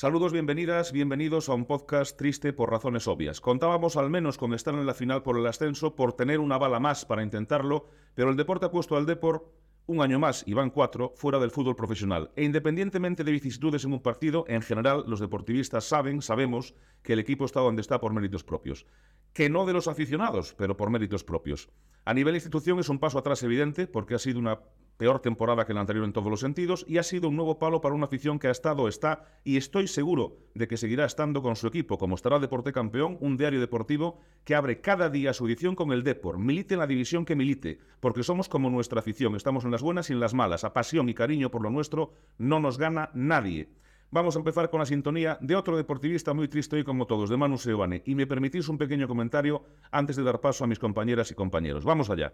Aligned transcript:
Saludos, 0.00 0.32
bienvenidas, 0.32 0.92
bienvenidos 0.92 1.50
a 1.50 1.52
un 1.52 1.66
podcast 1.66 2.16
triste 2.16 2.54
por 2.54 2.70
razones 2.70 3.06
obvias. 3.06 3.38
Contábamos 3.42 3.98
al 3.98 4.08
menos 4.08 4.38
con 4.38 4.54
estar 4.54 4.72
en 4.72 4.86
la 4.86 4.94
final 4.94 5.22
por 5.22 5.36
el 5.36 5.46
ascenso, 5.46 5.94
por 5.94 6.14
tener 6.14 6.40
una 6.40 6.56
bala 6.56 6.80
más 6.80 7.04
para 7.04 7.22
intentarlo, 7.22 7.84
pero 8.14 8.30
el 8.30 8.36
deporte 8.38 8.64
ha 8.64 8.70
puesto 8.70 8.96
al 8.96 9.04
Depor 9.04 9.52
un 9.84 10.00
año 10.00 10.18
más, 10.18 10.42
y 10.46 10.54
van 10.54 10.70
cuatro, 10.70 11.12
fuera 11.16 11.38
del 11.38 11.50
fútbol 11.50 11.76
profesional. 11.76 12.30
E 12.34 12.44
independientemente 12.44 13.24
de 13.24 13.32
vicisitudes 13.32 13.84
en 13.84 13.92
un 13.92 14.00
partido, 14.00 14.46
en 14.48 14.62
general 14.62 15.04
los 15.06 15.20
deportivistas 15.20 15.84
saben, 15.84 16.22
sabemos, 16.22 16.74
que 17.02 17.12
el 17.12 17.18
equipo 17.18 17.44
está 17.44 17.60
donde 17.60 17.82
está 17.82 18.00
por 18.00 18.14
méritos 18.14 18.42
propios. 18.42 18.86
Que 19.34 19.50
no 19.50 19.66
de 19.66 19.74
los 19.74 19.86
aficionados, 19.86 20.54
pero 20.56 20.78
por 20.78 20.88
méritos 20.88 21.24
propios. 21.24 21.68
A 22.04 22.14
nivel 22.14 22.34
institución 22.34 22.78
es 22.78 22.88
un 22.88 22.98
paso 22.98 23.18
atrás 23.18 23.42
evidente, 23.42 23.86
porque 23.86 24.14
ha 24.14 24.18
sido 24.18 24.38
una 24.38 24.60
peor 24.96 25.20
temporada 25.20 25.64
que 25.64 25.72
la 25.72 25.80
anterior 25.80 26.04
en 26.04 26.12
todos 26.12 26.30
los 26.30 26.40
sentidos, 26.40 26.84
y 26.86 26.98
ha 26.98 27.02
sido 27.02 27.28
un 27.28 27.36
nuevo 27.36 27.58
palo 27.58 27.80
para 27.80 27.94
una 27.94 28.04
afición 28.04 28.38
que 28.38 28.48
ha 28.48 28.50
estado, 28.50 28.86
está, 28.86 29.24
y 29.44 29.56
estoy 29.56 29.88
seguro 29.88 30.36
de 30.54 30.68
que 30.68 30.76
seguirá 30.76 31.06
estando 31.06 31.40
con 31.40 31.56
su 31.56 31.66
equipo, 31.66 31.96
como 31.96 32.14
estará 32.14 32.38
Deporte 32.38 32.72
Campeón, 32.72 33.16
un 33.20 33.38
diario 33.38 33.60
deportivo 33.60 34.20
que 34.44 34.54
abre 34.54 34.82
cada 34.82 35.08
día 35.08 35.32
su 35.32 35.46
edición 35.46 35.74
con 35.74 35.92
el 35.92 36.04
Depor, 36.04 36.38
milite 36.38 36.74
en 36.74 36.80
la 36.80 36.86
división 36.86 37.24
que 37.24 37.34
milite, 37.36 37.78
porque 38.00 38.22
somos 38.22 38.50
como 38.50 38.68
nuestra 38.68 39.00
afición, 39.00 39.36
estamos 39.36 39.64
en 39.64 39.70
las 39.70 39.82
buenas 39.82 40.10
y 40.10 40.12
en 40.12 40.20
las 40.20 40.34
malas, 40.34 40.64
a 40.64 40.74
pasión 40.74 41.08
y 41.08 41.14
cariño 41.14 41.50
por 41.50 41.62
lo 41.62 41.70
nuestro 41.70 42.12
no 42.36 42.60
nos 42.60 42.76
gana 42.76 43.10
nadie. 43.14 43.70
Vamos 44.12 44.34
a 44.34 44.40
empezar 44.40 44.70
con 44.70 44.80
la 44.80 44.86
sintonía 44.86 45.38
de 45.40 45.54
otro 45.54 45.76
deportivista 45.76 46.34
muy 46.34 46.48
triste 46.48 46.74
hoy 46.74 46.82
como 46.82 47.06
todos, 47.06 47.30
de 47.30 47.36
Manu 47.36 47.58
Seoane, 47.58 48.02
y 48.04 48.16
me 48.16 48.26
permitís 48.26 48.68
un 48.68 48.76
pequeño 48.76 49.06
comentario 49.06 49.62
antes 49.92 50.16
de 50.16 50.24
dar 50.24 50.40
paso 50.40 50.64
a 50.64 50.66
mis 50.66 50.80
compañeras 50.80 51.30
y 51.30 51.34
compañeros. 51.36 51.84
Vamos 51.84 52.10
allá. 52.10 52.32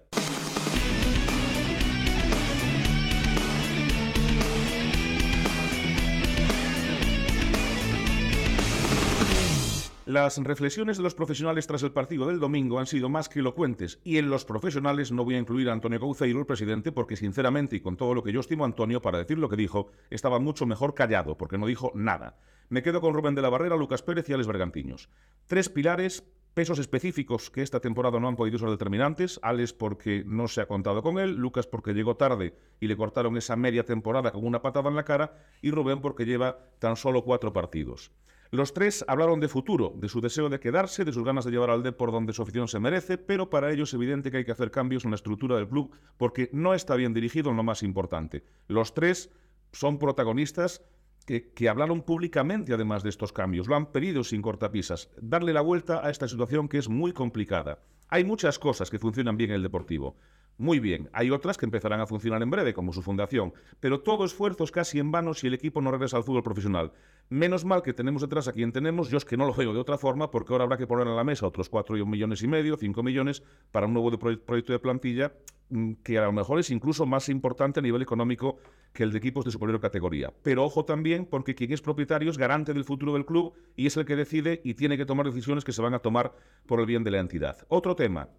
Las 10.07 10.39
reflexiones 10.39 10.99
de 10.99 11.03
los 11.03 11.17
profesionales 11.17 11.67
tras 11.67 11.83
el 11.83 11.91
partido 11.91 12.29
del 12.29 12.39
domingo 12.39 12.79
han 12.79 12.87
sido 12.87 13.09
más 13.09 13.29
que 13.29 13.41
elocuentes 13.41 13.99
y 14.05 14.19
en 14.19 14.31
los 14.31 14.45
profesionales 14.45 15.11
no 15.11 15.25
voy 15.25 15.35
a 15.35 15.41
incluir 15.41 15.69
a 15.69 15.73
Antonio 15.73 15.99
Cauceiro, 15.99 16.39
el 16.39 16.47
presidente, 16.47 16.93
porque 16.93 17.17
sinceramente 17.17 17.75
y 17.75 17.81
con 17.81 17.97
todo 17.97 18.15
lo 18.15 18.23
que 18.23 18.31
yo 18.31 18.39
estimo 18.39 18.63
a 18.63 18.69
Antonio 18.69 19.03
para 19.03 19.19
decir 19.19 19.37
lo 19.37 19.49
que 19.49 19.57
dijo, 19.57 19.91
estaba 20.09 20.39
mucho 20.39 20.65
mejor 20.65 20.95
callado 20.95 21.37
porque 21.37 21.59
no 21.59 21.67
dijo 21.67 21.91
nada. 21.97 22.39
Me 22.69 22.85
quedo 22.85 23.01
con 23.01 23.15
Rubén 23.15 23.35
de 23.35 23.43
la 23.43 23.49
Barrera, 23.49 23.75
Lucas 23.75 24.05
Pérez 24.05 24.29
y 24.29 24.33
Alex 24.33 24.47
Bergantiños. 24.47 25.09
Tres 25.49 25.69
pilares, 25.69 26.23
pesos 26.55 26.79
específicos 26.79 27.51
que 27.51 27.63
esta 27.63 27.81
temporada 27.81 28.21
no 28.21 28.29
han 28.29 28.37
podido 28.37 28.61
ser 28.61 28.71
determinantes. 28.71 29.41
Alex 29.43 29.73
porque 29.73 30.23
no 30.25 30.47
se 30.47 30.61
ha 30.61 30.69
contado 30.69 31.03
con 31.03 31.19
él, 31.19 31.35
Lucas 31.35 31.67
porque 31.67 31.95
llegó 31.95 32.17
tarde 32.17 32.55
y 32.79 32.87
le 32.87 32.97
cortaron 32.97 33.37
esa 33.37 33.57
media 33.57 33.85
temporada 33.85 34.31
con 34.31 34.47
una 34.47 34.63
patada 34.63 34.89
en 34.89 34.95
la 34.95 35.05
cara 35.05 35.35
y 35.63 35.73
Rubén 35.73 36.01
porque 36.01 36.27
lleva 36.27 36.61
tan 36.79 36.95
solo 36.95 37.25
cuatro 37.25 37.53
partidos. 37.53 38.13
Los 38.51 38.73
tres 38.73 39.05
hablaron 39.09 39.41
de 39.41 39.49
futuro, 39.49 39.93
de 39.97 40.09
su 40.09 40.21
deseo 40.21 40.49
de 40.49 40.61
quedarse, 40.61 41.05
de 41.05 41.13
sus 41.13 41.25
ganas 41.25 41.45
de 41.45 41.51
llevar 41.51 41.71
al 41.71 41.83
D 41.83 41.93
por 41.93 42.13
donde 42.13 42.33
su 42.33 42.43
afición 42.43 42.69
se 42.69 42.79
merece, 42.79 43.19
pero 43.19 43.51
para 43.51 43.73
ello 43.73 43.85
es 43.85 43.95
evidente 43.95 44.31
que 44.31 44.39
hay 44.39 44.45
que 44.45 44.53
hacer 44.53 44.71
cambios 44.71 45.05
en 45.05 45.11
la 45.11 45.17
estructura 45.17 45.57
del 45.57 45.69
club 45.69 45.95
porque 46.17 46.51
no 46.53 46.75
está 46.75 46.95
bien 46.95 47.15
dirigido 47.15 47.51
en 47.51 47.57
lo 47.57 47.63
más 47.63 47.83
importante. 47.83 48.45
Los 48.69 48.95
tres 48.95 49.31
son 49.73 49.99
protagonistas 49.99 50.83
que, 51.27 51.53
que, 51.53 51.69
hablaron 51.69 52.03
públicamente 52.03 52.73
además 52.73 53.03
de 53.03 53.09
estos 53.09 53.33
cambios, 53.33 53.67
lo 53.67 53.75
han 53.75 53.91
pedido 53.91 54.23
sin 54.23 54.43
cortapisas, 54.43 55.11
darle 55.21 55.53
la 55.53 55.61
vuelta 55.61 56.07
a 56.07 56.11
esta 56.11 56.29
situación 56.29 56.69
que 56.69 56.79
es 56.79 56.89
muy 56.89 57.13
complicada. 57.13 57.81
Hay 58.09 58.23
muchas 58.23 58.61
cosas 58.61 58.91
que 58.91 59.01
funcionan 59.01 59.37
bien 59.37 59.51
en 59.51 59.57
el 59.57 59.63
deportivo. 59.63 60.17
Muy 60.59 60.81
bien, 60.81 61.11
hay 61.13 61.31
otras 61.31 61.59
que 61.59 61.67
empezarán 61.67 62.01
a 62.01 62.07
funcionar 62.07 62.43
en 62.43 62.49
breve, 62.49 62.73
como 62.73 62.95
su 62.95 63.03
fundación, 63.03 63.53
pero 63.79 64.01
todo 64.01 64.25
esfuerzo 64.25 64.65
es 64.65 64.71
casi 64.71 64.99
en 64.99 65.13
vano 65.13 65.35
si 65.35 65.49
el 65.49 65.55
equipo 65.55 65.83
no 65.83 65.91
regresa 65.91 66.17
al 66.17 66.25
fútbol 66.25 66.43
profesional. 66.43 66.93
Menos 67.29 67.67
mal 67.67 67.83
que 67.83 67.93
tenemos 67.93 68.23
detrás 68.23 68.49
a 68.49 68.53
quien 68.53 68.73
tenemos, 68.73 69.11
yo 69.11 69.19
es 69.19 69.27
que 69.27 69.37
no 69.37 69.45
lo 69.45 69.53
veo 69.53 69.75
de 69.75 69.81
otra 69.81 69.99
forma, 69.99 70.31
porque 70.31 70.55
ahora 70.55 70.65
habrá 70.65 70.79
que 70.79 70.87
poner 70.87 71.09
en 71.09 71.17
la 71.17 71.25
mesa 71.25 71.47
otros 71.47 71.69
4 71.69 72.07
millones 72.07 72.43
y 72.43 72.49
medio, 72.49 72.79
5 72.79 73.03
millones, 73.03 73.43
para 73.71 73.87
un 73.87 73.93
nuevo 73.93 74.17
proyecto 74.19 74.73
de 74.73 74.79
plantilla 74.79 75.35
mm, 75.69 75.93
que 76.03 76.17
a 76.17 76.23
lo 76.23 76.33
mejor 76.33 76.59
es 76.59 76.71
incluso 76.71 77.05
más 77.05 77.29
importante 77.29 77.81
a 77.81 77.83
nivel 77.83 78.01
económico 78.01 78.57
que 78.95 79.03
el 79.03 79.13
de 79.13 79.19
equipos 79.19 79.45
de 79.45 79.51
superior 79.51 79.79
categoría. 79.79 80.33
Pero 80.43 80.65
ojo 80.65 80.87
también, 80.87 81.27
porque 81.27 81.55
quien 81.55 81.71
es 81.71 81.83
propietario 81.83 82.31
es 82.31 82.39
garante 82.39 82.73
del 82.73 82.85
futuro 82.85 83.13
del 83.13 83.27
club 83.27 83.53
y 83.77 83.87
es 83.89 83.97
el 83.99 84.07
que 84.07 84.17
decide 84.17 84.63
y 84.65 84.73
tiene 84.73 84.97
que 84.97 85.05
tomar 85.05 85.27
decisiones 85.27 85.65
que 85.65 85.73
se 85.73 85.83
van 85.83 85.93
a 85.93 85.99
tomar 85.99 86.33
por 86.65 86.81
el 86.81 86.87
bien 86.87 87.05
de 87.05 87.11
la 87.11 87.19
entidad. 87.19 87.59
Otro 87.69 87.95
tema, 87.95 88.31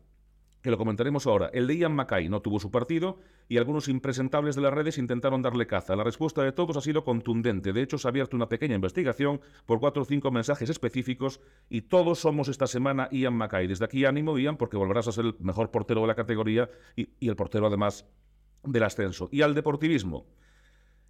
que 0.62 0.72
lo 0.72 0.78
comentaremos 0.78 1.28
ahora. 1.28 1.50
El 1.54 1.68
de 1.68 1.78
Ian 1.78 1.94
Mackay 1.94 2.30
no 2.30 2.42
tuvo 2.42 2.60
su 2.60 2.72
partido 2.72 3.20
y 3.48 3.58
algunos 3.58 3.88
impresentables 3.88 4.56
de 4.56 4.62
las 4.62 4.74
redes 4.74 4.98
intentaron 4.98 5.42
darle 5.42 5.68
caza. 5.68 5.96
La 5.96 6.04
respuesta 6.04 6.44
de 6.44 6.52
todos 6.52 6.78
ha 6.78 6.82
sido 6.82 7.04
contundente. 7.04 7.74
De 7.74 7.82
hecho, 7.82 7.98
se 7.98 8.08
ha 8.08 8.10
abierto 8.10 8.36
una 8.36 8.50
pequeña 8.50 8.76
investigación 8.76 9.42
por 9.66 9.80
cuatro 9.80 10.02
o 10.02 10.06
cinco 10.06 10.32
mensajes 10.32 10.70
específicos 10.70 11.40
y 11.70 11.82
todos 11.82 12.20
somos 12.20 12.48
esta 12.48 12.68
semana 12.68 13.08
Ian 13.12 13.36
Mackay. 13.36 13.68
Desde 13.68 13.86
aquí 13.86 14.06
ánimo, 14.06 14.38
Ian, 14.38 14.58
porque 14.58 14.78
volverás 14.78 15.08
a 15.08 15.12
ser 15.12 15.26
el 15.26 15.36
mejor 15.40 15.72
portero 15.72 16.02
de 16.02 16.08
la 16.08 16.16
categoría 16.16 16.70
y, 16.96 17.10
y 17.20 17.30
el 17.30 17.36
portero 17.36 17.68
además 17.68 18.06
del 18.64 18.84
ascenso. 18.84 19.30
Y 19.32 19.42
al 19.42 19.56
deportivismo. 19.56 20.26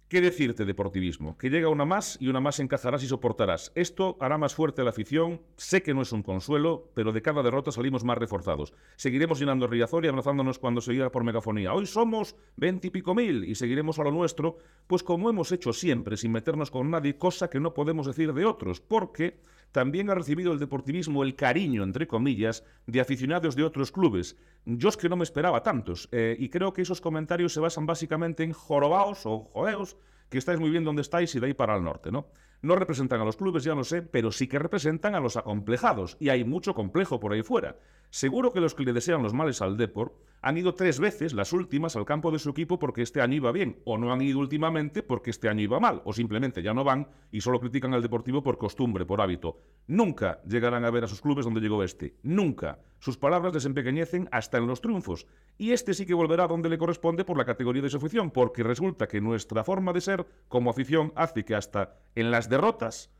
¿Qué 0.08 0.22
decirte, 0.22 0.64
deportivismo? 0.64 1.36
Que 1.36 1.50
llega 1.50 1.68
una 1.68 1.84
más 1.84 2.16
y 2.18 2.28
una 2.28 2.40
más 2.40 2.60
encajarás 2.60 3.02
y 3.04 3.06
soportarás. 3.06 3.72
Esto 3.74 4.16
hará 4.20 4.38
más 4.38 4.54
fuerte 4.54 4.80
a 4.80 4.84
la 4.84 4.88
afición. 4.88 5.42
Sé 5.58 5.82
que 5.82 5.92
no 5.92 6.00
es 6.00 6.12
un 6.12 6.22
consuelo, 6.22 6.90
pero 6.94 7.12
de 7.12 7.20
cada 7.20 7.42
derrota 7.42 7.72
salimos 7.72 8.04
más 8.04 8.16
reforzados. 8.16 8.72
Seguiremos 8.96 9.38
llenando 9.38 9.66
Riazor 9.66 10.06
y 10.06 10.08
abrazándonos 10.08 10.58
cuando 10.58 10.80
se 10.80 10.92
diga 10.92 11.12
por 11.12 11.24
megafonía. 11.24 11.74
Hoy 11.74 11.84
somos 11.84 12.36
veintipico 12.56 13.14
mil 13.14 13.44
y 13.44 13.54
seguiremos 13.54 13.98
a 13.98 14.04
lo 14.04 14.10
nuestro, 14.10 14.56
pues 14.86 15.02
como 15.02 15.28
hemos 15.28 15.52
hecho 15.52 15.74
siempre, 15.74 16.16
sin 16.16 16.32
meternos 16.32 16.70
con 16.70 16.90
nadie, 16.90 17.18
cosa 17.18 17.50
que 17.50 17.60
no 17.60 17.74
podemos 17.74 18.06
decir 18.06 18.32
de 18.32 18.46
otros, 18.46 18.80
porque 18.80 19.36
también 19.72 20.08
ha 20.08 20.14
recibido 20.14 20.54
el 20.54 20.58
deportivismo 20.58 21.22
el 21.22 21.34
cariño, 21.34 21.82
entre 21.82 22.06
comillas, 22.06 22.64
de 22.86 23.02
aficionados 23.02 23.54
de 23.54 23.64
otros 23.64 23.92
clubes. 23.92 24.38
Yo 24.64 24.88
es 24.88 24.96
que 24.96 25.10
no 25.10 25.16
me 25.16 25.24
esperaba 25.24 25.62
tantos, 25.62 26.08
eh, 26.12 26.34
y 26.38 26.48
creo 26.48 26.72
que 26.72 26.80
esos 26.80 27.02
comentarios 27.02 27.52
se 27.52 27.60
basan 27.60 27.84
básicamente 27.84 28.44
en 28.44 28.52
jorobaos 28.52 29.26
o 29.26 29.40
jodeos, 29.52 29.97
que 30.28 30.38
estáis 30.38 30.60
muy 30.60 30.70
bien 30.70 30.84
donde 30.84 31.02
estáis 31.02 31.34
y 31.34 31.40
de 31.40 31.46
ahí 31.46 31.54
para 31.54 31.76
el 31.76 31.84
norte, 31.84 32.10
¿no? 32.10 32.28
No 32.60 32.74
representan 32.74 33.20
a 33.20 33.24
los 33.24 33.36
clubes, 33.36 33.64
ya 33.64 33.74
lo 33.74 33.84
sé, 33.84 34.02
pero 34.02 34.32
sí 34.32 34.48
que 34.48 34.58
representan 34.58 35.14
a 35.14 35.20
los 35.20 35.36
acomplejados, 35.36 36.16
y 36.18 36.28
hay 36.28 36.44
mucho 36.44 36.74
complejo 36.74 37.20
por 37.20 37.32
ahí 37.32 37.42
fuera. 37.42 37.76
Seguro 38.10 38.52
que 38.52 38.60
los 38.60 38.74
que 38.74 38.84
le 38.84 38.92
desean 38.92 39.22
los 39.22 39.34
males 39.34 39.60
al 39.60 39.76
Depor 39.76 40.14
han 40.40 40.56
ido 40.56 40.74
tres 40.74 41.00
veces, 41.00 41.34
las 41.34 41.52
últimas, 41.52 41.96
al 41.96 42.04
campo 42.04 42.30
de 42.30 42.38
su 42.38 42.50
equipo 42.50 42.78
porque 42.78 43.02
este 43.02 43.20
año 43.20 43.34
iba 43.34 43.52
bien, 43.52 43.80
o 43.84 43.98
no 43.98 44.12
han 44.12 44.22
ido 44.22 44.38
últimamente 44.38 45.02
porque 45.02 45.30
este 45.30 45.48
año 45.48 45.62
iba 45.62 45.80
mal, 45.80 46.00
o 46.04 46.12
simplemente 46.12 46.62
ya 46.62 46.72
no 46.72 46.84
van 46.84 47.08
y 47.32 47.40
solo 47.40 47.60
critican 47.60 47.92
al 47.92 48.02
Deportivo 48.02 48.42
por 48.42 48.56
costumbre, 48.56 49.04
por 49.04 49.20
hábito. 49.20 49.60
Nunca 49.88 50.40
llegarán 50.44 50.84
a 50.84 50.90
ver 50.90 51.04
a 51.04 51.08
sus 51.08 51.20
clubes 51.20 51.44
donde 51.44 51.60
llegó 51.60 51.82
este. 51.82 52.14
Nunca. 52.22 52.78
Sus 53.00 53.16
palabras 53.16 53.52
les 53.52 53.64
empequeñecen 53.64 54.28
hasta 54.30 54.58
en 54.58 54.66
los 54.66 54.80
triunfos. 54.80 55.26
Y 55.56 55.72
este 55.72 55.92
sí 55.92 56.06
que 56.06 56.14
volverá 56.14 56.46
donde 56.46 56.68
le 56.68 56.78
corresponde 56.78 57.24
por 57.24 57.36
la 57.36 57.44
categoría 57.44 57.82
de 57.82 57.90
su 57.90 57.96
afición, 57.96 58.30
porque 58.30 58.62
resulta 58.62 59.08
que 59.08 59.20
nuestra 59.20 59.64
forma 59.64 59.92
de 59.92 60.00
ser 60.00 60.26
como 60.48 60.70
afición 60.70 61.12
hace 61.16 61.44
que 61.44 61.56
hasta 61.56 61.96
en 62.14 62.30
las 62.30 62.48
derrotas 62.48 63.10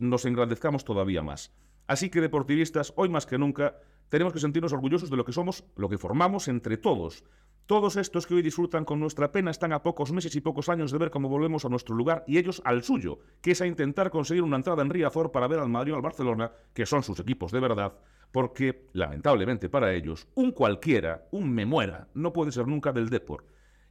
nos 0.00 0.24
engrandezcamos 0.24 0.84
todavía 0.84 1.22
más. 1.22 1.54
Así 1.86 2.08
que 2.08 2.20
deportivistas, 2.20 2.92
hoy 2.96 3.10
más 3.10 3.26
que 3.26 3.38
nunca, 3.38 3.76
tenemos 4.08 4.32
que 4.32 4.40
sentirnos 4.40 4.72
orgullosos 4.72 5.10
de 5.10 5.16
lo 5.16 5.24
que 5.24 5.32
somos, 5.32 5.64
lo 5.76 5.88
que 5.88 5.98
formamos 5.98 6.48
entre 6.48 6.76
todos. 6.76 7.24
Todos 7.66 7.96
estos 7.96 8.26
que 8.26 8.34
hoy 8.34 8.42
disfrutan 8.42 8.84
con 8.84 9.00
nuestra 9.00 9.32
pena 9.32 9.50
están 9.50 9.72
a 9.72 9.82
pocos 9.82 10.12
meses 10.12 10.36
y 10.36 10.42
pocos 10.42 10.68
años 10.68 10.92
de 10.92 10.98
ver 10.98 11.10
cómo 11.10 11.30
volvemos 11.30 11.64
a 11.64 11.70
nuestro 11.70 11.94
lugar 11.94 12.22
y 12.26 12.36
ellos 12.36 12.60
al 12.66 12.82
suyo, 12.82 13.20
que 13.40 13.52
es 13.52 13.62
a 13.62 13.66
intentar 13.66 14.10
conseguir 14.10 14.42
una 14.42 14.56
entrada 14.56 14.82
en 14.82 14.90
Riazor 14.90 15.32
para 15.32 15.48
ver 15.48 15.60
al 15.60 15.70
Madrid 15.70 15.94
o 15.94 15.96
al 15.96 16.02
Barcelona, 16.02 16.52
que 16.74 16.84
son 16.84 17.02
sus 17.02 17.18
equipos 17.20 17.52
de 17.52 17.60
verdad, 17.60 17.94
porque, 18.32 18.88
lamentablemente 18.92 19.70
para 19.70 19.94
ellos, 19.94 20.28
un 20.34 20.52
cualquiera, 20.52 21.26
un 21.30 21.54
me 21.54 21.64
muera, 21.64 22.08
no 22.12 22.34
puede 22.34 22.52
ser 22.52 22.66
nunca 22.66 22.92
del 22.92 23.08
Depor. 23.08 23.46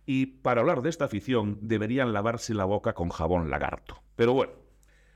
Y 0.06 0.26
para 0.28 0.62
hablar 0.62 0.82
de 0.82 0.90
esta 0.90 1.06
afición 1.06 1.58
deberían 1.62 2.14
lavarse 2.14 2.54
la 2.54 2.66
boca 2.66 2.94
con 2.94 3.10
jabón 3.10 3.50
lagarto. 3.50 4.04
Pero 4.16 4.34
bueno, 4.34 4.54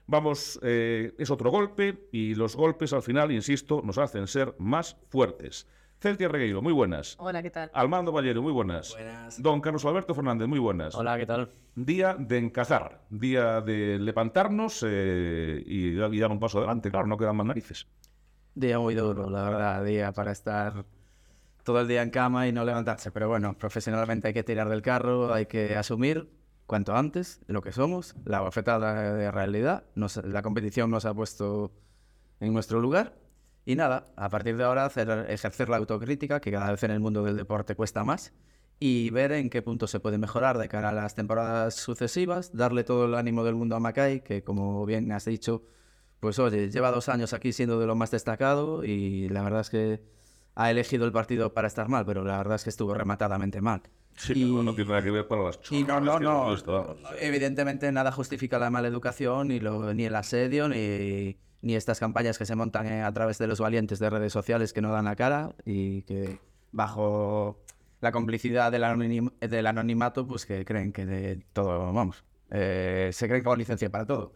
Vamos, 0.10 0.58
eh, 0.64 1.14
es 1.18 1.30
otro 1.30 1.52
golpe 1.52 2.08
y 2.14 2.34
los 2.34 2.56
golpes 2.56 2.94
al 2.94 3.04
final, 3.04 3.30
insisto, 3.30 3.82
nos 3.84 3.98
hacen 3.98 4.26
ser 4.28 4.56
más 4.58 4.96
fuertes. 5.10 5.68
Celtia 6.00 6.30
Regueiro, 6.30 6.62
muy 6.62 6.72
buenas. 6.72 7.18
Hola, 7.20 7.44
¿qué 7.44 7.50
tal? 7.50 7.70
Almando 7.74 8.14
Ballero, 8.14 8.42
muy 8.42 8.54
buenas. 8.54 8.94
Buenas. 8.94 9.42
Don 9.42 9.60
Carlos 9.60 9.84
Alberto 9.84 10.16
Fernández, 10.16 10.48
muy 10.48 10.60
buenas. 10.60 10.96
Hola, 10.96 11.18
¿qué 11.18 11.26
tal? 11.26 11.52
Día 11.76 12.16
de 12.18 12.38
encazar, 12.38 13.02
día 13.10 13.60
de 13.60 14.00
levantarnos 14.00 14.86
eh, 14.88 15.62
y, 15.66 16.00
y 16.00 16.20
dar 16.20 16.32
un 16.32 16.40
paso 16.40 16.60
adelante, 16.60 16.90
claro, 16.90 17.08
no 17.08 17.18
quedan 17.18 17.36
más 17.36 17.48
narices. 17.48 17.86
Día 18.56 18.80
muy 18.80 18.96
duro, 18.96 19.30
la 19.30 19.44
verdad, 19.44 19.84
día 19.84 20.14
para 20.14 20.32
estar 20.32 20.86
todo 21.64 21.82
el 21.82 21.88
día 21.90 22.02
en 22.02 22.12
cama 22.12 22.48
y 22.48 22.54
no 22.54 22.64
levantarse. 22.64 23.12
Pero 23.12 23.28
bueno, 23.28 23.58
profesionalmente 23.58 24.30
hay 24.30 24.34
que 24.34 24.44
tirar 24.44 24.70
del 24.70 24.82
carro, 24.82 25.34
hay 25.34 25.48
que 25.48 25.76
asumir 25.76 26.30
cuanto 26.68 26.96
antes 26.96 27.42
lo 27.48 27.62
que 27.62 27.72
somos, 27.72 28.16
la 28.26 28.42
bofetada 28.42 29.14
de 29.14 29.32
realidad, 29.32 29.86
nos, 29.96 30.18
la 30.18 30.44
competición 30.44 30.92
nos 30.92 31.06
ha 31.06 31.14
puesto 31.14 31.72
en 32.40 32.54
nuestro 32.54 32.80
lugar 32.80 33.18
y 33.68 33.76
nada, 33.76 34.08
a 34.16 34.30
partir 34.30 34.56
de 34.56 34.64
ahora 34.64 34.86
hacer, 34.86 35.26
ejercer 35.30 35.68
la 35.68 35.76
autocrítica, 35.76 36.40
que 36.40 36.52
cada 36.52 36.72
vez 36.72 36.84
en 36.84 36.92
el 36.92 37.02
mundo 37.02 37.24
del 37.24 37.36
deporte 37.36 37.76
cuesta 37.76 38.06
más, 38.06 38.32
y 38.80 39.10
ver 39.10 39.34
en 39.34 39.50
qué 39.50 39.62
punto 39.62 39.88
se 39.88 40.00
puede 40.00 40.18
mejorar 40.18 40.58
de 40.58 40.70
cara 40.70 40.90
a 40.90 40.92
las 40.94 41.16
temporadas 41.16 41.76
sucesivas, 41.76 42.56
darle 42.56 42.86
todo 42.86 43.06
el 43.06 43.16
ánimo 43.16 43.44
del 43.44 43.56
mundo 43.56 43.76
a 43.76 43.82
Mackay, 43.82 44.22
que 44.22 44.42
como 44.42 44.86
bien 44.86 45.12
has 45.12 45.26
dicho, 45.26 45.64
pues 46.22 46.40
oye, 46.40 46.70
lleva 46.72 46.92
dos 46.92 47.10
años 47.10 47.34
aquí 47.34 47.52
siendo 47.52 47.78
de 47.80 47.88
lo 47.88 47.96
más 47.96 48.10
destacado 48.12 48.86
y 48.86 49.28
la 49.30 49.42
verdad 49.44 49.62
es 49.62 49.70
que 49.70 50.02
ha 50.56 50.72
elegido 50.72 51.06
el 51.06 51.12
partido 51.12 51.54
para 51.54 51.68
estar 51.68 51.90
mal, 51.90 52.06
pero 52.06 52.24
la 52.24 52.38
verdad 52.38 52.56
es 52.56 52.64
que 52.64 52.70
estuvo 52.70 52.94
rematadamente 52.94 53.60
mal. 53.62 53.82
Sí, 54.18 54.34
Y- 54.36 54.52
pero 54.52 54.64
no 54.64 54.74
tiene 54.76 54.90
nada 54.90 55.04
que 55.04 55.12
ver 55.12 55.28
para 55.28 55.44
las 55.44 55.60
Y 55.72 55.84
no, 55.84 56.02
no, 56.02 56.20
no. 56.20 56.56
Evidentemente 57.20 57.92
nada 57.92 58.12
justifica 58.12 58.60
la 58.60 58.70
mala 58.70 58.88
educación, 58.88 59.48
ni, 59.50 59.60
lo, 59.60 59.94
ni 59.94 60.06
el 60.06 60.16
asedio, 60.16 60.68
ni, 60.68 61.38
ni 61.62 61.76
estas 61.76 62.00
campañas 62.00 62.38
que 62.38 62.46
se 62.46 62.56
montan 62.56 62.88
eh, 62.88 63.04
a 63.04 63.12
través 63.14 63.38
de 63.38 63.48
los 63.48 63.60
valientes 63.60 64.00
de 64.00 64.10
redes 64.10 64.34
sociales 64.34 64.74
que 64.74 64.82
no 64.82 64.92
dan 64.92 65.06
la 65.06 65.16
cara 65.16 65.56
y 65.66 66.02
que 66.04 66.40
bajo 66.72 67.60
la 68.02 68.12
complicidad 68.12 68.72
del, 68.72 68.84
anonim- 68.84 69.32
del 69.40 69.68
anonimato, 69.68 70.28
pues 70.28 70.46
que 70.46 70.66
creen 70.66 70.92
que 70.94 71.06
de 71.06 71.46
todo, 71.54 71.92
vamos, 71.94 72.24
eh, 72.52 73.10
se 73.14 73.28
creen 73.28 73.44
con 73.44 73.58
licencia 73.58 73.90
para 73.92 74.06
todo. 74.06 74.34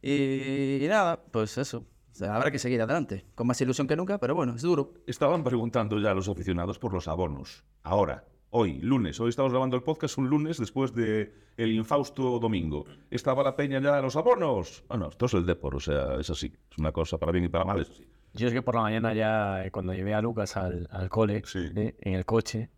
Y, 0.00 0.84
y 0.84 0.86
nada, 0.88 1.22
pues 1.30 1.58
eso. 1.58 1.84
O 2.12 2.14
sea, 2.14 2.36
habrá 2.36 2.50
que 2.50 2.58
seguir 2.58 2.80
adelante, 2.82 3.24
con 3.34 3.46
más 3.46 3.60
ilusión 3.62 3.86
que 3.86 3.96
nunca, 3.96 4.18
pero 4.18 4.34
bueno, 4.34 4.54
es 4.54 4.62
duro. 4.62 4.92
Estaban 5.06 5.42
preguntando 5.44 5.98
ya 5.98 6.10
a 6.10 6.14
los 6.14 6.28
aficionados 6.28 6.78
por 6.78 6.92
los 6.92 7.08
abonos. 7.08 7.64
Ahora, 7.82 8.24
hoy, 8.54 8.78
lunes. 8.80 9.18
Hoy 9.20 9.30
estamos 9.30 9.50
grabando 9.52 9.76
el 9.76 9.82
podcast 9.82 10.18
un 10.18 10.28
lunes 10.28 10.58
después 10.58 10.94
de 10.94 11.32
el 11.56 11.72
infausto 11.72 12.38
domingo. 12.38 12.84
¿Estaba 13.10 13.42
la 13.42 13.56
peña 13.56 13.80
ya 13.80 13.96
de 13.96 14.02
los 14.02 14.14
abonos? 14.16 14.84
Ah, 14.88 14.96
no, 14.96 15.08
esto 15.08 15.26
es 15.26 15.34
el 15.34 15.46
Depor, 15.46 15.76
o 15.76 15.80
sea, 15.80 16.16
es 16.20 16.28
así. 16.30 16.52
Es 16.70 16.78
una 16.78 16.92
cosa 16.92 17.18
para 17.18 17.32
bien 17.32 17.44
y 17.46 17.48
para 17.48 17.64
mal, 17.64 17.80
es 17.80 17.90
así. 17.90 18.06
Yo 18.34 18.46
es 18.48 18.52
que 18.54 18.62
por 18.62 18.74
la 18.74 18.82
mañana 18.82 19.12
ya, 19.14 19.64
eh, 19.64 19.70
cuando 19.70 19.92
llevé 19.94 20.14
a 20.14 20.20
Lucas 20.22 20.56
al, 20.56 20.86
al 20.90 21.08
cole, 21.08 21.42
Sí. 21.44 21.70
eh, 21.74 21.96
en 22.00 22.14
el 22.14 22.24
coche, 22.24 22.70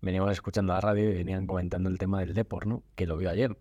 veníamos 0.00 0.32
escuchando 0.32 0.72
la 0.72 0.80
radio 0.80 1.10
y 1.10 1.14
venían 1.14 1.46
comentando 1.46 1.88
el 1.88 1.98
tema 1.98 2.20
del 2.20 2.34
Depor, 2.34 2.66
¿no? 2.66 2.82
Que 2.94 3.06
lo 3.06 3.16
vio 3.16 3.30
ayer. 3.30 3.56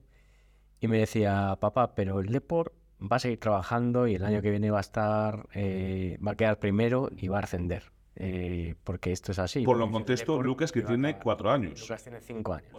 Y 0.79 0.87
me 0.87 0.97
decía, 0.99 1.57
papá, 1.59 1.95
pero 1.95 2.19
el 2.19 2.27
Depor 2.27 2.73
va 3.01 3.17
a 3.17 3.19
seguir 3.19 3.39
trabajando 3.39 4.07
y 4.07 4.15
el 4.15 4.23
año 4.23 4.41
que 4.41 4.51
viene 4.51 4.71
va 4.71 4.77
a 4.77 4.81
estar, 4.81 5.47
eh, 5.53 6.17
va 6.25 6.31
a 6.31 6.35
quedar 6.35 6.59
primero 6.59 7.09
y 7.15 7.27
va 7.27 7.39
a 7.39 7.43
ascender. 7.43 7.91
Eh, 8.15 8.75
porque 8.83 9.11
esto 9.11 9.31
es 9.31 9.39
así. 9.39 9.63
Por 9.63 9.77
lo 9.77 9.89
contesto, 9.91 10.41
Lucas, 10.41 10.71
que 10.71 10.81
tiene 10.81 11.17
cuatro 11.19 11.51
años. 11.51 11.81
Lucas 11.81 12.03
tiene 12.03 12.21
cinco 12.21 12.53
años. 12.53 12.71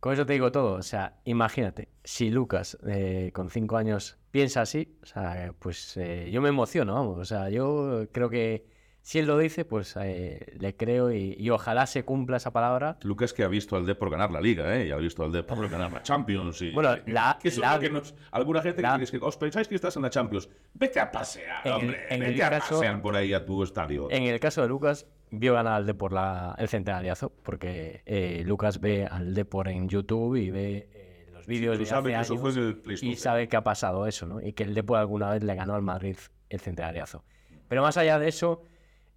Con 0.00 0.12
eso 0.12 0.24
te 0.24 0.34
digo 0.34 0.52
todo. 0.52 0.74
O 0.74 0.82
sea, 0.82 1.20
imagínate, 1.24 1.88
si 2.04 2.30
Lucas 2.30 2.78
eh, 2.86 3.30
con 3.34 3.50
cinco 3.50 3.76
años 3.76 4.18
piensa 4.30 4.60
así, 4.60 4.96
o 5.02 5.06
sea, 5.06 5.52
pues 5.58 5.96
eh, 5.96 6.30
yo 6.30 6.40
me 6.40 6.50
emociono, 6.50 6.94
vamos. 6.94 7.18
O 7.18 7.24
sea, 7.24 7.50
yo 7.50 8.06
creo 8.12 8.30
que 8.30 8.66
si 9.08 9.18
él 9.20 9.26
lo 9.26 9.38
dice, 9.38 9.64
pues 9.64 9.96
eh, 9.98 10.54
le 10.60 10.76
creo 10.76 11.10
y, 11.10 11.34
y 11.38 11.48
ojalá 11.48 11.86
se 11.86 12.04
cumpla 12.04 12.36
esa 12.36 12.52
palabra. 12.52 12.98
Lucas 13.04 13.32
que 13.32 13.42
ha 13.42 13.48
visto 13.48 13.74
al 13.74 13.86
Depor 13.86 14.10
ganar 14.10 14.30
la 14.30 14.38
Liga, 14.38 14.76
¿eh? 14.76 14.88
Y 14.88 14.90
ha 14.90 14.96
visto 14.96 15.24
al 15.24 15.32
Depor 15.32 15.66
ganar 15.70 15.90
la 15.90 16.02
Champions. 16.02 16.60
Y, 16.60 16.72
Bueno, 16.72 16.90
la- 17.06 17.38
que 17.40 17.50
la- 17.52 17.78
que 17.80 17.88
nos- 17.88 18.14
alguna 18.32 18.60
gente 18.60 18.82
la- 18.82 18.96
que, 18.96 19.00
dice 19.00 19.18
que 19.18 19.24
os 19.24 19.38
pensáis 19.38 19.66
que 19.66 19.76
estás 19.76 19.96
en 19.96 20.02
la 20.02 20.10
Champions. 20.10 20.50
Vete 20.74 21.00
a 21.00 21.10
pasear, 21.10 21.62
En 21.66 21.72
el- 21.72 21.78
hombre. 21.80 21.98
en 22.10 22.22
el 22.22 22.42
a 22.42 22.50
caso- 22.50 22.74
pasear 22.80 23.00
por 23.00 23.16
ahí 23.16 23.32
a 23.32 23.46
tu 23.46 23.62
estadio. 23.62 24.10
En 24.10 24.24
el 24.24 24.38
caso 24.40 24.60
de 24.60 24.68
Lucas, 24.68 25.06
vio 25.30 25.54
ganar 25.54 25.72
al 25.72 25.86
Depor 25.86 26.12
la, 26.12 26.54
el 26.58 26.68
centenariazo, 26.68 27.32
porque 27.42 28.02
eh, 28.04 28.42
Lucas 28.44 28.78
ve 28.78 29.06
al 29.06 29.32
Depor 29.32 29.68
en 29.68 29.88
YouTube 29.88 30.36
y 30.36 30.50
ve 30.50 30.86
eh, 30.92 31.30
los 31.32 31.46
vídeos 31.46 31.78
tú 31.78 31.84
de 31.84 31.90
hace 31.90 32.14
años 32.34 33.02
y 33.02 33.16
sabe 33.16 33.48
que 33.48 33.56
ha 33.56 33.64
pasado 33.64 34.06
eso, 34.06 34.26
¿no? 34.26 34.42
Y 34.42 34.52
que 34.52 34.64
el 34.64 34.74
Depor 34.74 34.98
alguna 34.98 35.30
vez 35.30 35.42
le 35.42 35.54
ganó 35.54 35.74
al 35.74 35.80
Madrid 35.82 36.16
el 36.50 36.60
centenariazo. 36.60 37.24
Pero 37.68 37.80
más 37.80 37.96
allá 37.96 38.18
de 38.18 38.28
eso, 38.28 38.64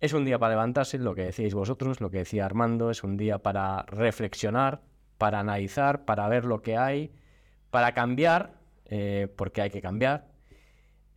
es 0.02 0.14
un 0.14 0.26
día 0.26 0.40
para 0.40 0.56
levantarse, 0.56 0.98
lo 0.98 1.14
que 1.14 1.26
decíais 1.26 1.54
vosotros, 1.54 2.02
lo 2.02 2.10
que 2.10 2.18
decía 2.18 2.46
Armando, 2.46 2.90
es 2.90 3.04
un 3.04 3.18
día 3.18 3.38
para 3.38 3.84
reflexionar, 3.84 4.82
para 5.20 5.40
analizar, 5.40 6.06
para 6.06 6.28
ver 6.28 6.44
lo 6.46 6.64
que 6.64 6.76
hay, 6.76 7.12
para 7.70 7.94
cambiar, 7.94 8.56
eh, 8.86 9.28
porque 9.38 9.62
hay 9.62 9.70
que 9.70 9.80
cambiar, 9.80 10.28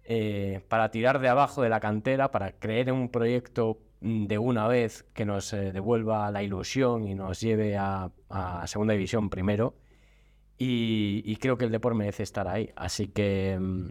eh, 0.05 0.61
para 0.69 0.91
tirar 0.91 1.19
de 1.19 1.29
abajo 1.29 1.63
de 1.63 1.71
la 1.71 1.81
cantera, 1.81 2.31
para 2.31 2.53
creer 2.53 2.91
en 2.91 2.97
un 2.97 3.09
proyecto 3.09 3.81
mm, 4.03 4.27
de 4.27 4.39
una 4.39 4.69
vez 4.69 5.05
que 5.15 5.25
nos 5.25 5.53
eh, 5.55 5.73
devuelva 5.73 6.31
la 6.31 6.43
ilusión 6.43 7.09
y 7.09 7.15
nos 7.15 7.41
lleve 7.41 7.79
a, 7.79 8.11
a 8.29 8.67
Segunda 8.67 8.93
División 8.93 9.31
primero. 9.31 9.75
Y, 10.59 11.37
creo 11.37 11.59
que 11.59 11.65
el 11.65 11.73
deporte 11.73 11.99
merece 11.99 12.23
estar 12.23 12.49
ahí. 12.49 12.71
Así 12.77 13.09
que 13.09 13.59
mm, 13.61 13.89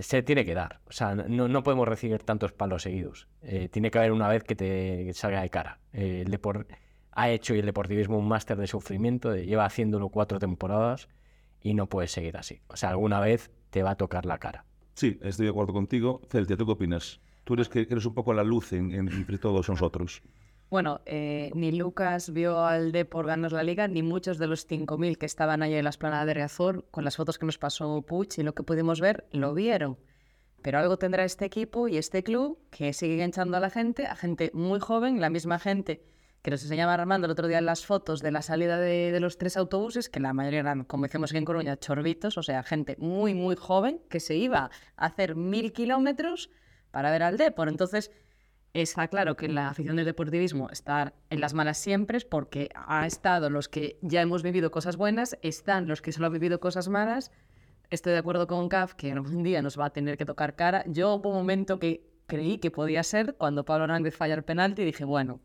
se 0.00 0.22
tiene 0.22 0.44
que 0.44 0.54
dar. 0.54 0.80
O 0.86 0.92
sea, 0.92 1.14
no, 1.14 1.48
no 1.48 1.62
podemos 1.62 1.86
recibir 1.88 2.22
tantos 2.22 2.52
palos 2.52 2.82
seguidos. 2.82 3.28
Eh, 3.42 3.68
tiene 3.68 3.90
que 3.90 3.98
haber 3.98 4.12
una 4.12 4.28
vez 4.28 4.42
que 4.44 4.54
te 4.56 5.12
salga 5.14 5.42
de 5.42 5.50
cara. 5.50 5.78
Eh, 5.92 6.22
el 6.24 6.30
deporte 6.30 6.76
ha 7.12 7.30
hecho 7.30 7.54
el 7.54 7.66
deportivismo 7.66 8.18
un 8.18 8.28
máster 8.28 8.56
de 8.56 8.66
sufrimiento, 8.66 9.34
lleva 9.34 9.64
haciéndolo 9.64 10.08
cuatro 10.08 10.38
temporadas 10.38 11.08
y 11.60 11.74
no 11.74 11.86
puedes 11.86 12.10
seguir 12.12 12.36
así. 12.36 12.60
O 12.68 12.76
sea, 12.76 12.90
alguna 12.90 13.20
vez 13.20 13.50
te 13.70 13.82
va 13.82 13.90
a 13.90 13.96
tocar 13.96 14.26
la 14.26 14.38
cara. 14.38 14.64
Sí, 14.94 15.18
estoy 15.22 15.46
de 15.46 15.50
acuerdo 15.50 15.72
contigo. 15.72 16.20
Celtia, 16.30 16.56
¿tú 16.56 16.66
qué 16.66 16.72
opinas? 16.72 17.20
Tú 17.44 17.54
eres 17.54 17.68
que 17.68 17.86
eres 17.90 18.04
un 18.06 18.14
poco 18.14 18.32
la 18.34 18.44
luz 18.44 18.72
en- 18.72 18.92
en- 18.92 19.08
entre 19.08 19.38
todos 19.38 19.68
nosotros. 19.68 20.22
Bueno, 20.70 21.00
eh, 21.04 21.50
ni 21.56 21.72
Lucas 21.72 22.32
vio 22.32 22.64
al 22.64 22.92
Depor 22.92 23.26
ganar 23.26 23.50
la 23.50 23.64
liga, 23.64 23.88
ni 23.88 24.04
muchos 24.04 24.38
de 24.38 24.46
los 24.46 24.68
5.000 24.68 25.18
que 25.18 25.26
estaban 25.26 25.64
ahí 25.64 25.74
en 25.74 25.82
la 25.82 25.90
esplanada 25.90 26.24
de 26.24 26.34
Riazor, 26.34 26.88
con 26.92 27.02
las 27.02 27.16
fotos 27.16 27.40
que 27.40 27.46
nos 27.46 27.58
pasó 27.58 28.00
Puch 28.02 28.38
y 28.38 28.44
lo 28.44 28.54
que 28.54 28.62
pudimos 28.62 29.00
ver, 29.00 29.26
lo 29.32 29.52
vieron. 29.52 29.98
Pero 30.62 30.78
algo 30.78 30.96
tendrá 30.96 31.24
este 31.24 31.44
equipo 31.44 31.88
y 31.88 31.96
este 31.96 32.22
club 32.22 32.56
que 32.70 32.92
sigue 32.92 33.14
enganchando 33.14 33.56
a 33.56 33.60
la 33.60 33.70
gente, 33.70 34.06
a 34.06 34.14
gente 34.14 34.52
muy 34.54 34.78
joven, 34.78 35.20
la 35.20 35.28
misma 35.28 35.58
gente 35.58 36.04
que 36.40 36.52
nos 36.52 36.62
enseñaba 36.62 36.94
Armando 36.94 37.24
el 37.24 37.32
otro 37.32 37.48
día 37.48 37.58
en 37.58 37.66
las 37.66 37.84
fotos 37.84 38.22
de 38.22 38.30
la 38.30 38.40
salida 38.40 38.78
de, 38.78 39.10
de 39.10 39.18
los 39.18 39.38
tres 39.38 39.56
autobuses, 39.56 40.08
que 40.08 40.20
la 40.20 40.32
mayoría 40.32 40.60
eran, 40.60 40.84
como 40.84 41.02
decimos 41.02 41.32
aquí 41.32 41.38
en 41.38 41.46
Coruña, 41.46 41.78
chorbitos, 41.78 42.38
o 42.38 42.44
sea, 42.44 42.62
gente 42.62 42.94
muy, 43.00 43.34
muy 43.34 43.56
joven 43.56 44.00
que 44.08 44.20
se 44.20 44.36
iba 44.36 44.70
a 44.96 45.06
hacer 45.06 45.34
mil 45.34 45.72
kilómetros 45.72 46.48
para 46.92 47.10
ver 47.10 47.24
al 47.24 47.38
Depor. 47.38 47.68
Entonces, 47.68 48.12
Está 48.72 49.08
claro 49.08 49.36
que 49.36 49.48
la 49.48 49.68
afición 49.68 49.96
del 49.96 50.04
deportivismo 50.04 50.70
está 50.70 51.12
en 51.28 51.40
las 51.40 51.54
malas 51.54 51.76
siempre 51.76 52.20
porque 52.20 52.68
ha 52.74 53.04
estado 53.04 53.50
los 53.50 53.68
que 53.68 53.98
ya 54.00 54.20
hemos 54.20 54.44
vivido 54.44 54.70
cosas 54.70 54.96
buenas, 54.96 55.36
están 55.42 55.88
los 55.88 56.00
que 56.00 56.12
solo 56.12 56.28
han 56.28 56.34
vivido 56.34 56.60
cosas 56.60 56.88
malas. 56.88 57.32
Estoy 57.90 58.12
de 58.12 58.18
acuerdo 58.18 58.46
con 58.46 58.68
CAF 58.68 58.94
que 58.94 59.10
algún 59.10 59.42
día 59.42 59.60
nos 59.60 59.76
va 59.76 59.86
a 59.86 59.90
tener 59.90 60.16
que 60.16 60.24
tocar 60.24 60.54
cara. 60.54 60.84
Yo 60.86 61.14
hubo 61.14 61.30
un 61.30 61.34
momento 61.34 61.80
que 61.80 62.08
creí 62.26 62.58
que 62.58 62.70
podía 62.70 63.02
ser 63.02 63.34
cuando 63.34 63.64
Pablo 63.64 63.84
Hernández 63.84 64.16
falla 64.16 64.34
el 64.34 64.44
penalti 64.44 64.82
y 64.82 64.84
dije, 64.84 65.04
bueno, 65.04 65.40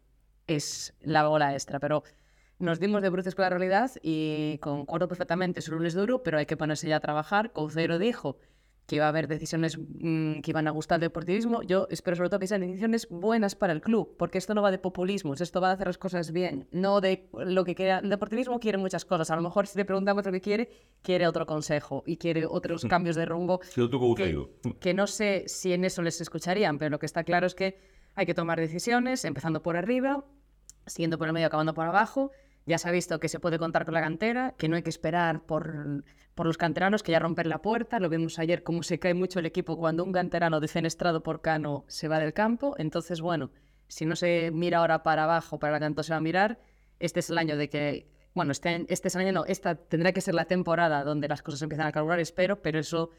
es 0.46 0.94
la 1.02 1.28
bola 1.28 1.54
extra, 1.54 1.80
pero 1.80 2.04
nos 2.60 2.80
dimos 2.80 3.02
de 3.02 3.10
bruces 3.10 3.34
con 3.34 3.42
la 3.42 3.50
realidad 3.50 3.90
y 4.04 4.60
concuerdo 4.60 5.08
perfectamente, 5.08 5.62
es 5.62 5.70
un 5.70 5.78
lunes 5.78 5.96
duro, 5.96 6.22
pero 6.22 6.38
hay 6.38 6.46
que 6.46 6.58
ponerse 6.58 6.88
ya 6.88 6.98
a 6.98 7.00
trabajar. 7.00 7.52
Couceiro 7.54 7.98
dijo 7.98 8.38
que 8.86 8.98
iba 8.98 9.06
a 9.06 9.10
haber 9.10 9.28
decisiones 9.28 9.78
mm, 9.78 10.42
que 10.42 10.52
iban 10.52 10.68
a 10.68 10.72
gustar 10.72 10.96
al 10.96 11.02
deportivismo. 11.02 11.64
Yo 11.64 11.88
espero 11.90 12.16
sobre 12.16 12.30
todo 12.30 12.40
que 12.40 12.48
sean 12.48 12.62
decisiones 12.62 13.08
buenas 13.10 13.56
para 13.56 13.74
el 13.74 13.82
club, 13.82 14.16
porque 14.18 14.38
esto 14.38 14.54
no 14.54 14.62
va 14.62 14.72
de 14.72 14.78
populismos, 14.78 15.42
esto 15.42 15.62
va 15.62 15.70
de 15.70 15.74
hacer 15.76 15.88
las 15.88 15.98
cosas 15.98 16.32
bien, 16.32 16.68
no 16.72 17.02
de 17.02 17.30
lo 17.34 17.64
que 17.66 17.76
quiera. 17.76 18.00
El 18.00 18.10
deportivismo 18.10 18.60
quiere 18.60 18.78
muchas 18.78 19.06
cosas. 19.06 19.32
A 19.32 19.36
lo 19.36 19.42
mejor 19.42 19.68
si 19.68 19.78
le 19.78 19.86
preguntamos 19.86 20.26
lo 20.26 20.32
que 20.32 20.42
quiere, 20.42 20.70
quiere 21.02 21.28
otro 21.28 21.46
consejo 21.46 22.04
y 22.06 22.18
quiere 22.18 22.46
otros 22.46 22.86
cambios 22.90 23.16
de 23.16 23.26
rumbo 23.26 23.60
que, 24.16 24.48
que 24.80 24.94
no 24.94 25.08
sé 25.08 25.46
si 25.48 25.74
en 25.74 25.86
eso 25.86 26.02
les 26.02 26.22
escucharían, 26.22 26.78
pero 26.78 26.92
lo 26.92 27.00
que 27.00 27.06
está 27.06 27.24
claro 27.24 27.48
es 27.48 27.56
que 27.56 27.78
hay 28.16 28.26
que 28.26 28.34
tomar 28.34 28.60
decisiones, 28.60 29.26
empezando 29.26 29.62
por 29.62 29.76
arriba, 29.76 30.24
siguiendo 30.86 31.18
por 31.18 31.28
el 31.28 31.34
medio, 31.34 31.48
acabando 31.48 31.74
por 31.74 31.86
abajo. 31.86 32.32
Ya 32.66 32.78
se 32.78 32.90
ha 32.90 32.92
visto 32.92 33.20
que 33.20 33.30
se 33.30 33.40
puede 33.40 33.60
contar 33.60 33.86
con 33.86 33.94
la 33.94 34.02
cantera, 34.02 34.54
que 34.58 34.68
no 34.68 34.76
hay 34.76 34.82
que 34.82 34.90
esperar 34.90 35.42
por, 35.46 36.04
por 36.34 36.46
los 36.48 36.58
canteranos, 36.58 37.04
que 37.04 37.12
ya 37.12 37.20
romper 37.20 37.48
la 37.48 37.62
puerta. 37.62 38.00
Lo 38.00 38.10
vimos 38.10 38.40
ayer, 38.40 38.64
cómo 38.64 38.84
se 38.84 39.00
cae 39.00 39.14
mucho 39.14 39.40
el 39.40 39.46
equipo 39.46 39.78
cuando 39.78 40.04
un 40.04 40.12
canterano 40.12 40.60
defenestrado 40.60 41.22
por 41.22 41.42
Cano 41.42 41.86
se 41.88 42.08
va 42.08 42.20
del 42.20 42.34
campo. 42.34 42.76
Entonces, 42.78 43.22
bueno, 43.22 43.52
si 43.88 44.06
no 44.06 44.16
se 44.16 44.52
mira 44.52 44.80
ahora 44.80 45.04
para 45.04 45.26
abajo, 45.26 45.60
para 45.60 45.74
la 45.74 45.80
canto 45.80 46.04
se 46.04 46.14
va 46.14 46.18
a 46.18 46.22
mirar, 46.22 46.60
este 47.00 47.20
es 47.20 47.30
el 47.30 47.38
año 47.38 47.58
de 47.58 47.70
que, 47.70 48.10
bueno, 48.34 48.52
este, 48.52 48.86
este 48.90 49.08
es 49.08 49.16
el 49.16 49.22
año, 49.22 49.32
no, 49.32 49.46
esta 49.46 49.76
tendrá 49.76 50.12
que 50.12 50.22
ser 50.22 50.34
la 50.34 50.46
temporada 50.46 51.04
donde 51.04 51.28
las 51.28 51.42
cosas 51.42 51.62
empiezan 51.62 51.88
a 51.88 51.92
carburar, 51.92 52.20
espero, 52.20 52.62
pero 52.62 52.80
eso 52.80 53.12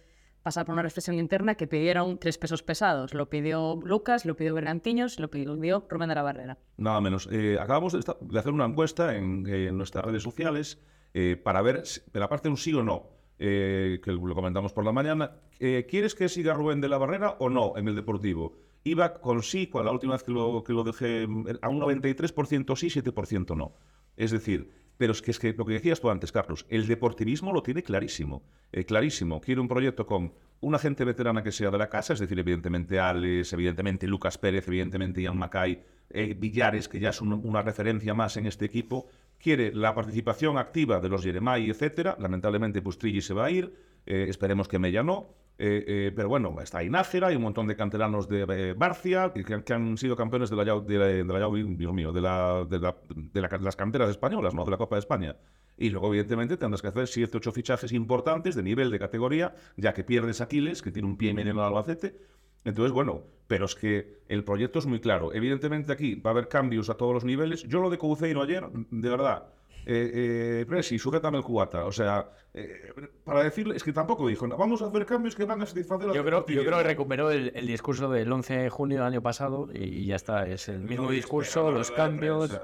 pasa 0.47 0.65
por 0.65 0.75
una 0.75 0.83
reflexión 0.83 1.19
interna 1.19 1.57
que 1.57 1.67
pidieron 1.67 2.19
tres 2.19 2.38
pesos 2.38 2.62
pesados. 2.62 3.15
Lo 3.15 3.29
pidió 3.29 3.81
Lucas, 3.83 4.25
lo 4.25 4.37
pidió 4.37 4.55
Bergantiños, 4.55 5.19
lo 5.19 5.29
pidió 5.29 5.85
Rubén 5.88 6.09
de 6.09 6.15
la 6.15 6.23
Barrera. 6.23 6.57
Nada 6.76 7.00
menos. 7.00 7.29
Eh, 7.33 7.59
acabamos 7.61 7.95
de, 7.95 8.38
hacer 8.38 8.53
una 8.53 8.65
encuesta 8.65 9.17
en, 9.17 9.45
eh, 9.49 9.73
nuestras 9.73 10.05
redes 10.05 10.23
sociales 10.23 10.81
eh, 11.15 11.35
para 11.37 11.62
ver 11.62 11.85
si- 11.85 12.00
de 12.12 12.21
la 12.21 12.29
parte 12.29 12.47
de 12.47 12.50
un 12.50 12.59
sí 12.59 12.73
o 12.75 12.85
no, 12.85 13.11
que 13.38 14.00
lo 14.07 14.35
comentamos 14.37 14.73
por 14.73 14.85
la 14.85 14.93
mañana. 14.93 15.33
¿Quieres 15.59 16.15
que 16.15 16.29
siga 16.29 16.55
Rubén 16.55 16.81
de 16.81 16.91
la 16.91 16.99
Barrera 16.99 17.35
o 17.41 17.50
no 17.50 17.76
en 17.76 17.88
el 17.88 17.97
Deportivo? 17.97 18.57
Iba 18.85 19.15
con 19.15 19.43
sí, 19.43 19.67
con 19.67 19.85
la 19.85 19.91
última 19.91 20.12
vez 20.12 20.23
que 20.23 20.31
lo, 20.31 20.62
que 20.62 20.73
lo 20.73 20.85
dejé 20.85 21.26
mm, 21.26 21.59
a 21.61 21.69
un 21.69 21.81
93% 21.81 22.76
sí, 22.76 22.87
7% 22.87 23.57
no. 23.57 23.75
Es 24.17 24.31
decir, 24.31 24.71
pero 24.99 25.12
es 25.12 25.23
que, 25.23 25.31
es 25.31 25.38
que 25.38 25.53
lo 25.53 25.65
que 25.65 25.75
decías 25.75 26.00
tú 26.00 26.11
antes, 26.11 26.33
Carlos, 26.33 26.67
el 26.69 26.87
deportivismo 26.87 27.53
lo 27.53 27.62
tiene 27.62 27.83
clarísimo. 27.83 28.43
eh, 28.73 28.85
clarísimo. 28.85 29.41
Quiere 29.41 29.61
un 29.61 29.69
proyecto 29.69 30.07
con 30.07 30.33
una 30.61 30.79
gente 30.79 31.05
veterana 31.05 31.43
que 31.43 31.53
sea 31.53 31.71
de 31.71 31.79
la 31.79 31.88
casa, 31.88 32.15
es 32.15 32.21
decir, 32.21 32.38
evidentemente 32.38 32.99
Alex, 32.99 33.53
evidentemente 33.53 34.07
Lucas 34.07 34.38
Pérez, 34.38 34.67
evidentemente 34.69 35.23
Ian 35.23 35.37
Mackay, 35.38 35.83
eh, 36.11 36.35
Villares, 36.38 36.88
que 36.88 36.99
ya 37.00 37.11
es 37.11 37.21
un- 37.21 37.33
una 37.35 37.62
referencia 37.62 38.15
más 38.15 38.37
en 38.37 38.47
este 38.47 38.65
equipo, 38.65 39.07
quiere 39.38 39.73
la 39.75 39.95
participación 39.95 40.57
activa 40.59 40.99
de 41.00 41.09
los 41.09 41.23
Jeremai, 41.23 41.69
etcétera. 41.71 42.17
Lamentablemente, 42.19 42.81
pues 42.83 42.99
Trilli 42.99 43.21
se 43.21 43.35
va 43.35 43.47
a 43.47 43.50
ir, 43.50 43.75
eh, 44.07 44.26
esperemos 44.29 44.67
que 44.69 44.79
Mella 44.79 45.03
no. 45.03 45.35
Eh, 45.59 45.85
eh, 45.87 46.13
pero 46.15 46.29
bueno, 46.29 46.55
está 46.61 46.79
ahí 46.79 46.91
Nájera, 46.91 47.29
hay 47.29 47.37
un 47.37 47.43
montón 47.43 47.67
de 47.67 47.77
canteranos 47.77 48.29
de 48.29 48.45
eh, 48.49 48.75
Barcia 48.75 49.33
que, 49.33 49.73
han 49.73 49.97
sido 49.97 50.15
campeones 50.15 50.51
de 50.51 50.57
la, 50.57 50.65
de 50.65 50.99
la, 50.99 51.07
de 51.07 51.25
la 51.25 51.49
Dios 51.49 51.95
mío, 51.95 52.13
de, 52.13 52.21
la, 52.21 52.67
de, 52.69 52.79
de 52.79 53.41
la- 53.41 53.49
de 53.49 53.63
las 53.63 53.77
canteras 53.77 54.11
españolas, 54.11 54.55
¿no? 54.55 54.65
De 54.67 54.71
la 54.71 54.77
Copa 54.77 54.97
de 54.97 55.01
España. 55.01 55.37
Y 55.79 55.91
luego, 55.91 56.09
evidentemente, 56.09 56.57
tendrás 56.57 56.83
que 56.83 56.89
hacer 56.89 57.07
7, 57.07 57.37
8 57.39 57.53
fichajes 57.53 57.93
importantes 57.93 58.55
de 58.55 58.63
nivel, 58.63 58.91
de 58.91 58.99
categoría, 58.99 59.55
ya 59.77 59.93
que 59.95 60.05
pierdes 60.05 60.41
Aquiles, 60.41 60.83
que 60.83 60.91
tiene 60.91 61.09
un 61.09 61.17
pie 61.17 61.31
en 61.31 61.39
el 61.39 61.59
Albacete. 61.59 62.17
Entonces, 62.65 62.93
bueno, 62.93 63.23
pero 63.47 63.67
es 63.67 63.75
que 63.75 64.19
el 64.29 64.43
proyecto 64.43 64.79
es 64.79 64.87
muy 64.87 65.01
claro. 65.01 65.33
Evidentemente 65.33 65.93
aquí 65.93 66.17
va 66.17 66.31
a 66.31 66.33
haber 66.33 66.49
cambios 66.49 66.91
a 66.91 66.95
todos 66.97 67.15
los 67.15 67.25
niveles. 67.25 67.63
Yo 67.63 67.81
lo 67.81 67.91
de 67.91 67.99
Couceiro 67.99 68.43
ayer, 68.43 68.67
de 68.91 69.09
verdad, 69.09 69.49
eh, 69.87 70.61
eh, 70.62 70.66
Presi, 70.69 70.99
sujétame 70.99 71.38
el 71.38 71.45
cubata. 71.45 71.85
O 71.85 71.93
sea, 71.93 72.28
eh, 72.52 72.93
para 73.25 73.45
decirle, 73.45 73.76
es 73.76 73.85
que 73.85 73.93
tampoco 73.93 74.26
dijo, 74.26 74.47
"No, 74.47 74.57
vamos 74.57 74.83
a 74.83 74.87
hacer 74.87 75.07
cambios 75.07 75.35
que 75.37 75.45
van 75.45 75.62
a 75.62 75.66
satisfacer 75.66 76.11
a 76.11 76.12
Yo 76.12 76.25
creo, 76.25 76.40
yo 76.40 76.45
Coutinho". 76.45 76.64
creo 76.64 76.78
que 76.78 76.85
recuperó 76.85 77.31
el, 77.31 77.52
el 77.55 77.66
discurso 77.66 78.11
del 78.11 78.31
11 78.31 78.57
de 78.59 78.71
junio 78.71 78.99
del 78.99 79.07
año 79.07 79.23
pasado 79.23 79.69
y, 79.73 80.05
ya 80.07 80.16
está. 80.16 80.47
Es 80.47 80.69
el 80.69 80.81
mismo 80.81 81.11
discurso, 81.11 81.71
los 81.71 81.90
cambios. 81.90 82.61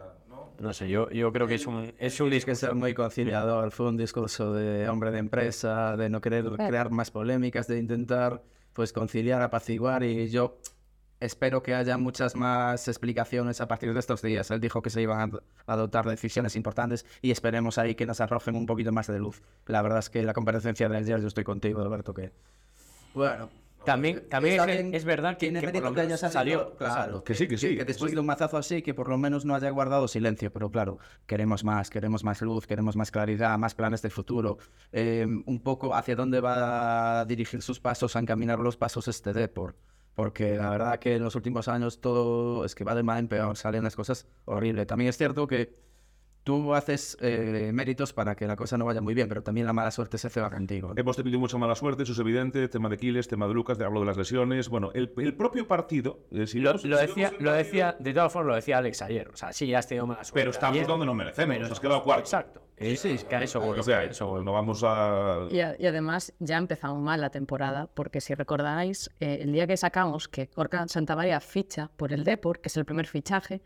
No 0.59 0.73
sé, 0.73 0.89
yo, 0.89 1.11
yo 1.11 1.33
creo 1.33 1.47
que 1.49 1.55
es 1.57 1.67
un, 1.67 1.93
es 1.99 2.21
un 2.21 2.31
discurso. 2.31 2.75
muy 2.75 2.95
conciliador. 2.95 3.73
Fue 3.73 3.89
un 3.89 3.97
discurso 3.97 4.53
de 4.53 4.89
hombre 4.89 5.11
de 5.11 5.19
empresa, 5.19 5.97
de 5.97 6.09
no 6.09 6.21
querer 6.21 6.45
crear 6.51 6.91
más 6.91 7.11
polémicas, 7.11 7.67
de 7.67 7.79
intentar 7.79 8.43
pues 8.73 8.93
conciliar, 8.93 9.43
apaciguar 9.43 10.03
y 10.05 10.29
yo 10.29 10.59
espero 11.25 11.63
que 11.63 11.75
haya 11.75 11.97
muchas 11.99 12.37
más 12.37 12.89
explicaciones 12.89 13.61
a 13.61 13.69
partir 13.69 13.93
de 13.95 14.01
estos 14.01 14.23
días. 14.23 14.51
Él 14.51 14.61
dijo 14.61 14.83
que 14.83 14.91
se 14.91 15.01
iban 15.03 15.21
a 15.21 15.23
ad- 15.25 15.43
a 15.67 15.73
adoptar 15.75 16.07
decisiones 16.07 16.57
importantes 16.57 17.07
y 17.23 17.31
esperemos 17.31 17.79
ahí 17.79 17.95
que 17.95 18.07
nos 18.07 18.21
arrojen 18.21 18.57
un 18.57 18.67
poquito 18.67 18.93
más 18.93 19.07
de 19.07 19.19
luz. 19.19 19.43
La 19.67 19.83
verdad 19.83 20.01
es 20.01 20.11
que 20.11 20.23
la 20.23 20.33
comparecencia 20.33 20.89
de 20.89 20.97
ayer 20.97 21.21
yo 21.21 21.29
estoy 21.29 21.45
contigo, 21.45 21.81
Alberto, 21.83 22.13
que 22.15 22.33
bueno, 23.15 23.49
También, 23.85 24.29
también 24.29 24.55
Está 24.61 24.73
es, 24.97 25.05
verdad 25.05 25.33
que, 25.33 25.39
tiene 25.51 25.61
que 25.61 25.67
por 25.73 25.83
lo 25.83 25.93
que 25.95 26.03
menos 26.03 26.21
salió. 26.21 26.77
claro, 26.77 27.25
Que 27.25 27.35
sí, 27.35 27.49
que 27.49 27.59
sí. 27.59 27.77
que 27.77 27.85
después 27.85 28.13
de 28.13 28.21
un 28.21 28.27
mazazo 28.27 28.57
así, 28.57 28.81
que 28.81 28.95
por 28.95 29.09
lo 29.09 29.19
menos 29.19 29.45
no 29.45 29.57
haya 29.57 29.71
guardado 29.71 30.07
silencio, 30.07 30.53
pero 30.53 30.71
claro, 30.71 30.99
queremos 31.27 31.65
más, 31.65 31.91
queremos 31.91 32.23
más 32.23 32.41
luz, 32.43 32.67
queremos 32.69 32.95
más 32.95 33.11
claridad, 33.11 33.59
más 33.59 33.75
planes 33.75 34.01
de 34.01 34.11
futuro, 34.11 34.59
eh, 34.93 35.27
un 35.47 35.61
poco 35.61 35.95
hacia 35.97 36.15
dónde 36.15 36.41
va 36.41 37.21
a 37.21 37.25
dirigir 37.25 37.61
sus 37.61 37.81
pasos, 37.81 38.15
a 38.15 38.21
encaminar 38.21 38.61
los 38.61 38.77
pasos 38.77 39.09
este 39.09 39.33
Depor. 39.33 39.75
Porque 40.15 40.57
la 40.57 40.71
verdad 40.71 40.99
que 40.99 41.17
en 41.17 41.23
los 41.23 41.35
últimos 41.37 41.69
años 41.69 42.01
todo 42.01 42.65
es 42.65 42.75
que 42.75 42.85
va 42.85 42.95
de 42.95 43.03
mal 43.03 43.19
en 43.19 43.29
peor, 43.29 43.57
salen 43.57 43.85
las 43.85 43.97
cosas 43.97 44.27
horribles. 44.45 44.87
También 44.87 45.09
es 45.09 45.17
cierto 45.17 45.47
que 45.47 45.75
tú 46.45 46.75
haces 46.75 47.17
eh, 47.21 47.71
méritos 47.73 48.13
para 48.13 48.35
que 48.35 48.47
la 48.47 48.57
cosa 48.57 48.77
no 48.79 48.85
vaya 48.85 49.01
muy 49.01 49.15
bien, 49.15 49.29
pero 49.29 49.43
también 49.43 49.67
la 49.67 49.73
mala 49.73 49.91
suerte 49.91 50.19
se 50.19 50.29
ceba 50.31 50.51
contigo. 50.51 50.93
Hemos 50.97 51.17
tenido 51.17 51.39
mucha 51.39 51.59
mala 51.59 51.75
suerte, 51.75 52.03
eso 52.03 52.13
es 52.13 52.19
evidente. 52.19 52.69
Tema 52.69 52.89
de 52.89 52.97
Quiles, 52.97 53.29
tema 53.29 53.47
de 53.47 53.55
Lucas, 53.55 53.79
te 53.79 53.85
hablo 53.85 54.01
de 54.01 54.07
las 54.07 54.17
lesiones. 54.17 54.69
Bueno, 54.69 54.91
el, 54.95 55.13
el 55.19 55.35
propio 55.35 55.67
partido. 55.69 56.21
eh, 56.31 56.47
si 56.47 56.59
Lo, 56.61 56.73
lo 56.73 56.79
si 56.79 56.89
decía, 56.89 57.29
lo 57.31 57.37
partido- 57.37 57.53
decía, 57.53 57.97
de 57.99 58.13
todas 58.15 58.33
formas 58.33 58.49
lo 58.51 58.55
decía 58.57 58.79
Alex 58.79 59.03
ayer. 59.03 59.29
O 59.29 59.37
sea, 59.37 59.53
sí, 59.53 59.67
ya 59.69 59.79
has 59.79 59.87
tenido 59.87 60.07
mala 60.07 60.25
suerte. 60.25 60.41
Pero 60.41 60.51
estamos 60.51 60.77
ayer, 60.77 60.87
donde 60.87 61.07
no 61.07 61.15
merecemos. 61.15 61.69
nos 61.69 61.81
quedado 61.81 62.03
cuarto. 62.03 62.23
Exacto. 62.23 62.63
Sí, 62.79 62.97
sí, 62.97 63.11
es 63.11 63.25
que 63.25 63.37
a 63.37 63.43
eso 63.43 63.61
voy, 63.61 63.79
O 63.79 63.83
sea, 63.83 63.99
a 63.99 64.05
eso 64.05 64.27
voy. 64.27 64.45
no 64.45 64.53
vamos 64.53 64.83
a. 64.85 65.47
Y, 65.51 65.61
a- 65.61 65.77
y 65.79 65.87
además 65.87 66.33
ya 66.41 66.57
ha 66.57 66.59
empezado 66.59 66.97
mal 66.97 67.21
la 67.21 67.31
temporada, 67.31 67.89
porque 67.95 68.21
si 68.21 68.35
recordáis, 68.35 69.09
eh, 69.21 69.39
el 69.43 69.53
día 69.53 69.69
que 69.69 69.77
sacamos 69.77 70.27
que 70.27 70.51
Orca 70.57 70.85
Santamaría 70.89 71.39
ficha 71.39 71.91
por 71.97 72.13
el 72.13 72.25
Depor, 72.25 72.61
que 72.61 72.69
es 72.69 72.77
el 72.77 72.85
primer 72.85 73.07
fichaje, 73.07 73.63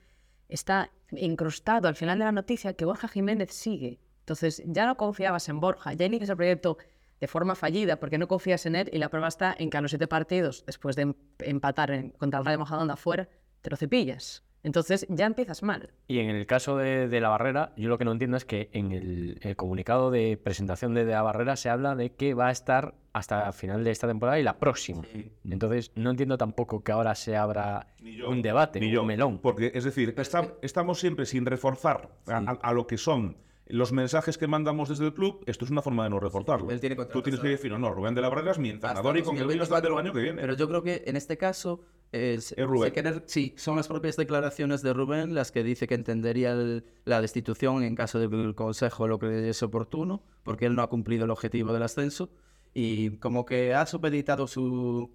está 0.49 0.91
incrustado 1.13 1.89
al 1.89 1.95
final 1.95 2.19
de 2.19 2.25
la 2.25 2.33
noticia 2.33 2.75
que 2.75 2.85
Borja 2.85 3.09
Jiménez 3.09 3.53
sigue. 3.53 4.01
Entonces 4.21 4.63
ya 4.67 4.87
no 4.87 4.97
confiabas 4.97 5.49
en 5.49 5.61
Borja, 5.61 5.93
ya 5.93 6.07
inicias 6.07 6.31
el 6.31 6.37
proyecto 6.37 6.79
de 7.21 7.27
forma 7.29 7.55
fallida 7.55 7.97
porque 7.99 8.19
no 8.19 8.29
confías 8.29 8.67
en 8.67 8.77
él 8.77 8.91
y 8.93 8.99
la 8.99 9.09
prueba 9.09 9.29
está 9.29 9.55
en 9.59 9.71
que 9.71 9.77
a 9.79 9.81
los 9.81 9.91
siete 9.91 10.07
partidos, 10.09 10.65
después 10.67 10.97
de 10.97 11.03
em- 11.03 11.15
empatar 11.39 11.91
en- 11.91 12.11
contra 12.11 12.41
el 12.41 12.45
Rayo 12.47 12.59
Majadahonda 12.59 12.95
afuera, 12.95 13.29
te 13.63 13.71
lo 13.71 13.77
cepillas. 13.77 14.43
Entonces 14.63 15.07
ya 15.09 15.27
empiezas 15.27 15.63
mal. 15.63 15.91
Y 16.09 16.19
en 16.19 16.31
el 16.31 16.47
caso 16.47 16.77
de, 16.77 17.07
de 17.09 17.21
la 17.21 17.29
barrera, 17.29 17.73
yo 17.77 17.89
lo 17.89 17.99
que 17.99 18.05
no 18.05 18.13
entiendo 18.13 18.37
es 18.37 18.45
que 18.45 18.69
en 18.73 18.91
el, 18.93 19.39
el 19.43 19.55
comunicado 19.57 20.11
de 20.11 20.37
presentación 20.37 20.93
de, 20.95 21.05
de 21.05 21.13
la 21.13 21.23
barrera 21.23 21.55
se 21.57 21.69
habla 21.71 21.95
de 21.95 22.11
que 22.13 22.35
va 22.35 22.49
a 22.49 22.51
estar 22.51 22.95
hasta 23.13 23.47
el 23.47 23.53
final 23.53 23.85
de 23.85 23.91
esta 23.93 24.07
temporada 24.09 24.39
y 24.41 24.43
la 24.43 24.59
próxima. 24.59 25.03
Entonces, 25.49 25.93
no 25.95 26.11
entiendo 26.11 26.37
tampoco 26.37 26.83
que 26.83 26.93
ahora 26.93 27.15
se 27.15 27.37
abra 27.37 27.87
yo, 28.03 28.29
un 28.29 28.43
debate, 28.43 28.81
Ni 28.81 28.87
un 28.89 28.93
yo, 28.93 29.05
melón. 29.05 29.39
Porque, 29.39 29.71
es 29.75 29.85
decir, 29.85 30.13
está- 30.19 30.53
estamos 30.63 30.99
siempre 31.01 31.27
sin 31.27 31.47
reforzar 31.47 32.11
a, 32.27 32.37
a- 32.39 32.59
a 32.61 32.73
lo 32.73 32.87
que 32.87 32.99
son 32.99 33.37
los 33.69 33.93
mensajes 33.93 34.39
que 34.39 34.47
mandamos 34.47 34.89
desde 34.89 35.07
el 35.07 35.15
club. 35.15 35.43
Esto 35.47 35.65
es 35.65 35.71
una 35.71 35.83
forma 35.83 36.05
de 36.05 36.11
no 36.11 36.21
reforzarlo. 36.21 36.71
él 36.71 36.81
tiene 36.81 36.97
Tú 36.97 37.23
tienes 37.23 37.41
que 37.41 37.49
decir, 37.49 37.71
no, 37.73 37.79
no, 37.79 37.93
Rubén 37.93 38.15
de 38.15 38.21
la 38.21 38.29
Barrera 38.29 38.53
es 38.53 38.59
mi 38.59 38.71
entrenador 38.71 39.17
y 39.19 39.23
con 39.23 39.37
el 39.37 39.61
hasta 39.61 39.79
el 39.79 39.95
año 39.99 40.13
que 40.13 40.21
viene. 40.21 40.41
Pero 40.41 40.55
yo 40.55 40.69
creo 40.69 40.83
que 40.83 41.03
en 41.07 41.17
este 41.17 41.37
caso 41.37 41.81
es, 42.13 42.53
Es 42.53 42.67
Rubén. 42.67 42.93
querer- 42.93 43.25
sí, 43.27 43.55
son 43.57 43.77
las 43.77 43.89
propias 43.89 44.17
declaraciones 44.17 44.83
de 44.83 44.93
Rubén 44.93 45.35
las 45.35 45.51
que 45.51 45.65
dice 45.65 45.87
que 45.89 45.95
entendería 45.95 46.53
el- 46.53 46.85
la 47.05 47.21
destitución 47.21 47.83
en 47.83 47.95
caso 47.97 48.19
de 48.21 48.29
que 48.31 48.41
el 48.41 48.55
Consejo 48.55 49.09
lo 49.09 49.19
creyese 49.19 49.65
oportuno, 49.65 50.23
porque 50.45 50.67
él 50.67 50.75
no 50.77 50.83
ha 50.83 50.89
cumplido 50.89 51.25
el 51.25 51.31
objetivo 51.33 51.73
del 51.73 51.83
ascenso 51.83 52.31
y 52.73 53.17
como 53.19 53.45
que 53.45 53.75
ha 53.75 53.87
supeditado 53.87 54.47
su, 54.47 55.11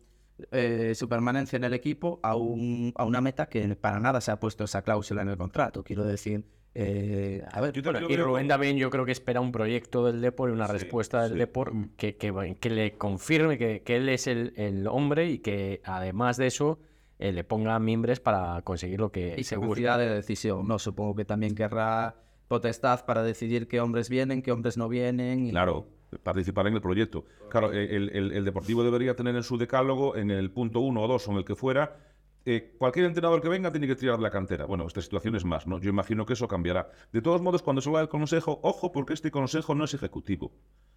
eh, 0.52 0.94
su 0.96 1.08
permanencia 1.08 1.56
en 1.56 1.64
el 1.64 1.74
equipo 1.74 2.20
a, 2.24 2.36
un- 2.36 2.92
a 2.96 3.06
una 3.06 3.22
meta 3.22 3.46
que 3.48 3.76
para 3.76 4.00
nada 4.02 4.20
se 4.20 4.32
ha 4.32 4.40
puesto 4.40 4.66
esa 4.66 4.82
cláusula 4.82 5.22
en 5.22 5.30
el 5.30 5.38
contrato. 5.38 5.84
Quiero 5.84 6.04
decir, 6.04 6.44
eh, 6.74 7.44
a 7.52 7.60
ver, 7.62 7.74
Yo 7.74 7.82
Bueno, 7.84 8.00
también 8.00 8.20
y 8.20 8.24
Rubén 8.24 8.48
también 8.48 8.78
yo 8.78 8.90
creo 8.90 9.06
que 9.06 9.12
espera 9.12 9.42
un 9.42 9.52
proyecto 9.52 10.06
del 10.06 10.22
Depor 10.22 10.50
y 10.50 10.54
una 10.54 10.68
Sí, 10.68 10.74
respuesta 10.74 11.24
del 11.24 11.34
sí. 11.34 11.38
Depor 11.38 11.74
que, 11.98 12.16
que, 12.16 12.56
que 12.60 12.70
le 12.70 12.94
confirme 12.98 13.58
que, 13.58 13.82
que 13.82 13.98
él 13.98 14.08
es 14.10 14.28
el, 14.28 14.54
el 14.56 14.88
hombre 14.88 15.30
y 15.30 15.40
que 15.40 15.82
además 15.84 16.38
de 16.38 16.48
eso 16.48 16.80
eh, 17.20 17.32
le 17.34 17.44
ponga 17.44 17.78
mimbres 17.80 18.20
para 18.20 18.62
conseguir 18.64 19.00
lo 19.00 19.12
que 19.12 19.36
y 19.38 19.44
se 19.44 19.58
busca. 19.58 19.98
de 19.98 20.10
decisión. 20.10 20.68
No 20.68 20.80
supongo 20.80 21.16
que 21.16 21.26
también 21.26 21.56
querrá 21.56 22.16
potestad 22.48 23.06
para 23.06 23.22
decidir 23.24 23.68
qué 23.68 23.80
hombres 23.82 24.10
vienen, 24.10 24.42
qué 24.42 24.52
hombres 24.52 24.78
no 24.78 24.88
vienen. 24.90 25.48
y- 25.48 25.52
Claro, 25.52 25.88
participar 26.24 26.68
en 26.68 26.74
el 26.76 26.82
proyecto. 26.82 27.26
Claro, 27.50 27.72
el, 27.74 28.10
el- 28.14 28.32
el 28.32 28.46
Deportivo 28.46 28.84
debería 28.84 29.16
tener 29.16 29.36
en 29.36 29.44
su 29.44 29.58
decálogo, 29.58 30.16
en 30.16 30.32
el 30.32 30.52
punto 30.52 30.80
uno 30.80 31.02
o 31.04 31.08
dos 31.08 31.28
o 31.28 31.32
en 31.32 31.38
el 31.38 31.46
que 31.46 31.56
fuera, 31.56 31.98
eh, 32.46 32.74
cualquier 32.78 33.06
entrenador 33.06 33.42
que 33.42 33.50
venga 33.50 33.72
tiene 33.72 33.88
que 33.88 33.96
tirar 33.96 34.20
la 34.20 34.32
cantera. 34.32 34.66
Bueno, 34.66 34.88
esta 34.88 35.02
situación 35.02 35.36
es 35.36 35.46
más, 35.46 35.68
¿no? 35.68 35.80
Yo 35.80 35.90
imagino 35.90 36.26
que 36.26 36.34
eso 36.34 36.48
cambiará. 36.48 36.90
De 37.12 37.22
todos 37.22 37.42
modos, 37.42 37.62
cuando 37.62 37.82
se 37.82 37.90
habla 37.90 38.00
del 38.00 38.10
consejo, 38.10 38.60
ojo, 38.64 38.92
porque 38.92 39.14
este 39.14 39.30
consejo 39.30 39.76
no 39.76 39.86
es 39.86 39.94
ejecutivo. 39.94 40.52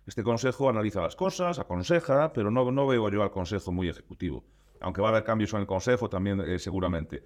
Este 0.07 0.23
consejo 0.23 0.71
analiza 0.71 1.03
las 1.03 1.17
cosas, 1.17 1.59
aconseja, 1.59 2.33
pero 2.33 2.51
no, 2.51 2.71
no 2.71 2.87
veo 2.87 3.11
yo 3.11 3.23
al 3.23 3.31
consejo 3.31 3.73
muy 3.73 3.89
ejecutivo. 3.89 4.45
Aunque 4.81 5.03
va 5.03 5.09
a 5.09 5.11
haber 5.11 5.25
cambios 5.25 5.53
en 5.53 5.61
el 5.61 5.67
consejo 5.67 6.09
también, 6.09 6.41
eh, 6.41 6.59
seguramente. 6.59 7.25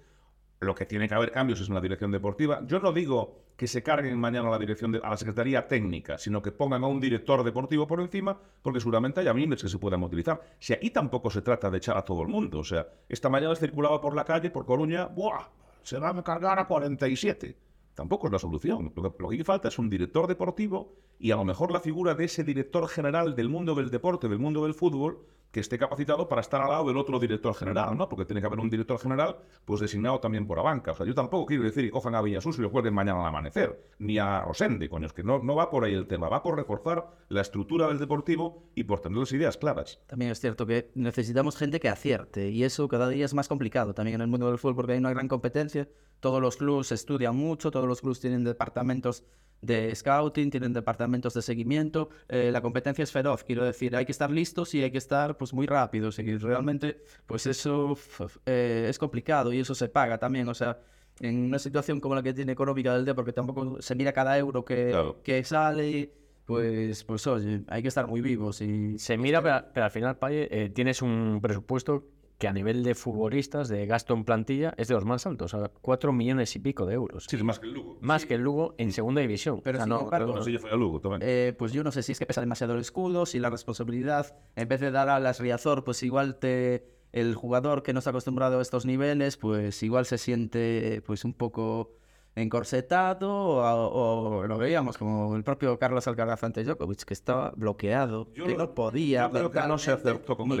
Lo 0.61 0.75
que 0.75 0.85
tiene 0.85 1.07
que 1.07 1.13
haber 1.13 1.31
cambios 1.31 1.61
es 1.61 1.69
en 1.69 1.75
la 1.75 1.81
dirección 1.81 2.11
deportiva. 2.11 2.61
Yo 2.65 2.79
no 2.79 2.91
digo 2.91 3.43
que 3.55 3.65
se 3.65 3.81
carguen 3.81 4.17
mañana 4.19 4.49
a 4.49 4.51
la 4.51 4.59
dirección 4.59 4.91
de, 4.91 4.99
a 5.01 5.09
la 5.09 5.17
Secretaría 5.17 5.67
Técnica, 5.67 6.17
sino 6.17 6.41
que 6.41 6.51
pongan 6.51 6.83
a 6.83 6.87
un 6.87 6.99
director 6.99 7.43
deportivo 7.43 7.87
por 7.87 8.01
encima, 8.01 8.37
porque 8.61 8.79
seguramente 8.79 9.21
haya 9.21 9.33
miembros 9.33 9.61
que 9.61 9.69
se 9.69 9.77
puedan 9.77 10.03
utilizar. 10.03 10.41
Si 10.59 10.73
aquí 10.73 10.89
tampoco 10.89 11.29
se 11.29 11.41
trata 11.41 11.69
de 11.69 11.77
echar 11.77 11.97
a 11.97 12.03
todo 12.03 12.23
el 12.23 12.27
mundo. 12.27 12.59
O 12.59 12.63
sea, 12.65 12.87
esta 13.07 13.29
mañana 13.29 13.55
circulaba 13.55 14.01
por 14.01 14.15
la 14.15 14.25
calle, 14.25 14.49
por 14.49 14.65
Coruña, 14.65 15.07
¡buah! 15.07 15.47
Se 15.81 15.97
van 15.97 16.19
a 16.19 16.23
cargar 16.23 16.59
a 16.59 16.67
47. 16.67 17.57
Tampoco 17.95 18.27
es 18.27 18.33
la 18.33 18.39
solución. 18.39 18.91
Lo 18.95 19.13
que, 19.13 19.23
lo 19.23 19.29
que 19.29 19.43
falta 19.45 19.69
es 19.69 19.79
un 19.79 19.89
director 19.89 20.27
deportivo 20.27 20.93
y 21.19 21.31
a 21.31 21.35
lo 21.35 21.45
mejor 21.45 21.71
la 21.71 21.79
figura 21.79 22.15
de 22.15 22.25
ese 22.25 22.43
director 22.43 22.87
general 22.87 23.35
del 23.35 23.49
mundo 23.49 23.75
del 23.75 23.89
deporte, 23.89 24.27
del 24.27 24.39
mundo 24.39 24.63
del 24.63 24.73
fútbol, 24.73 25.25
que 25.51 25.59
esté 25.59 25.77
capacitado 25.77 26.27
para 26.27 26.41
estar 26.41 26.61
al 26.61 26.69
lado 26.69 26.87
del 26.87 26.97
otro 26.97 27.19
director 27.19 27.55
general, 27.55 27.97
¿no? 27.97 28.07
Porque 28.07 28.25
tiene 28.25 28.41
que 28.41 28.47
haber 28.47 28.59
un 28.59 28.69
director 28.69 28.99
general, 28.99 29.37
pues 29.65 29.81
designado 29.81 30.19
también 30.19 30.45
por 30.45 30.57
la 30.57 30.63
banca. 30.63 30.91
O 30.91 30.95
sea, 30.95 31.05
yo 31.05 31.15
tampoco 31.15 31.47
quiero 31.47 31.63
decir 31.63 31.83
que 31.83 31.91
cojan 31.91 32.15
a 32.15 32.21
Villasus 32.21 32.59
y 32.59 32.61
lo 32.61 32.71
cuelguen 32.71 32.93
mañana 32.93 33.21
al 33.21 33.27
amanecer, 33.27 33.83
ni 33.97 34.19
a 34.19 34.41
Rosende, 34.41 34.89
coño, 34.89 35.07
es 35.07 35.13
que 35.13 35.23
no, 35.23 35.39
no 35.39 35.55
va 35.55 35.69
por 35.69 35.83
ahí 35.83 35.93
el 35.93 36.07
tema, 36.07 36.29
va 36.29 36.43
por 36.43 36.55
reforzar 36.55 37.07
la 37.29 37.41
estructura 37.41 37.87
del 37.87 37.97
deportivo 37.97 38.69
y 38.75 38.83
por 38.83 38.99
tener 38.99 39.17
las 39.17 39.31
ideas 39.31 39.57
claras. 39.57 39.99
También 40.07 40.31
es 40.31 40.39
cierto 40.39 40.65
que 40.65 40.91
necesitamos 40.95 41.55
gente 41.55 41.79
que 41.79 41.89
acierte 41.89 42.49
y 42.49 42.63
eso 42.63 42.87
cada 42.87 43.09
día 43.09 43.25
es 43.25 43.33
más 43.33 43.47
complicado 43.47 43.93
también 43.93 44.15
en 44.15 44.21
el 44.21 44.27
mundo 44.27 44.47
del 44.47 44.57
fútbol 44.57 44.75
porque 44.75 44.93
hay 44.93 44.99
una 44.99 45.11
gran 45.11 45.27
competencia. 45.27 45.89
Todos 46.19 46.41
los 46.41 46.57
clubes 46.57 46.91
estudian 46.91 47.35
mucho, 47.35 47.71
todos 47.71 47.87
los 47.87 48.01
clubes 48.01 48.19
tienen 48.19 48.43
departamentos 48.43 49.23
de 49.61 49.93
scouting, 49.95 50.49
tienen 50.49 50.73
departamentos 50.73 51.33
de 51.33 51.41
seguimiento. 51.41 52.09
eh, 52.27 52.49
la 52.51 52.61
competencia 52.61 53.03
es 53.03 53.11
feroz, 53.11 53.43
quiero 53.43 53.65
decir, 53.65 53.95
hay 53.95 54.05
que 54.05 54.11
estar 54.11 54.31
listos 54.31 54.73
y 54.75 54.83
hay 54.83 54.91
que 54.91 54.97
estar 54.97 55.37
pues 55.37 55.53
muy 55.53 55.67
rápidos 55.67 56.17
y 56.19 56.37
realmente 56.37 57.01
pues 57.25 57.45
eso 57.45 57.97
eh, 58.45 58.87
es 58.89 58.97
complicado 58.97 59.51
y 59.53 59.59
eso 59.59 59.75
se 59.75 59.89
paga 59.89 60.17
también, 60.17 60.47
o 60.47 60.53
sea, 60.53 60.79
en 61.19 61.37
una 61.45 61.59
situación 61.59 61.99
como 61.99 62.15
la 62.15 62.23
que 62.23 62.33
tiene 62.33 62.53
económica 62.53 62.93
del 62.93 63.03
D, 63.03 63.13
porque 63.13 63.33
tampoco 63.33 63.81
se 63.81 63.95
mira 63.95 64.13
cada 64.13 64.37
euro 64.37 64.63
que, 64.63 64.89
Claro. 64.91 65.21
que 65.21 65.43
sale, 65.43 66.13
pues, 66.45 67.03
pues 67.03 67.27
oye, 67.27 67.61
hay 67.67 67.81
que 67.81 67.89
estar 67.89 68.07
muy 68.07 68.21
vivos 68.21 68.61
y 68.61 68.97
Se 68.97 69.17
mira, 69.17 69.41
pero, 69.41 69.65
pero 69.73 69.85
al 69.85 69.91
final, 69.91 70.17
Paye, 70.17 70.47
eh, 70.49 70.69
tienes 70.69 71.01
un 71.01 71.39
presupuesto 71.41 72.05
que 72.39 72.47
a 72.47 72.53
nivel 72.53 72.83
de 72.83 72.95
futbolistas, 72.95 73.67
de 73.67 73.85
gasto 73.85 74.13
en 74.13 74.23
plantilla, 74.23 74.73
es 74.77 74.87
de 74.87 74.93
los 74.95 75.03
más 75.03 75.25
altos, 75.27 75.53
o 75.53 75.59
sea, 75.59 75.71
4 75.81 76.13
millones 76.13 76.55
y 76.55 76.59
pico 76.59 76.85
de 76.85 76.93
euros. 76.95 77.25
Sí, 77.29 77.35
es 77.35 77.43
más 77.43 77.59
que 77.59 77.67
el 77.67 77.73
Lugo. 77.73 77.97
Más 77.99 78.25
que 78.25 78.35
el 78.35 78.41
Lugo 78.41 78.75
en 78.77 78.93
segunda 78.93 79.19
división. 79.19 79.59
Pero 79.61 79.77
O 79.77 79.81
sea, 79.81 79.85
no- 79.85 79.99
embargo, 80.01 80.39
yo 80.45 80.77
Lugo 80.77 81.01
también. 81.01 81.21
Eh, 81.23 81.53
pues 81.59 81.73
yo 81.73 81.83
no 81.83 81.91
sé 81.91 82.01
si 82.01 82.13
es 82.13 82.19
que 82.19 82.25
pesa 82.25 82.39
demasiado 82.39 82.73
el 82.75 82.79
escudo, 82.79 83.25
si 83.25 83.39
la 83.39 83.49
responsabilidad, 83.49 84.37
en 84.55 84.69
vez 84.69 84.79
de 84.79 84.89
dar 84.89 85.09
a 85.09 85.19
las 85.19 85.39
Riazor, 85.39 85.83
pues 85.83 86.01
igual 86.01 86.39
te 86.39 86.97
el 87.11 87.35
jugador 87.35 87.83
que 87.83 87.91
no 87.91 87.99
está 87.99 88.11
acostumbrado 88.11 88.59
a 88.59 88.61
estos 88.61 88.85
niveles, 88.85 89.35
pues 89.35 89.81
igual 89.83 90.05
se 90.05 90.17
siente 90.17 91.01
pues 91.05 91.25
un 91.25 91.33
poco 91.33 91.98
encorsetado 92.35 93.29
o, 93.31 94.39
o 94.41 94.47
lo 94.47 94.57
veíamos 94.57 94.97
como 94.97 95.35
el 95.35 95.43
propio 95.43 95.77
Carlos 95.77 96.07
Alcaraz 96.07 96.43
ante 96.43 96.63
Djokovic 96.63 97.03
que 97.03 97.13
estaba 97.13 97.51
bloqueado, 97.55 98.27
Yo 98.33 98.45
que 98.45 98.51
lo- 98.53 98.57
no 98.59 98.73
podía 98.75 99.27
que 99.29 99.39
no 99.39 99.51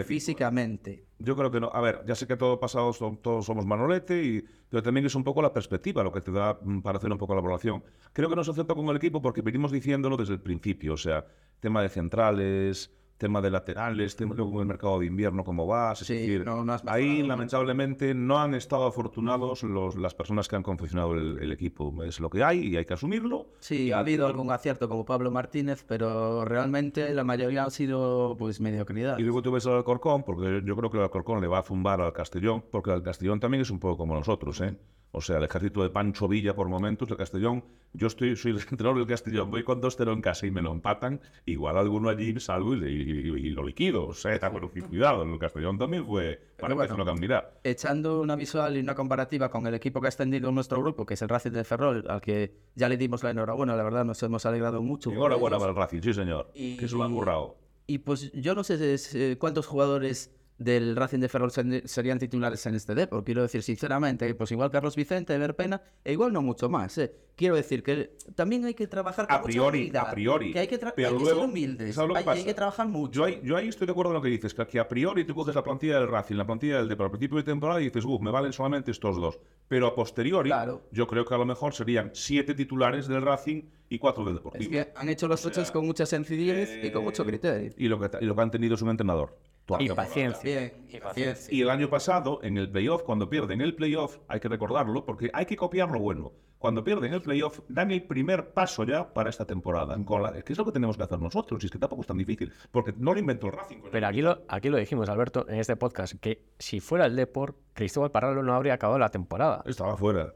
físicamente. 0.03 1.05
Yo 1.19 1.35
creo 1.35 1.51
que 1.51 1.59
no. 1.59 1.69
A 1.73 1.81
ver, 1.81 2.03
ya 2.07 2.15
sé 2.15 2.27
que 2.27 2.37
todos 2.37 2.59
pasados 2.59 2.99
todos 3.21 3.45
somos 3.45 3.65
Manolete, 3.65 4.23
y, 4.23 4.45
pero 4.69 4.81
también 4.81 5.05
es 5.05 5.15
un 5.15 5.23
poco 5.23 5.41
la 5.41 5.51
perspectiva 5.51 6.01
lo 6.03 6.11
que 6.11 6.21
te 6.21 6.31
da 6.31 6.57
mm, 6.61 6.79
para 6.81 6.97
hacer 6.97 7.11
un 7.11 7.17
poco 7.17 7.33
la 7.33 7.41
evaluación. 7.41 7.83
Creo 8.13 8.29
que 8.29 8.35
no 8.35 8.43
se 8.43 8.51
acepta 8.51 8.73
con 8.73 8.85
el 8.87 8.95
equipo 8.95 9.21
porque 9.21 9.41
venimos 9.41 9.71
diciéndolo 9.71 10.15
desde 10.15 10.33
el 10.33 10.41
principio. 10.41 10.93
O 10.93 10.97
sea, 10.97 11.25
tema 11.59 11.81
de 11.81 11.89
centrales, 11.89 12.91
tema 13.19 13.41
de 13.41 13.51
laterales, 13.51 14.15
tema 14.15 14.33
luego 14.33 14.61
el 14.61 14.65
mercado 14.65 14.99
de 14.99 15.05
invierno, 15.05 15.43
cómo 15.43 15.67
va. 15.67 15.91
Es 15.93 15.99
Sí, 15.99 16.13
decir, 16.15 16.45
no- 16.45 16.65
no 16.65 16.73
has 16.73 16.83
ahí 16.87 17.21
lamentablemente 17.21 18.15
no 18.15 18.39
han 18.39 18.55
estado 18.55 18.87
afortunados 18.87 19.61
los, 19.61 19.95
las 19.95 20.15
personas 20.15 20.47
que 20.47 20.55
han 20.55 20.63
confeccionado 20.63 21.13
el, 21.13 21.37
el 21.39 21.51
equipo. 21.51 22.03
Es 22.03 22.19
lo 22.19 22.29
que 22.31 22.43
hay 22.43 22.59
y 22.65 22.77
hay 22.77 22.85
que 22.85 22.93
asumirlo. 22.95 23.47
Sí, 23.59 23.91
ha 23.91 23.99
habido 23.99 24.25
algún 24.25 24.49
acierto 24.51 24.89
como 24.89 25.05
Pablo 25.05 25.29
Martínez, 25.29 25.83
pero 25.87 26.45
realmente 26.45 27.13
la 27.13 27.23
mayoría 27.23 27.63
han 27.65 27.71
sido 27.71 28.35
pues 28.39 28.59
mediocridad. 28.61 29.19
Y 29.19 29.23
luego 29.23 29.41
tú 29.41 29.51
ves 29.51 29.67
al 29.67 29.73
Alcorcón, 29.75 30.23
porque 30.23 30.61
yo 30.65 30.75
creo 30.75 30.89
que 30.89 30.97
el 30.97 31.03
Alcorcón 31.03 31.41
le 31.41 31.47
va 31.47 31.59
a 31.59 31.63
zumbar 31.63 32.01
al 32.01 32.13
Castellón, 32.13 32.63
porque 32.71 32.91
el 32.91 33.03
Castellón 33.03 33.39
también 33.41 33.61
es 33.61 33.69
un 33.69 33.79
poco 33.79 33.97
como 33.97 34.15
nosotros, 34.15 34.61
¿eh? 34.61 34.77
O 35.11 35.21
sea, 35.21 35.37
el 35.37 35.43
ejército 35.43 35.81
de 35.81 35.89
Pancho 35.89 36.27
Villa 36.27 36.53
por 36.55 36.69
momentos, 36.69 37.09
el 37.09 37.17
Castellón, 37.17 37.63
yo 37.93 38.05
estoy, 38.05 38.35
soy 38.35 38.51
el 38.51 38.59
entrenador 38.59 38.97
del 38.99 39.07
Castellón, 39.07 39.49
voy 39.49 39.63
con 39.63 39.81
2-0 39.81 40.13
en 40.13 40.21
casa 40.21 40.45
y 40.45 40.51
me 40.51 40.61
lo 40.61 40.71
empatan, 40.71 41.19
igual 41.47 41.77
alguno 41.77 42.09
allí 42.09 42.39
salgo 42.39 42.75
y, 42.75 42.85
y- 42.85 43.11
y- 43.11 43.47
y 43.47 43.49
lo 43.49 43.63
liquido, 43.63 44.05
o 44.05 44.13
sea, 44.13 44.37
bueno, 44.49 44.69
cuidado, 44.69 45.23
el 45.23 45.39
Castellón 45.39 45.79
también 45.79 46.05
fue, 46.05 46.39
para 46.59 46.75
bueno. 46.75 46.91
que 46.93 46.97
no 46.99 47.05
cambiará. 47.05 47.53
Echando 47.63 48.21
una 48.21 48.35
visual 48.35 48.77
y 48.77 48.81
una 48.81 48.93
comparativa 48.93 49.49
con 49.49 49.65
el 49.65 49.73
equipo 49.73 49.99
que 49.99 50.05
ha 50.07 50.09
extendido 50.09 50.49
en 50.49 50.53
nuestro 50.55 50.79
grupo, 50.79 51.07
que 51.07 51.15
es 51.15 51.21
el 51.23 51.29
Racing 51.29 51.51
de 51.51 51.63
Ferrol, 51.63 52.05
al 52.07 52.21
que 52.21 52.53
ya 52.75 52.87
le 52.87 52.95
dimos 52.95 53.23
la 53.23 53.31
enhorabuena, 53.31 53.75
la 53.75 53.83
verdad 53.83 54.05
nos 54.05 54.21
hemos 54.21 54.45
alegrado 54.45 54.83
mucho. 54.83 55.11
Enhorabuena 55.11 55.57
para 55.57 55.71
el 55.71 55.75
Racing, 55.75 56.01
sí 56.03 56.13
señor, 56.13 56.51
que 56.53 56.87
se 56.87 56.95
lo 56.95 57.03
han 57.03 57.13
currado. 57.15 57.57
Y 57.87 57.97
pues 57.97 58.31
yo 58.33 58.53
no 58.53 58.63
sé 58.63 59.35
cuántos 59.39 59.65
jugadores 59.65 60.31
del 60.59 60.95
Racing 60.95 61.19
de 61.19 61.29
Ferrol 61.29 61.51
serían 61.85 62.19
titulares 62.19 62.63
en 62.67 62.75
este 62.75 62.93
Depor. 62.93 63.23
Quiero 63.23 63.41
decir, 63.41 63.63
sinceramente, 63.63 64.35
pues 64.35 64.51
igual 64.51 64.69
Carlos 64.69 64.95
Vicente, 64.95 65.35
Verpena, 65.37 65.81
e 66.03 66.11
igual 66.13 66.31
no 66.33 66.41
mucho 66.41 66.69
más. 66.69 66.97
eh. 66.99 67.11
Quiero 67.35 67.55
decir 67.55 67.81
que 67.81 68.17
también 68.35 68.65
hay 68.65 68.73
que 68.73 68.85
trabajar 68.85 69.25
con 69.25 69.35
A 69.37 69.41
priori, 69.41 69.89
a 69.95 70.11
priori. 70.11 70.51
Que 70.51 70.59
hay 70.59 70.67
que, 70.67 70.77
Pero 70.77 71.11
hay 71.11 71.17
que 71.17 71.25
ser 71.25 71.37
humildes. 71.37 71.95
¿sabes 71.95 72.09
lo 72.09 72.13
que 72.23 72.29
hay, 72.29 72.43
que 72.43 72.53
trabajar 72.53 72.85
mucho. 72.89 73.13
Yo 73.13 73.23
ahí, 73.23 73.39
yo 73.43 73.55
ahí 73.55 73.69
estoy 73.69 73.87
de 73.87 73.91
acuerdo 73.91 74.11
en 74.11 74.15
lo 74.15 74.21
que 74.21 74.27
dices, 74.27 74.53
que, 74.53 74.67
que 74.67 74.77
a 74.79 74.87
priori 74.87 75.23
tú 75.23 75.33
coges 75.33 75.55
la 75.55 75.63
plantilla 75.63 75.97
del 75.99 76.09
Racing, 76.09 76.35
la 76.35 76.45
plantilla 76.45 76.77
del 76.79 76.89
Depor 76.89 77.05
al 77.05 77.11
principio 77.11 77.37
de 77.37 77.43
temporada 77.43 77.79
y 77.79 77.85
dices, 77.85 78.03
uff, 78.05 78.19
me 78.21 78.29
valen 78.29 78.51
solamente 78.51 78.91
estos 78.91 79.15
dos. 79.15 79.39
Pero 79.69 79.87
a 79.87 79.95
posteriori, 79.95 80.49
Claro. 80.49 80.81
yo 80.91 81.07
creo 81.07 81.23
que 81.23 81.33
a 81.33 81.37
lo 81.37 81.45
mejor 81.45 81.73
serían 81.73 82.11
siete 82.13 82.53
titulares 82.53 83.07
del 83.07 83.21
Racing 83.21 83.63
y 83.87 83.97
cuatro 83.99 84.25
del 84.25 84.33
Es 84.33 84.39
Deportivo. 84.39 84.71
que 84.71 84.89
han 84.93 85.07
hecho 85.07 85.29
los 85.29 85.45
hechos 85.45 85.71
con 85.71 85.85
mucha 85.85 86.05
sencillez 86.05 86.83
y 86.83 86.91
con 86.91 87.05
mucho 87.05 87.23
criterio. 87.25 87.71
Y, 87.77 87.87
lo 87.87 87.97
que, 87.99 88.09
y 88.19 88.25
lo 88.25 88.35
que 88.35 88.41
han 88.41 88.51
tenido 88.51 88.75
es 88.75 88.81
un 88.81 88.89
entrenador. 88.89 89.37
Y 89.79 89.89
paciencia. 89.89 90.41
Bien, 90.43 90.73
y 90.89 90.99
paciencia. 90.99 91.53
Y 91.53 91.61
el 91.61 91.69
año 91.69 91.89
pasado, 91.89 92.39
en 92.43 92.57
el 92.57 92.69
playoff, 92.71 93.03
cuando 93.03 93.29
pierden 93.29 93.61
el 93.61 93.75
playoff, 93.75 94.17
hay 94.27 94.39
que 94.39 94.47
recordarlo, 94.47 95.05
porque 95.05 95.29
hay 95.33 95.45
que 95.45 95.55
copiar 95.55 95.89
lo 95.91 95.99
bueno. 95.99 96.31
Cuando 96.57 96.83
pierden 96.83 97.13
el 97.13 97.21
playoff, 97.21 97.61
dan 97.69 97.89
el 97.91 98.03
primer 98.03 98.51
paso 98.51 98.83
ya 98.83 99.13
para 99.13 99.29
esta 99.29 99.45
temporada. 99.45 99.97
Con 100.03 100.21
la- 100.23 100.33
que 100.41 100.51
es 100.51 100.57
lo 100.59 100.65
que 100.65 100.73
tenemos 100.73 100.97
que 100.97 101.03
hacer 101.03 101.19
nosotros, 101.19 101.63
y 101.63 101.67
es 101.67 101.71
que 101.71 101.77
tampoco 101.77 102.01
es 102.01 102.07
tan 102.07 102.17
difícil, 102.17 102.51
porque 102.71 102.93
no 102.97 103.13
lo 103.13 103.19
inventó 103.19 103.47
el 103.47 103.53
Racing. 103.53 103.77
Pero 103.91 104.07
aquí 104.07 104.21
lo, 104.21 104.41
aquí 104.49 104.67
lo 104.69 104.77
dijimos, 104.77 105.07
Alberto, 105.07 105.45
en 105.47 105.59
este 105.59 105.75
podcast, 105.77 106.15
que 106.19 106.41
si 106.57 106.81
fuera 106.81 107.05
el 107.05 107.15
Depor, 107.15 107.55
Cristóbal 107.73 108.11
Parralo 108.11 108.43
no 108.43 108.53
habría 108.55 108.73
acabado 108.73 108.99
la 108.99 109.09
temporada. 109.09 109.63
Estaba 109.65 109.95
fuera. 109.95 110.33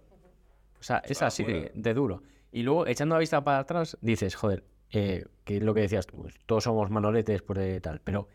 O 0.80 0.84
sea, 0.84 1.00
es 1.06 1.22
así 1.22 1.44
de 1.44 1.94
duro. 1.94 2.24
Y 2.52 2.62
luego, 2.64 2.88
echando 2.88 3.16
la 3.16 3.20
vista 3.20 3.44
para 3.44 3.60
atrás, 3.60 3.98
dices, 4.02 4.36
joder, 4.36 4.64
eh, 4.92 5.26
que 5.44 5.58
es 5.58 5.64
lo 5.64 5.74
que 5.74 5.82
decías 5.82 6.06
tú, 6.06 6.18
pues, 6.18 6.36
todos 6.46 6.64
somos 6.64 6.90
manoletes 6.90 7.42
por 7.42 7.58
de 7.58 7.82
tal, 7.82 8.00
pero 8.02 8.28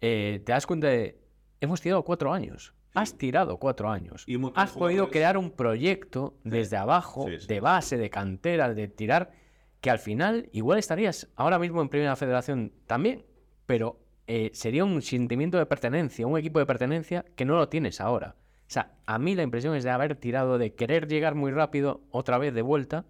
eh, 0.00 0.42
te 0.44 0.52
das 0.52 0.66
cuenta 0.66 0.88
de, 0.88 1.18
hemos 1.60 1.80
tirado 1.80 2.02
cuatro 2.04 2.32
años. 2.32 2.74
Has 2.94 3.18
tirado 3.18 3.58
cuatro 3.58 3.90
años. 3.90 4.24
Y 4.26 4.38
Has 4.54 4.70
podido 4.72 5.10
crear 5.10 5.36
un 5.36 5.50
proyecto 5.50 6.34
desde 6.44 6.76
abajo, 6.76 7.26
Sí, 7.28 7.40
sí. 7.40 7.46
de 7.48 7.60
base, 7.60 7.96
de 7.96 8.08
cantera, 8.08 8.72
de 8.72 8.86
tirar, 8.86 9.32
que 9.80 9.90
al 9.90 9.98
final 9.98 10.48
igual 10.52 10.78
estarías 10.78 11.28
ahora 11.34 11.58
mismo 11.58 11.82
en 11.82 11.88
Primera 11.88 12.14
Federación 12.14 12.72
también, 12.86 13.24
pero 13.66 13.98
eh, 14.26 14.50
sería 14.54 14.84
un 14.84 15.02
sentimiento 15.02 15.58
de 15.58 15.66
pertenencia, 15.66 16.26
un 16.26 16.38
equipo 16.38 16.58
de 16.60 16.66
pertenencia 16.66 17.24
que 17.34 17.44
no 17.44 17.56
lo 17.56 17.68
tienes 17.68 18.00
ahora. 18.00 18.36
O 18.66 18.70
sea, 18.74 18.94
a 19.06 19.18
mí 19.18 19.34
la 19.34 19.42
impresión 19.42 19.74
es 19.74 19.84
de 19.84 19.90
haber 19.90 20.16
tirado, 20.16 20.56
de 20.56 20.74
querer 20.74 21.08
llegar 21.08 21.34
muy 21.34 21.50
rápido 21.50 22.02
otra 22.10 22.38
vez 22.38 22.54
de 22.54 22.62
vuelta 22.62 23.04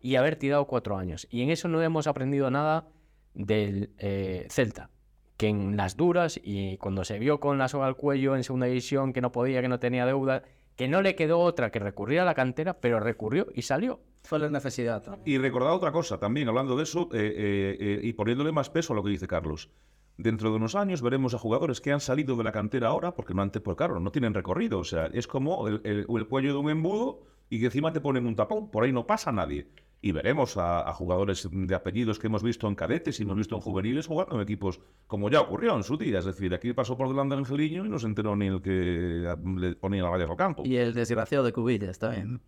y 0.00 0.16
haber 0.16 0.36
tirado 0.36 0.66
cuatro 0.66 0.96
años. 0.96 1.28
Y 1.30 1.42
en 1.42 1.50
eso 1.50 1.68
no 1.68 1.80
hemos 1.82 2.06
aprendido 2.06 2.50
nada 2.50 2.88
del 3.34 3.90
eh, 3.98 4.46
Celta, 4.50 4.90
que 5.36 5.48
en 5.48 5.76
las 5.76 5.96
duras 5.96 6.40
y 6.42 6.76
cuando 6.78 7.04
se 7.04 7.18
vio 7.18 7.40
con 7.40 7.58
la 7.58 7.68
soga 7.68 7.86
al 7.86 7.96
cuello 7.96 8.36
en 8.36 8.44
segunda 8.44 8.66
división, 8.66 9.12
que 9.12 9.20
no 9.20 9.32
podía, 9.32 9.60
que 9.60 9.68
no 9.68 9.78
tenía 9.78 10.06
deuda, 10.06 10.42
que 10.76 10.88
no 10.88 11.02
le 11.02 11.14
quedó 11.14 11.40
otra 11.40 11.70
que 11.70 11.78
recurrir 11.78 12.20
a 12.20 12.24
la 12.24 12.34
cantera, 12.34 12.74
pero 12.80 13.00
recurrió 13.00 13.46
y 13.54 13.62
salió. 13.62 14.00
Fue 14.24 14.38
la 14.38 14.50
necesidad. 14.50 15.02
también. 15.02 15.22
Y 15.26 15.38
recordad 15.38 15.72
otra 15.74 15.92
cosa 15.92 16.18
también, 16.18 16.48
hablando 16.48 16.76
de 16.76 16.82
eso 16.82 17.08
eh, 17.12 17.18
eh, 17.36 17.76
eh, 17.78 18.00
y 18.02 18.12
poniéndole 18.14 18.50
más 18.52 18.70
peso 18.70 18.92
a 18.92 18.96
lo 18.96 19.02
que 19.04 19.10
dice 19.10 19.28
Carlos. 19.28 19.70
Dentro 20.18 20.50
de 20.50 20.56
unos 20.56 20.74
años 20.74 21.02
veremos 21.02 21.34
a 21.34 21.38
jugadores 21.38 21.80
que 21.82 21.92
han 21.92 22.00
salido 22.00 22.36
de 22.36 22.42
la 22.44 22.50
cantera 22.52 22.88
ahora, 22.88 23.14
porque 23.14 23.34
no 23.34 23.42
antes, 23.42 23.60
pues 23.62 23.76
claro, 23.76 24.00
no 24.00 24.10
tienen 24.10 24.32
recorrido. 24.34 24.78
O 24.78 24.84
sea, 24.84 25.06
es 25.12 25.26
como 25.26 25.68
el, 25.68 25.80
el- 25.84 26.06
el 26.08 26.26
cuello 26.26 26.52
de 26.54 26.58
un 26.58 26.70
embudo 26.70 27.20
y 27.50 27.60
que 27.60 27.66
encima 27.66 27.92
te 27.92 28.00
ponen 28.00 28.26
un 28.26 28.34
tapón. 28.34 28.70
Por 28.70 28.82
ahí 28.84 28.92
no 28.92 29.06
pasa 29.06 29.30
nadie. 29.30 29.68
Y 30.02 30.12
veremos 30.12 30.56
a, 30.56 30.88
a 30.88 30.92
jugadores 30.92 31.48
de 31.50 31.74
apellidos 31.74 32.18
que 32.18 32.26
hemos 32.26 32.42
visto 32.42 32.68
en 32.68 32.74
cadetes 32.74 33.18
y 33.18 33.22
hemos 33.22 33.36
visto 33.36 33.54
en 33.54 33.60
juveniles 33.60 34.06
jugando 34.06 34.36
en 34.36 34.42
equipos 34.42 34.80
como 35.06 35.30
ya 35.30 35.40
ocurrió 35.40 35.74
en 35.76 35.82
su 35.82 35.96
día. 35.96 36.18
Es 36.18 36.24
decir, 36.24 36.54
aquí 36.54 36.72
pasó 36.72 36.96
por 36.96 37.08
delante 37.08 37.34
Angeliño 37.34 37.86
y 37.86 37.88
no 37.88 37.98
se 37.98 38.06
enteró 38.06 38.36
ni 38.36 38.46
el 38.46 38.60
que 38.60 39.34
le 39.56 39.74
ponía 39.76 40.02
la 40.02 40.10
valla 40.10 40.24
al 40.24 40.36
campo. 40.36 40.62
Y 40.64 40.76
el 40.76 40.94
desgraciado 40.94 41.44
de 41.44 41.52
Cubillas 41.52 41.98
también. 41.98 42.40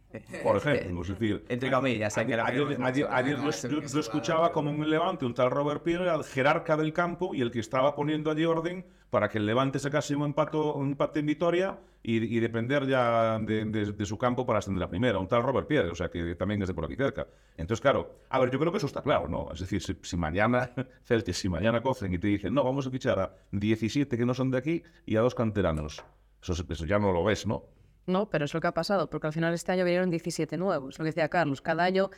Por 0.43 0.57
ejemplo, 0.57 1.03
es 1.03 1.09
decir, 1.09 1.45
Entre 1.49 1.71
comillas, 1.71 2.17
Ayer, 2.19 2.41
yo 3.91 4.01
escuchaba 4.01 4.53
como 4.53 4.71
el 4.71 4.91
Levante 4.91 5.25
un 5.25 5.35
tal 5.35 5.51
Robert 5.51 5.83
Pierre 5.83 6.11
al 6.11 6.25
jerarca 6.25 6.77
del 6.77 6.93
campo 6.93 7.35
y 7.35 7.41
el 7.41 7.51
que 7.51 7.61
estaba 7.61 7.95
poniendo 7.95 8.31
allí 8.31 8.45
orden 8.45 8.85
para 9.11 9.29
que 9.29 9.38
el 9.38 9.47
Levante 9.47 9.79
sacase 9.79 10.14
un, 10.14 10.25
empato, 10.25 10.75
un 10.75 10.88
empate 10.88 11.21
en 11.21 11.27
Vitoria 11.27 11.79
y, 12.03 12.40
depender 12.40 12.87
ya 12.87 13.38
de, 13.38 14.07
su 14.07 14.16
campo 14.18 14.47
para 14.47 14.61
ascender 14.61 14.83
a 14.83 14.88
primera. 14.88 15.18
Un 15.18 15.29
tal 15.29 15.42
Robert 15.42 15.66
Pierre, 15.66 15.90
o 15.90 15.94
sea 15.94 16.09
que 16.09 16.35
también 16.37 16.62
es 16.62 16.68
de 16.68 16.75
por 16.75 16.85
aquí 16.85 16.97
cerca. 16.97 17.27
Entonces, 17.57 17.81
claro, 17.81 18.21
a 18.29 18.38
ver, 18.38 18.51
yo 18.51 18.59
creo 18.59 18.73
que 18.73 18.79
eso 18.79 18.87
está 18.87 19.03
claro, 19.03 19.29
¿no? 19.29 19.49
Es 19.53 19.61
decir, 19.61 19.83
si, 19.83 20.16
mañana, 20.16 20.71
Celtic, 21.05 21.35
si 21.35 21.49
mañana 21.49 21.83
cogen 21.83 22.12
y 22.12 22.18
te 22.18 22.29
dicen, 22.29 22.55
no, 22.55 22.64
vamos 22.64 22.87
a 22.87 22.90
fichar 22.90 23.18
a 23.18 23.35
17 23.53 24.16
que 24.16 24.27
no 24.27 24.35
son 24.35 24.51
de 24.51 24.59
aquí 24.59 24.83
y 25.07 25.16
a 25.16 25.21
dos 25.21 25.35
canteranos. 25.35 26.05
Eso, 26.42 26.53
eso 26.68 26.87
ya 26.87 26.99
no 26.99 27.12
lo 27.12 27.25
ves, 27.25 27.47
¿no? 27.47 27.64
No, 28.07 28.31
pero 28.31 28.47
es 28.47 28.55
lo 28.55 28.61
que 28.61 28.66
ha 28.66 28.73
pasado, 28.73 29.11
porque 29.11 29.27
al 29.27 29.33
final 29.35 29.53
este 29.53 29.73
año 29.73 29.85
vinieron 29.85 30.11
17 30.11 30.57
nuevos. 30.57 30.99
Lo 30.99 31.03
que 31.03 31.11
decía 31.11 31.29
Carlos, 31.29 31.61
cada 31.61 31.85
año 31.85 32.11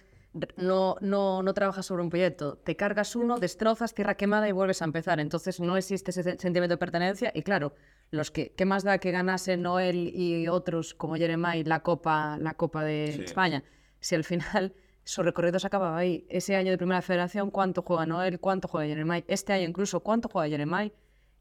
no, 0.56 0.96
no, 1.00 1.42
no 1.42 1.54
trabajas 1.54 1.86
sobre 1.86 2.02
un 2.02 2.10
proyecto. 2.10 2.56
Te 2.56 2.76
cargas 2.76 3.16
uno, 3.16 3.38
destrozas, 3.38 3.94
tierra 3.94 4.14
quemada 4.16 4.48
y 4.48 4.52
vuelves 4.52 4.80
a 4.82 4.84
empezar. 4.84 5.18
Entonces 5.20 5.60
no 5.60 5.76
existe 5.76 6.10
ese 6.12 6.22
se- 6.22 6.38
sentimiento 6.38 6.74
de 6.74 6.78
pertenencia. 6.78 7.32
Y 7.34 7.42
claro, 7.42 7.74
los 8.10 8.30
que, 8.30 8.52
¿qué 8.52 8.64
más 8.64 8.84
da 8.84 8.98
que 8.98 9.10
ganase 9.10 9.56
Noel 9.56 10.12
y 10.14 10.46
otros 10.48 10.94
como 10.94 11.16
Jeremai 11.16 11.64
la 11.64 11.80
Copa, 11.82 12.38
la 12.40 12.54
Copa 12.54 12.84
de 12.84 13.12
Sí. 13.16 13.22
España? 13.24 13.64
Si 13.98 14.14
al 14.14 14.24
final 14.24 14.74
su 15.04 15.22
recorrido 15.22 15.58
se 15.58 15.66
acababa 15.66 15.96
ahí. 15.98 16.26
Ese 16.28 16.54
año 16.54 16.70
de 16.70 16.78
Primera 16.78 17.02
Federación, 17.02 17.50
¿cuánto 17.50 17.82
juega 17.82 18.06
Noel? 18.06 18.38
¿Cuánto 18.38 18.68
juega 18.68 18.86
Jeremai? 18.86 19.24
Este 19.26 19.52
año 19.52 19.68
incluso, 19.68 20.00
¿cuánto 20.00 20.28
juega 20.28 20.48
Jeremai? 20.48 20.92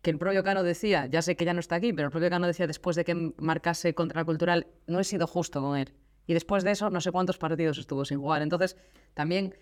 que 0.02 0.12
el 0.12 0.18
propio 0.18 0.46
Cano 0.46 0.64
decía, 0.64 1.08
ya 1.08 1.22
sé 1.22 1.36
que 1.36 1.44
ya 1.44 1.54
no 1.54 1.60
está 1.60 1.76
aquí, 1.76 1.92
pero 1.92 2.06
el 2.06 2.12
propio 2.14 2.30
Cano 2.30 2.48
decía 2.48 2.68
después 2.68 2.96
de 2.96 3.04
que 3.04 3.34
marcase 3.36 3.94
contra 3.94 4.22
la 4.22 4.26
Cultural, 4.26 4.66
no 4.88 5.02
he 5.02 5.04
sido 5.04 5.28
justo 5.28 5.60
con 5.62 5.76
él. 5.78 5.94
Y 6.30 6.36
después 6.36 6.64
de 6.64 6.70
eso, 6.70 6.92
no 6.92 7.02
sé 7.02 7.12
cuántos 7.12 7.40
partidos 7.40 7.80
estuvo 7.80 8.06
sin 8.06 8.20
jugar. 8.20 8.44
Entonces, 8.44 8.78
también, 9.16 9.56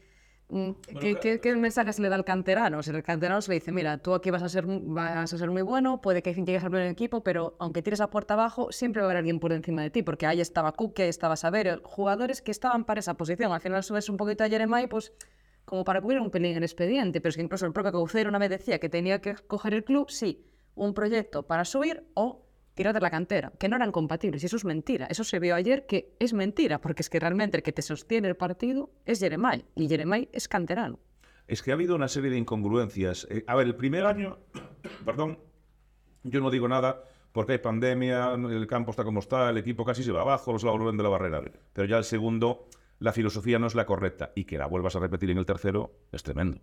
mm, 0.50 0.72
¿qué, 1.00 1.16
qué, 1.16 1.40
qué 1.40 1.56
mensaje 1.56 1.94
se 1.94 2.02
le 2.02 2.10
da 2.10 2.16
al 2.16 2.26
canterano? 2.26 2.84
Si 2.84 2.90
el 2.92 3.02
canterano 3.04 3.42
se 3.42 3.52
le 3.52 3.56
dice, 3.56 3.72
mira, 3.72 4.00
tú 4.00 4.14
aquí 4.14 4.32
vas 4.32 4.44
a, 4.44 4.50
ser, 4.50 4.66
vas 4.68 5.34
a 5.34 5.38
ser 5.38 5.50
muy 5.50 5.62
bueno, 5.62 6.02
puede 6.02 6.22
que 6.22 6.34
llegues 6.34 6.66
al 6.66 6.72
primer 6.72 6.90
equipo, 6.90 7.24
pero 7.24 7.56
aunque 7.60 7.82
tires 7.82 8.00
la 8.00 8.10
puerta 8.10 8.34
abajo, 8.34 8.70
siempre 8.74 9.02
va 9.02 9.06
a 9.06 9.08
haber 9.08 9.18
alguien 9.20 9.40
por 9.40 9.54
encima 9.54 9.82
de 9.82 9.92
ti, 9.92 10.04
porque 10.04 10.26
ahí 10.26 10.42
estaba 10.42 10.74
Cuque, 10.74 11.04
ahí 11.04 11.10
estaba 11.10 11.38
Saber, 11.38 11.80
jugadores 11.86 12.42
que 12.42 12.52
estaban 12.52 12.84
para 12.84 13.00
esa 13.00 13.14
posición. 13.14 13.54
Al 13.54 13.62
final 13.62 13.82
subes 13.82 14.10
un 14.10 14.18
poquito 14.18 14.44
a 14.44 14.50
Jeremiah, 14.50 14.90
pues 14.90 15.14
como 15.64 15.86
para 15.86 16.02
cubrir 16.02 16.20
un 16.20 16.32
pelín 16.32 16.58
el 16.58 16.64
expediente, 16.64 17.22
pero 17.22 17.30
es 17.30 17.38
que 17.38 17.44
incluso 17.44 17.66
el 17.66 17.72
propio 17.72 17.94
Caucero 17.94 18.28
una 18.28 18.40
vez 18.40 18.50
decía 18.50 18.78
que 18.78 18.90
tenía 18.90 19.22
que 19.22 19.36
coger 19.36 19.74
el 19.74 19.86
club, 19.86 20.10
sí, 20.10 20.46
un 20.76 20.94
proyecto 20.94 21.44
para 21.44 21.64
subir 21.64 22.04
o 22.14 22.47
tirar 22.78 22.94
de 22.94 23.02
la 23.02 23.10
cantera, 23.10 23.52
que 23.60 23.68
no 23.68 23.76
eran 23.76 23.92
compatibles. 23.92 24.42
Y 24.44 24.46
eso 24.46 24.56
es 24.56 24.64
mentira. 24.64 25.08
Eso 25.08 25.26
se 25.26 25.40
vio 25.40 25.56
ayer 25.56 25.86
que 25.86 26.16
es 26.20 26.32
mentira, 26.32 26.80
porque 26.80 27.02
es 27.02 27.10
que 27.10 27.20
realmente 27.20 27.58
el 27.58 27.64
que 27.64 27.74
te 27.74 27.82
sostiene 27.82 28.30
el 28.30 28.38
partido 28.38 28.90
es 29.06 29.20
Jeremai. 29.20 29.66
Y 29.76 29.90
Jeremai 29.90 30.30
es 30.32 30.48
canterano. 30.48 31.00
Es 31.48 31.62
que 31.62 31.72
ha 31.72 31.74
habido 31.74 31.96
una 31.96 32.08
serie 32.08 32.30
de 32.30 32.38
incongruencias. 32.38 33.28
Eh, 33.30 33.44
a 33.48 33.56
ver, 33.56 33.68
el 33.68 33.76
primer 33.76 34.06
año, 34.06 34.38
perdón, 35.06 35.40
yo 36.24 36.40
no 36.40 36.50
digo 36.50 36.68
nada 36.70 37.04
porque 37.32 37.54
hay 37.54 37.58
pandemia, 37.60 38.34
el 38.34 38.68
campo 38.68 38.92
está 38.92 39.04
como 39.04 39.20
está, 39.20 39.50
el 39.50 39.58
equipo 39.58 39.86
casi 39.86 40.02
se 40.02 40.12
va 40.12 40.22
abajo, 40.22 40.54
los 40.54 40.64
laboros 40.64 40.96
de 40.96 41.04
la 41.04 41.10
barrera. 41.10 41.42
Pero 41.74 41.88
ya 41.88 41.98
el 41.98 42.04
segundo, 42.04 42.68
la 43.00 43.14
filosofía 43.14 43.60
no 43.60 43.68
es 43.68 43.76
la 43.76 43.86
correcta 43.86 44.32
y 44.34 44.46
que 44.46 44.58
la 44.58 44.66
vuelvas 44.66 44.96
a 44.96 45.00
repetir 45.00 45.30
en 45.30 45.38
el 45.38 45.46
tercero 45.46 45.92
es 46.12 46.24
tremendo. 46.24 46.60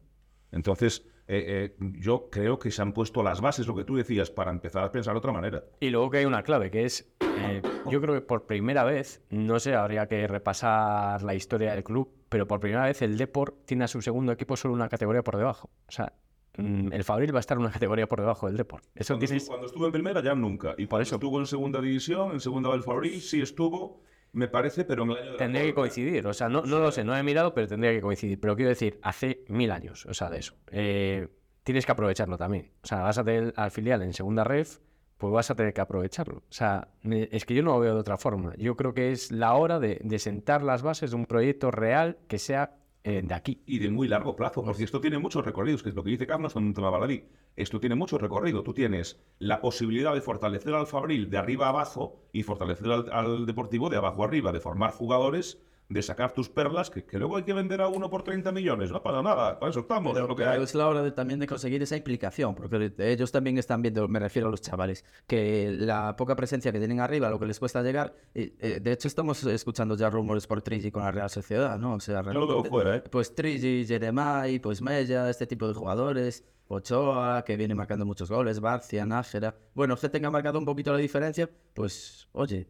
Entonces, 0.55 1.05
eh, 1.27 1.73
eh, 1.79 1.91
yo 1.99 2.29
creo 2.31 2.59
que 2.59 2.71
se 2.71 2.81
han 2.81 2.93
puesto 2.93 3.23
las 3.23 3.41
bases, 3.41 3.67
lo 3.67 3.75
que 3.75 3.85
tú 3.85 3.97
decías, 3.97 4.31
para 4.31 4.51
empezar 4.51 4.85
a 4.85 4.93
pensar 4.93 5.15
de 5.15 5.19
otra 5.19 5.33
manera. 5.33 5.65
Y 5.81 5.91
luego 5.91 6.11
que 6.11 6.19
hay 6.19 6.25
una 6.27 6.43
clave, 6.43 6.71
que 6.71 6.85
es, 6.85 7.13
eh, 7.21 7.61
yo 7.91 8.01
creo 8.01 8.15
que 8.15 8.21
por 8.21 8.47
primera 8.47 8.85
vez, 8.85 9.23
no 9.31 9.59
sé, 9.59 9.75
habría 9.75 10.07
que 10.07 10.27
repasar 10.29 11.23
la 11.23 11.35
historia 11.35 11.75
del 11.75 11.83
club, 11.83 12.09
pero 12.29 12.47
por 12.47 12.61
primera 12.61 12.85
vez 12.85 13.03
el 13.03 13.19
Deport 13.19 13.65
tiene 13.67 13.85
a 13.85 13.89
su 13.89 14.01
segundo 14.01 14.33
equipo 14.33 14.57
solo 14.57 14.75
una 14.75 14.89
categoría 14.89 15.23
por 15.23 15.37
debajo. 15.37 15.71
O 15.89 15.93
sea, 15.93 16.13
mm, 16.57 16.93
el 16.93 17.03
Fabril 17.03 17.35
va 17.35 17.39
a 17.39 17.41
estar 17.41 17.59
una 17.59 17.71
categoría 17.73 18.07
por 18.07 18.21
debajo 18.21 18.47
del 18.47 18.57
Deport. 18.57 18.85
Eso 18.95 19.15
cuando, 19.15 19.27
tienes... 19.27 19.43
estuvo, 19.43 19.55
cuando 19.55 19.67
estuvo 19.67 19.87
en 19.87 19.93
primera 19.93 20.23
ya 20.23 20.35
nunca. 20.35 20.75
Y 20.79 20.87
por 20.87 21.03
eso 21.03 21.17
estuvo 21.17 21.41
en 21.41 21.47
segunda 21.47 21.81
división, 21.81 22.31
en 22.31 22.41
segunda 22.41 22.71
del 22.71 22.83
Fabril, 22.85 23.21
sí 23.21 23.41
estuvo, 23.41 24.03
me 24.35 24.49
parece, 24.49 24.85
pero 24.85 25.05
en 25.05 25.37
Tendría 25.37 25.65
que 25.65 25.75
coincidir, 25.75 26.27
o 26.27 26.35
sea, 26.35 26.49
no, 26.49 26.63
no 26.63 26.81
lo 26.81 26.91
sé, 26.91 27.05
no 27.05 27.17
he 27.17 27.23
mirado, 27.23 27.55
pero 27.55 27.67
tendría 27.67 27.93
que 27.93 28.01
coincidir. 28.01 28.39
Pero 28.41 28.57
quiero 28.57 28.69
decir, 28.69 28.99
hace 29.03 29.45
mil 29.49 29.71
años, 29.71 30.05
o 30.07 30.15
sea, 30.15 30.29
de 30.29 30.39
eso. 30.39 30.55
Eh, 30.71 31.29
tienes 31.63 31.87
que 31.87 31.93
aprovecharlo 31.93 32.37
también. 32.37 32.73
O 32.83 32.87
sea, 32.87 33.01
vas 33.01 33.17
a 33.17 33.25
tener 33.25 33.55
al 33.57 33.71
filial 33.71 34.03
en 34.03 34.13
segunda 34.13 34.45
ref, 34.45 34.79
pues 35.19 35.33
vas 35.33 35.51
a 35.51 35.55
tener 35.55 35.73
que 35.73 35.81
aprovecharlo. 35.81 36.39
O 36.39 36.53
sea, 36.53 36.89
es 37.05 37.45
que 37.45 37.55
yo 37.55 37.63
no 37.63 37.73
lo 37.73 37.81
veo 37.81 37.95
de 37.95 38.01
otra 38.01 38.19
forma. 38.19 38.55
Yo 38.57 38.77
creo 38.77 38.93
que 38.93 39.13
es 39.13 39.31
la 39.31 39.55
hora 39.55 39.79
de, 39.79 40.01
de 40.03 40.19
sentar 40.19 40.63
las 40.63 40.83
bases 40.83 41.13
de 41.13 41.17
un 41.17 41.27
proyecto 41.27 41.71
real 41.71 42.19
que 42.29 42.39
sea 42.39 42.77
eh, 43.07 43.21
de 43.23 43.35
aquí. 43.35 43.63
Y 43.67 43.79
de 43.81 43.91
muy 43.91 44.09
largo 44.09 44.35
plazo, 44.35 44.65
porque 44.65 44.83
esto 44.83 44.99
tiene 44.99 45.19
muchos 45.19 45.45
recorridos, 45.45 45.83
que 45.83 45.91
es 45.91 45.95
lo 45.95 46.03
que 46.03 46.11
dice 46.11 46.27
Carlos 46.27 46.55
con 46.55 46.65
un 46.65 46.73
tema 46.73 46.89
baladí. 46.89 47.25
Esto 47.55 47.79
tiene 47.79 47.95
mucho 47.95 48.17
recorrido. 48.17 48.63
Tú 48.63 48.73
tienes 48.73 49.23
la 49.39 49.61
posibilidad 49.61 50.15
de 50.15 50.23
fortalecer 50.23 50.75
al 50.75 50.87
Fabril 50.87 51.29
de 51.29 51.37
arriba 51.37 51.67
a 51.67 51.69
abajo 51.69 52.25
y 52.33 52.43
fortalecer 52.43 52.91
al, 52.91 53.13
al 53.13 53.45
Deportivo 53.45 53.91
de 53.91 53.99
abajo 53.99 54.23
a 54.23 54.27
arriba, 54.27 54.53
de 54.53 54.61
formar 54.61 54.93
jugadores, 54.93 55.63
de 55.89 56.03
sacar 56.03 56.33
tus 56.33 56.49
perlas, 56.49 56.91
que, 56.91 57.05
que 57.05 57.19
luego 57.19 57.37
hay 57.37 57.43
que 57.43 57.53
vender 57.53 57.81
a 57.83 57.89
uno 57.89 58.09
por 58.09 58.23
30 58.23 58.51
millones. 58.53 58.91
No 58.91 59.03
para 59.03 59.23
nada, 59.23 59.59
para 59.61 59.71
eso 59.71 59.81
estamos, 59.81 60.17
es 60.17 60.27
lo 60.27 60.35
que 60.35 60.45
hay. 60.45 60.53
Pero 60.53 60.63
es 60.65 60.75
la 60.75 60.89
hora 60.89 61.03
de- 61.03 61.13
también 61.13 61.39
de 61.41 61.47
conseguir 61.47 61.83
esa 61.83 61.97
implicación, 61.97 62.55
porque 62.55 62.93
ellos 62.99 63.31
también 63.31 63.59
están 63.59 63.83
viendo, 63.83 64.09
me 64.09 64.19
refiero 64.19 64.49
a 64.49 64.51
los 64.51 64.63
chavales, 64.63 65.05
que 65.27 65.71
la 65.79 66.17
poca 66.17 66.35
presencia 66.37 66.73
que 66.73 66.79
tienen 66.79 67.01
arriba, 67.01 67.29
lo 67.29 67.39
que 67.39 67.47
les 67.47 67.59
cuesta 67.61 67.83
llegar, 67.83 68.15
eh, 68.35 68.81
de 68.83 68.93
hecho 68.93 69.09
estamos 69.09 69.45
escuchando 69.45 69.97
ya 69.97 70.09
rumores 70.11 70.47
por 70.47 70.63
Trigi 70.63 70.91
con 70.91 71.03
la 71.03 71.11
Real 71.13 71.29
Sociedad, 71.31 71.79
¿no? 71.79 71.95
O 71.95 72.01
sea, 72.01 72.23
Yo 72.23 72.33
lo 72.33 72.47
veo 72.47 72.65
fuera, 72.65 72.97
¿eh? 72.97 73.01
Pues 73.11 73.35
Trigi, 73.35 73.85
Jeremai, 73.87 74.59
pues 74.61 74.81
Mella, 74.81 75.29
este 75.29 75.47
tipo 75.47 75.69
de 75.69 75.75
jugadores, 75.75 76.45
Ochoa, 76.67 77.45
que 77.45 77.57
viene 77.59 77.75
marcando 77.75 78.07
muchos 78.07 78.31
goles, 78.31 78.59
Barcia, 78.59 79.05
Nájera. 79.05 79.55
Bueno, 79.75 79.95
usted 79.95 80.11
tenga 80.11 80.31
marcado 80.31 80.59
un 80.59 80.65
poquito 80.65 80.93
la 80.93 80.99
diferencia, 80.99 81.49
pues, 81.75 82.27
oye, 82.33 82.67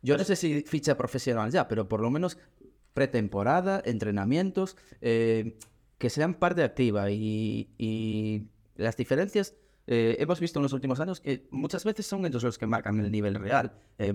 yo 0.00 0.16
no 0.16 0.22
sé 0.22 0.36
si 0.36 0.62
ficha 0.62 0.96
profesional 0.96 1.50
ya, 1.50 1.66
pero 1.66 1.88
por 1.88 2.00
lo 2.00 2.08
menos 2.10 2.38
pretemporada, 2.98 3.80
entrenamientos, 3.84 4.76
eh, 5.00 5.56
que 5.98 6.10
sean 6.10 6.34
parte 6.34 6.62
activa 6.64 7.10
y, 7.10 7.70
y 7.78 8.48
las 8.76 8.96
diferencias 8.96 9.54
eh, 9.86 10.16
hemos 10.18 10.38
visto 10.40 10.58
en 10.58 10.64
los 10.64 10.72
últimos 10.72 10.98
años 11.00 11.20
que 11.20 11.46
muchas 11.50 11.84
veces 11.84 12.06
son 12.06 12.26
ellos 12.26 12.42
los 12.42 12.58
que 12.58 12.66
marcan 12.66 12.98
el 13.00 13.10
nivel 13.10 13.36
real. 13.36 13.72
Eh, 13.98 14.12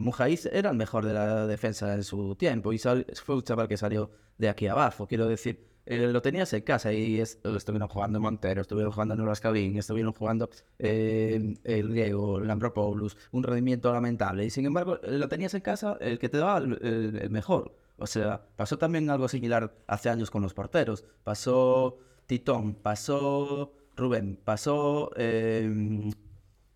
era 0.51 0.69
el 0.71 0.77
mejor 0.77 1.05
de 1.05 1.13
la 1.13 1.47
defensa 1.47 1.93
en 1.95 2.03
su 2.03 2.35
tiempo 2.35 2.73
y 2.73 2.77
sal- 2.77 3.05
fue 3.25 3.35
un 3.35 3.41
chaval 3.43 3.67
que 3.69 3.77
salió 3.77 4.11
de 4.37 4.49
aquí 4.49 4.67
abajo. 4.67 5.07
Quiero 5.07 5.27
decir, 5.27 5.65
eh, 5.85 6.07
lo 6.07 6.21
tenías 6.21 6.53
en 6.53 6.61
casa 6.61 6.91
y 6.93 7.19
es- 7.21 7.39
estuvieron 7.43 7.87
jugando 7.87 8.19
Montero, 8.19 8.61
estuvieron 8.61 8.91
jugando 8.91 9.15
Nuras 9.15 9.39
Cabín, 9.39 9.77
estuvieron 9.77 10.13
jugando 10.13 10.49
eh, 10.77 11.55
el 11.63 11.93
Diego, 11.93 12.39
Lambropoulos, 12.39 13.17
un 13.31 13.43
rendimiento 13.43 13.91
lamentable. 13.93 14.45
Y 14.45 14.49
sin 14.49 14.65
embargo, 14.65 14.99
lo 15.07 15.27
tenías 15.27 15.53
en 15.55 15.61
casa 15.61 15.97
el 16.01 16.19
que 16.19 16.29
te 16.29 16.37
daba 16.37 16.57
el, 16.59 16.77
el- 16.83 17.19
el 17.23 17.29
mejor. 17.29 17.75
O 17.97 18.07
sea, 18.07 18.45
pasó 18.55 18.77
también 18.77 19.09
algo 19.09 19.27
similar 19.27 19.75
hace 19.87 20.09
años 20.09 20.31
con 20.31 20.41
los 20.41 20.53
porteros. 20.53 21.05
Pasó 21.23 21.99
Titón, 22.25 22.75
pasó 22.75 23.73
Rubén, 23.95 24.39
pasó 24.43 25.11
eh, 25.15 26.11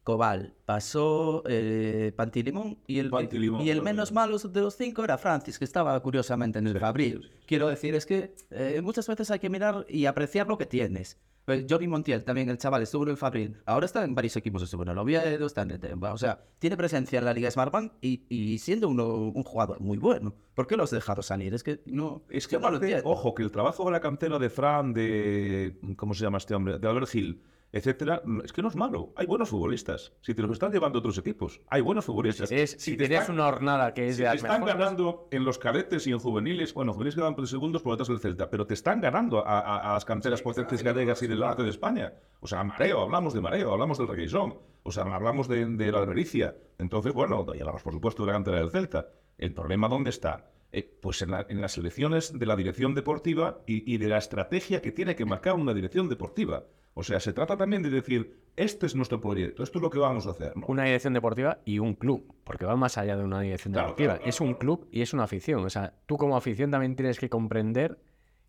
Cobal, 0.03 0.55
pasó 0.65 1.43
eh, 1.47 2.13
Pantilimón 2.15 2.77
y 2.87 2.99
el, 2.99 3.09
Pantilimón, 3.09 3.61
y 3.61 3.71
el 3.71 3.81
menos 3.81 4.13
malo 4.13 4.37
de 4.37 4.61
los 4.61 4.75
cinco 4.75 5.03
era 5.03 5.17
Francis, 5.17 5.59
que 5.59 5.65
estaba 5.65 5.99
curiosamente 6.01 6.59
en 6.59 6.67
el 6.67 6.79
Fabril. 6.79 7.29
Quiero 7.45 7.67
decir, 7.67 7.93
es 7.93 8.05
que 8.05 8.33
eh, 8.51 8.79
muchas 8.81 9.05
veces 9.05 9.29
hay 9.31 9.39
que 9.39 9.49
mirar 9.49 9.85
y 9.89 10.05
apreciar 10.05 10.47
lo 10.47 10.57
que 10.57 10.65
tienes. 10.65 11.17
Pues 11.47 11.65
Johnny 11.69 11.87
Montiel, 11.87 12.25
también 12.25 12.49
el 12.49 12.57
chaval, 12.57 12.81
estuvo 12.83 13.03
en 13.03 13.11
el 13.11 13.15
Fabril. 13.15 13.55
Ahora 13.65 13.85
está 13.85 14.03
en 14.03 14.13
varios 14.13 14.35
equipos, 14.35 14.61
estuvo 14.63 14.83
en 14.83 14.89
el 14.89 14.97
Oviedo, 14.97 15.45
está 15.45 15.61
en 15.61 15.71
el 15.71 15.79
Temba. 15.79 16.11
O 16.11 16.17
sea, 16.17 16.43
tiene 16.59 16.75
presencia 16.75 17.19
en 17.19 17.23
la 17.23 17.33
Liga 17.33 17.49
Smartbank 17.49 17.93
y, 18.01 18.25
y 18.27 18.57
siendo 18.57 18.89
uno, 18.89 19.07
un 19.15 19.43
jugador 19.43 19.79
muy 19.79 19.97
bueno. 19.97 20.35
¿Por 20.53 20.67
qué 20.67 20.75
lo 20.75 20.83
has 20.83 20.91
dejado 20.91 21.21
salir? 21.21 21.53
Es 21.53 21.63
que 21.63 21.79
no... 21.85 22.23
Es 22.29 22.49
que 22.49 22.59
no 22.59 22.69
lo 22.69 22.81
ojo, 23.05 23.33
que 23.33 23.43
el 23.43 23.51
trabajo 23.53 23.85
de 23.85 23.91
la 23.91 24.01
cantera 24.01 24.37
de 24.39 24.49
Fran, 24.49 24.91
de. 24.91 25.77
¿Cómo 25.95 26.13
se 26.13 26.25
llama 26.25 26.37
este 26.37 26.53
hombre? 26.53 26.79
De 26.79 26.85
Albert 26.85 27.07
Gil, 27.07 27.41
etcétera, 27.71 28.21
es 28.43 28.53
que 28.53 28.61
no 28.61 28.69
es 28.69 28.75
malo. 28.75 29.13
Hay 29.15 29.25
buenos 29.27 29.49
futbolistas. 29.49 30.13
Si 30.21 30.33
te 30.33 30.41
los 30.41 30.51
están 30.51 30.71
llevando 30.71 30.99
otros 30.99 31.17
equipos, 31.17 31.61
hay 31.67 31.81
buenos 31.81 32.05
futbolistas. 32.05 32.51
Es- 32.51 32.71
Si 32.71 32.79
si 32.79 32.97
te 32.97 33.03
tenías 33.03 33.21
están- 33.23 33.35
una 33.35 33.47
hornada 33.47 33.93
que 33.93 34.07
es 34.07 34.15
si 34.15 34.23
de 34.23 34.29
te 34.29 34.35
están 34.37 34.51
mejores, 34.61 34.75
ganando 34.77 35.27
en 35.31 35.43
los 35.43 35.57
cadetes 35.59 36.07
y 36.07 36.11
en 36.11 36.19
juveniles, 36.19 36.73
bueno, 36.73 36.93
juveniles 36.93 37.15
quedan 37.15 37.35
por 37.35 37.47
segundos 37.47 37.81
por 37.81 37.93
detrás 37.93 38.07
del 38.07 38.19
Celta, 38.19 38.49
pero 38.49 38.65
te 38.65 38.73
están 38.73 39.01
ganando 39.01 39.45
a, 39.45 39.59
a- 39.59 39.91
a 39.91 39.93
las 39.93 40.05
canteras 40.05 40.41
potentes 40.41 40.81
gallegas 40.83 41.21
y 41.23 41.27
del 41.27 41.39
norte 41.39 41.63
de 41.63 41.69
España. 41.69 42.13
O 42.39 42.47
sea, 42.47 42.63
mareo, 42.63 43.01
hablamos 43.01 43.33
de 43.33 43.41
mareo, 43.41 43.73
hablamos 43.73 43.97
del 43.97 44.07
reguisón, 44.07 44.55
o 44.83 44.91
sea, 44.91 45.03
hablamos 45.03 45.47
de, 45.47 45.65
de 45.65 45.91
la 45.91 45.99
albericia. 45.99 46.55
Entonces, 46.79 47.13
bueno, 47.13 47.45
y 47.53 47.59
hablamos 47.59 47.83
por 47.83 47.93
supuesto 47.93 48.23
de 48.23 48.27
la 48.27 48.33
cantera 48.33 48.57
del 48.59 48.71
Celta. 48.71 49.07
¿El 49.37 49.53
problema 49.53 49.87
dónde 49.87 50.09
está? 50.09 50.51
Eh, 50.71 50.97
pues 51.01 51.21
en, 51.21 51.31
la- 51.31 51.45
en 51.47 51.61
las 51.61 51.77
elecciones 51.77 52.37
de 52.37 52.45
la 52.45 52.55
dirección 52.55 52.93
deportiva 52.95 53.59
y, 53.67 53.93
y 53.93 53.97
de 53.97 54.07
la 54.07 54.17
estrategia 54.17 54.81
que 54.81 54.91
tiene 54.91 55.15
que 55.15 55.25
marcar 55.25 55.53
una 55.55 55.73
dirección 55.73 56.09
deportiva. 56.09 56.63
O 56.99 57.03
sea, 57.03 57.19
se 57.19 57.31
trata 57.31 57.55
también 57.55 57.83
de 57.83 57.91
decir, 57.91 58.39
este 58.55 58.87
es 58.87 58.95
nuestro 58.95 59.21
proyecto, 59.21 59.61
esto 59.61 59.77
es 59.77 59.83
lo 59.83 59.89
que 59.91 59.99
vamos 59.99 60.25
a 60.25 60.31
hacer. 60.31 60.57
¿no? 60.57 60.65
una 60.67 60.83
dirección 60.85 61.13
deportiva 61.13 61.59
y 61.63 61.77
un 61.77 61.93
club, 61.93 62.33
porque 62.43 62.65
va 62.65 62.75
más 62.75 62.97
allá 62.97 63.15
de 63.15 63.23
una 63.23 63.39
dirección 63.41 63.71
Claro, 63.73 63.89
deportiva. 63.89 64.07
claro, 64.13 64.19
claro, 64.23 64.29
es 64.29 64.41
un 64.41 64.53
club 64.55 64.87
y 64.91 65.01
es 65.01 65.13
una 65.13 65.23
afición. 65.25 65.63
O 65.63 65.69
sea, 65.69 65.93
tú 66.07 66.17
como 66.17 66.35
afición 66.35 66.71
también 66.71 66.95
tienes 66.95 67.19
que 67.19 67.29
comprender 67.29 67.99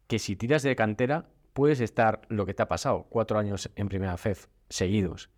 que 0.06 0.18
si 0.18 0.34
tiras 0.34 0.62
de 0.62 0.74
cantera, 0.76 1.28
puedes 1.52 1.80
estar 1.80 2.22
lo 2.28 2.46
que 2.46 2.54
te 2.54 2.62
ha 2.62 2.68
pasado, 2.68 3.06
cuatro 3.11 3.38
años 3.38 3.70
en 3.76 3.88
primera 3.90 4.16
FEF 4.16 4.46
seguidos. 4.70 5.28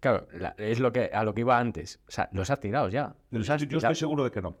Claro, 0.00 0.26
la- 0.32 0.54
es 0.58 0.78
lo 0.78 0.92
que, 0.92 1.04
a 1.12 1.24
lo 1.24 1.32
que 1.32 1.40
iba 1.40 1.58
antes. 1.58 2.00
O 2.06 2.10
sea, 2.10 2.28
los 2.32 2.50
has 2.50 2.60
tirado 2.60 2.90
ya. 2.90 3.14
Los 3.30 3.48
has 3.48 3.62
Yo 3.66 3.78
estoy 3.78 3.94
seguro 3.94 4.24
de 4.24 4.30
que 4.30 4.42
no. 4.42 4.58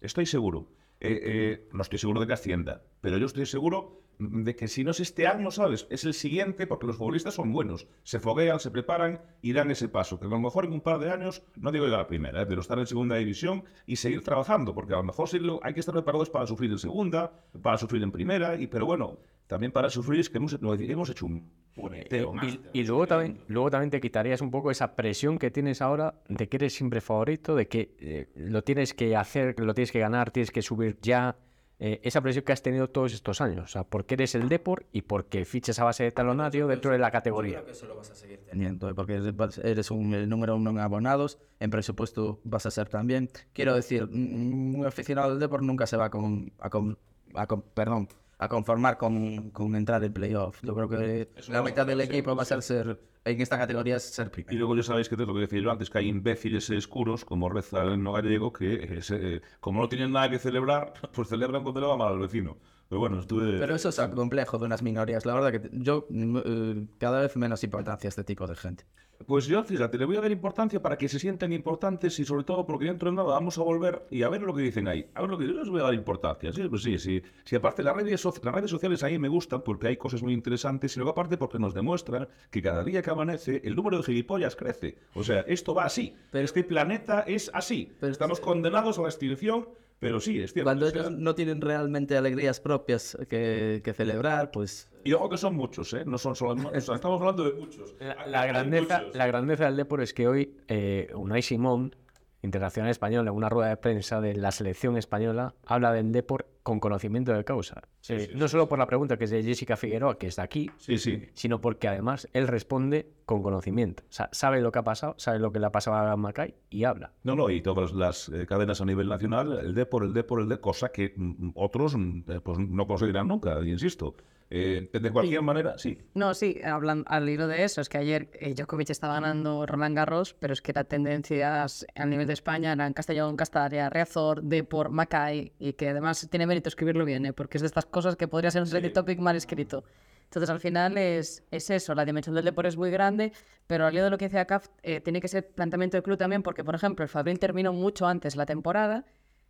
Estoy 0.00 0.24
seguro. 0.24 0.68
Eh, 1.00 1.20
eh, 1.22 1.68
no 1.72 1.82
estoy 1.82 1.98
seguro 1.98 2.20
de 2.22 2.26
que 2.26 2.32
ascienda, 2.32 2.82
pero 3.02 3.18
yo 3.18 3.26
estoy 3.26 3.44
seguro 3.44 4.00
de 4.18 4.56
que 4.56 4.68
si 4.68 4.84
no 4.84 4.90
es 4.90 5.00
este 5.00 5.26
año, 5.26 5.50
¿sabes? 5.50 5.86
Es 5.90 6.04
el 6.04 6.14
siguiente 6.14 6.66
porque 6.66 6.86
los 6.86 6.96
futbolistas 6.96 7.34
son 7.34 7.52
buenos. 7.52 7.86
Se 8.02 8.20
foguean, 8.20 8.60
se 8.60 8.70
preparan 8.70 9.20
y 9.42 9.52
dan 9.52 9.70
ese 9.70 9.88
paso. 9.88 10.18
Que 10.18 10.26
a 10.26 10.28
lo 10.28 10.38
mejor 10.38 10.64
en 10.64 10.72
un 10.72 10.80
par 10.80 10.98
de 10.98 11.10
años, 11.10 11.42
no 11.56 11.72
digo 11.72 11.86
la 11.86 12.06
primera, 12.06 12.42
eh, 12.42 12.46
pero 12.46 12.60
estar 12.60 12.78
en 12.78 12.86
segunda 12.86 13.16
división 13.16 13.64
y 13.86 13.96
seguir 13.96 14.22
trabajando. 14.22 14.74
Porque 14.74 14.94
a 14.94 14.98
lo 14.98 15.02
mejor 15.02 15.28
hay 15.62 15.74
que 15.74 15.80
estar 15.80 15.94
preparados 15.94 16.30
para 16.30 16.46
sufrir 16.46 16.70
en 16.70 16.78
segunda, 16.78 17.32
para 17.62 17.78
sufrir 17.78 18.02
en 18.02 18.12
primera, 18.12 18.56
y 18.56 18.66
pero 18.66 18.86
bueno, 18.86 19.18
también 19.46 19.72
para 19.72 19.90
sufrir 19.90 20.20
es 20.20 20.30
que 20.30 20.38
hemos, 20.38 20.56
hemos 20.60 21.10
hecho 21.10 21.26
un 21.26 21.50
puñetero 21.74 22.32
máster. 22.32 22.70
Y, 22.72 22.80
y 22.80 22.84
luego, 22.84 23.06
también, 23.06 23.38
luego 23.48 23.70
también 23.70 23.90
te 23.90 24.00
quitarías 24.00 24.40
un 24.40 24.50
poco 24.50 24.70
esa 24.70 24.96
presión 24.96 25.38
que 25.38 25.50
tienes 25.50 25.82
ahora 25.82 26.14
de 26.28 26.48
que 26.48 26.56
eres 26.56 26.74
siempre 26.74 27.00
favorito, 27.00 27.54
de 27.54 27.68
que 27.68 27.94
eh, 27.98 28.28
lo 28.34 28.62
tienes 28.62 28.94
que 28.94 29.14
hacer, 29.14 29.58
lo 29.60 29.74
tienes 29.74 29.92
que 29.92 30.00
ganar, 30.00 30.30
tienes 30.30 30.50
que 30.50 30.62
subir 30.62 30.98
ya. 31.00 31.36
Eh, 31.78 32.00
esa 32.04 32.20
presión 32.20 32.44
que 32.44 32.52
has 32.52 32.62
tenido 32.62 32.88
todos 32.88 33.12
estos 33.12 33.40
años. 33.40 33.64
O 33.64 33.68
sea, 33.68 33.84
porque 33.84 34.14
eres 34.14 34.34
el 34.34 34.48
Deport 34.48 34.86
y 34.92 35.02
porque 35.02 35.44
fichas 35.44 35.78
a 35.78 35.84
base 35.84 36.04
de 36.04 36.10
talonario 36.12 36.66
dentro 36.66 36.90
de 36.90 36.98
la 36.98 37.10
categoría. 37.10 37.58
Yo 37.58 37.64
creo 37.64 37.66
que 37.66 37.72
eso 37.72 37.86
lo 37.86 37.96
vas 37.96 38.10
a 38.10 38.14
seguir 38.14 38.40
teniendo, 38.48 38.88
¿eh? 38.88 38.94
porque 38.94 39.20
eres- 39.62 39.90
un, 39.90 40.14
el 40.14 40.28
número 40.28 40.56
uno 40.56 40.70
en 40.70 40.78
abonados, 40.78 41.38
en 41.60 41.70
presupuesto 41.70 42.40
vas 42.44 42.64
a 42.66 42.70
ser 42.70 42.88
también. 42.88 43.28
Quiero 43.52 43.74
decir, 43.74 44.04
un 44.04 44.74
un 44.78 44.86
aficionado 44.86 45.30
del 45.30 45.40
Depor 45.40 45.62
nunca 45.62 45.86
se 45.86 45.96
va 45.96 46.10
con, 46.10 46.52
a, 46.58 46.70
con- 46.70 46.98
a 47.34 47.46
con- 47.46 47.62
perdón, 47.62 48.08
a 48.38 48.48
conformar 48.48 48.96
con, 48.98 49.50
con 49.50 49.74
entrar 49.76 50.02
en 50.04 50.12
playoff. 50.12 50.62
Yo 50.62 50.74
creo 50.74 50.88
que 50.88 51.28
la 51.48 51.62
mitad 51.62 51.86
del 51.86 52.00
equipo 52.00 52.34
va 52.36 52.42
a 52.42 52.46
ser, 52.46 52.62
ser 52.62 52.98
en 53.26 53.40
esta 53.40 53.58
categoría 53.58 53.96
es 53.96 54.04
ser 54.04 54.28
Y 54.28 54.30
primero. 54.30 54.58
luego 54.58 54.76
ya 54.76 54.82
sabéis 54.82 55.08
que 55.08 55.14
es 55.16 55.20
lo 55.20 55.34
que 55.34 55.40
decía 55.40 55.60
yo 55.60 55.70
antes, 55.70 55.90
que 55.90 55.98
hay 55.98 56.08
imbéciles 56.08 56.70
escuros, 56.70 57.24
como 57.24 57.48
reza 57.48 57.82
el 57.82 58.02
no 58.02 58.12
gallego, 58.12 58.52
que 58.52 59.00
eh, 59.10 59.40
como 59.60 59.80
no 59.82 59.88
tienen 59.88 60.12
nada 60.12 60.30
que 60.30 60.38
celebrar, 60.38 60.92
pues 61.12 61.28
celebran 61.28 61.62
cuando 61.62 61.80
le 61.80 61.86
va 61.86 61.96
mal 61.96 62.12
al 62.14 62.18
vecino. 62.20 62.58
Pero 62.88 63.00
bueno, 63.00 63.18
estuve... 63.20 63.58
Pero 63.58 63.74
eso 63.74 63.88
es 63.88 63.98
algo 63.98 64.14
complejo 64.16 64.58
de 64.58 64.66
unas 64.66 64.82
minorías. 64.82 65.26
La 65.26 65.34
verdad 65.34 65.50
que 65.52 65.58
te- 65.60 65.70
yo 65.72 66.06
mm, 66.08 66.36
eh, 66.44 66.86
cada 66.98 67.20
vez 67.22 67.36
menos 67.36 67.64
importancia 67.64 68.06
a 68.08 68.10
este 68.10 68.22
tipo 68.24 68.46
de 68.46 68.54
gente. 68.54 68.84
Pues 69.26 69.46
yo, 69.46 69.64
fíjate, 69.64 69.96
le 69.98 70.04
voy 70.04 70.16
a 70.16 70.20
dar 70.20 70.30
importancia 70.30 70.80
para 70.82 70.98
que 70.98 71.08
se 71.08 71.18
sientan 71.18 71.52
importantes 71.52 72.18
y 72.20 72.24
sobre 72.24 72.44
todo 72.44 72.66
porque 72.66 72.84
dentro 72.84 73.10
de 73.10 73.16
nada 73.16 73.28
vamos 73.28 73.56
a 73.58 73.62
volver 73.62 74.06
y 74.10 74.22
a 74.22 74.28
ver 74.28 74.42
lo 74.42 74.54
que 74.54 74.62
dicen 74.62 74.86
ahí. 74.88 75.06
A 75.14 75.22
ver 75.22 75.30
lo 75.30 75.38
que 75.38 75.46
yo 75.46 75.52
les 75.54 75.68
voy 75.68 75.80
a 75.80 75.84
dar 75.84 75.94
importancia. 75.94 76.52
Sí, 76.52 76.62
pues 76.68 76.82
sí, 76.82 76.98
sí. 76.98 77.22
Si 77.44 77.56
aparte 77.56 77.82
las 77.82 77.96
redes, 77.96 78.24
soci- 78.24 78.42
las 78.44 78.54
redes 78.54 78.70
sociales 78.70 79.02
ahí 79.02 79.18
me 79.18 79.28
gustan 79.28 79.62
porque 79.62 79.88
hay 79.88 79.96
cosas 79.96 80.22
muy 80.22 80.32
interesantes 80.34 80.94
y 80.96 80.98
luego 81.00 81.12
aparte 81.12 81.38
porque 81.38 81.58
nos 81.58 81.72
demuestran 81.74 82.28
que 82.50 82.60
cada 82.60 82.84
día 82.84 83.00
que 83.02 83.10
amanece 83.10 83.62
el 83.64 83.74
número 83.74 83.96
de 83.98 84.02
gilipollas 84.04 84.54
crece. 84.54 84.96
O 85.14 85.24
sea, 85.24 85.40
esto 85.40 85.74
va 85.74 85.84
así. 85.84 86.14
Pero- 86.30 86.44
este 86.44 86.62
planeta 86.62 87.20
es 87.22 87.50
así. 87.54 87.92
Pero- 87.98 88.12
Estamos 88.12 88.38
condenados 88.40 88.98
a 88.98 89.02
la 89.02 89.08
extinción, 89.08 89.66
pero 89.98 90.20
sí, 90.20 90.40
es 90.40 90.52
cierto. 90.52 90.66
Cuando 90.66 90.86
O 90.86 90.90
sea, 90.90 91.00
ellos 91.02 91.12
no 91.12 91.34
tienen 91.34 91.60
realmente 91.60 92.16
alegrías 92.16 92.60
propias 92.60 93.16
que, 93.28 93.80
que 93.82 93.92
celebrar, 93.94 94.50
pues 94.50 94.90
Y 95.04 95.12
ojo 95.12 95.28
que 95.28 95.36
son 95.36 95.54
muchos, 95.56 95.92
¿eh? 95.94 96.04
No 96.04 96.18
son 96.18 96.36
solo... 96.36 96.68
o 96.68 96.80
sea, 96.80 96.94
estamos 96.94 97.20
hablando 97.20 97.44
de 97.44 97.52
muchos. 97.58 97.94
La, 98.26 98.46
grandeza, 98.46 98.98
muchos. 98.98 99.16
la 99.16 99.26
grandeza 99.26 99.64
del 99.66 99.76
Depor 99.76 100.02
es 100.02 100.12
que 100.12 100.28
hoy 100.28 100.56
eh, 100.68 101.10
Unai 101.14 101.42
Simón, 101.42 101.94
internacional 102.42 102.90
español, 102.90 103.26
en 103.26 103.34
una 103.34 103.48
rueda 103.48 103.70
de 103.70 103.76
prensa 103.76 104.20
de 104.20 104.34
la 104.34 104.52
selección 104.52 104.96
española, 104.96 105.54
habla 105.64 105.92
del 105.92 106.12
Depor 106.12 106.46
con 106.66 106.80
conocimiento 106.80 107.32
de 107.32 107.44
causa. 107.44 107.80
Eh, 108.08 108.32
no 108.34 108.48
solo 108.48 108.68
por 108.68 108.76
la 108.80 108.88
pregunta 108.88 109.16
que 109.16 109.22
es 109.26 109.30
de 109.30 109.40
Jessica 109.40 109.76
Figueroa, 109.76 110.18
que 110.18 110.26
está 110.26 110.42
aquí, 110.42 110.68
Sí, 110.78 110.98
sí. 110.98 111.22
sino 111.32 111.60
porque 111.60 111.86
además 111.86 112.26
él 112.32 112.48
responde 112.48 113.06
con 113.24 113.40
conocimiento. 113.40 114.02
O 114.10 114.12
sea, 114.12 114.28
sabe 114.32 114.60
lo 114.60 114.72
que 114.72 114.80
ha 114.80 114.82
pasado, 114.82 115.14
sabe 115.16 115.38
lo 115.38 115.52
que 115.52 115.60
le 115.60 115.66
ha 115.66 115.70
pasado 115.70 115.96
a 115.96 116.16
Macay 116.16 116.56
y 116.68 116.82
habla. 116.82 117.12
No, 117.22 117.36
no, 117.36 117.50
y 117.50 117.60
todas 117.60 117.92
las 117.92 118.28
eh, 118.30 118.46
cadenas 118.48 118.80
a 118.80 118.84
nivel 118.84 119.08
nacional, 119.08 119.60
el 119.60 119.76
D 119.76 119.86
por 119.86 120.02
el 120.02 120.12
D 120.12 120.24
por 120.24 120.40
el 120.40 120.48
D, 120.48 120.58
cosa 120.58 120.88
que 120.88 121.14
mm, 121.16 121.50
otros 121.54 121.96
mm, 121.96 122.22
eh, 122.30 122.40
pues, 122.42 122.58
no 122.58 122.84
conseguirán 122.88 123.28
nunca, 123.28 123.60
insisto. 123.64 124.16
Eh, 124.48 124.88
de 124.92 125.10
cualquier 125.10 125.42
manera, 125.42 125.76
sí. 125.76 125.98
No, 126.14 126.32
sí, 126.32 126.60
hablan 126.64 127.02
al 127.08 127.28
hilo 127.28 127.48
de 127.48 127.64
eso, 127.64 127.80
es 127.80 127.88
que 127.88 127.98
ayer 127.98 128.28
eh, 128.34 128.54
Djokovic 128.54 128.90
estaba 128.90 129.14
ganando 129.14 129.66
Roland 129.66 129.96
Garros, 129.96 130.34
pero 130.38 130.52
es 130.52 130.62
que 130.62 130.72
las 130.72 130.86
tendencias 130.86 131.84
a 131.96 132.06
nivel 132.06 132.28
de 132.28 132.34
España 132.34 132.72
eran 132.72 132.92
Castellón, 132.92 133.36
Castalia, 133.36 133.90
Riazor, 133.90 134.44
Depor, 134.44 134.90
Macay, 134.90 135.50
y 135.58 135.72
que 135.72 135.88
además 135.88 136.28
tiene 136.30 136.46
mérito 136.56 136.68
escribirlo 136.68 137.04
bien, 137.04 137.26
¿eh? 137.26 137.32
porque 137.32 137.58
es 137.58 137.62
de 137.62 137.66
estas 137.66 137.84
cosas 137.86 138.16
que 138.16 138.28
podría 138.28 138.50
ser 138.50 138.62
un 138.62 138.68
trending 138.68 138.92
topic 138.92 139.18
mal 139.18 139.36
escrito. 139.36 139.84
Entonces, 140.24 140.50
al 140.50 140.58
final 140.58 140.96
es, 140.98 141.44
es 141.50 141.70
eso, 141.70 141.94
la 141.94 142.04
dimensión 142.04 142.34
del 142.34 142.44
deporte 142.44 142.68
es 142.68 142.76
muy 142.76 142.90
grande, 142.90 143.32
pero 143.66 143.86
al 143.86 143.94
hilo 143.94 144.04
de 144.04 144.10
lo 144.10 144.18
que 144.18 144.24
decía 144.24 144.44
Caf, 144.46 144.68
eh, 144.82 145.00
tiene 145.00 145.20
que 145.20 145.28
ser 145.28 145.48
planteamiento 145.50 145.96
del 145.96 146.02
club 146.02 146.16
también, 146.18 146.42
porque, 146.42 146.64
por 146.64 146.74
ejemplo, 146.74 147.02
el 147.04 147.08
Fabril 147.08 147.38
terminó 147.38 147.72
mucho 147.72 148.06
antes 148.06 148.34
la 148.34 148.44
temporada 148.46 149.04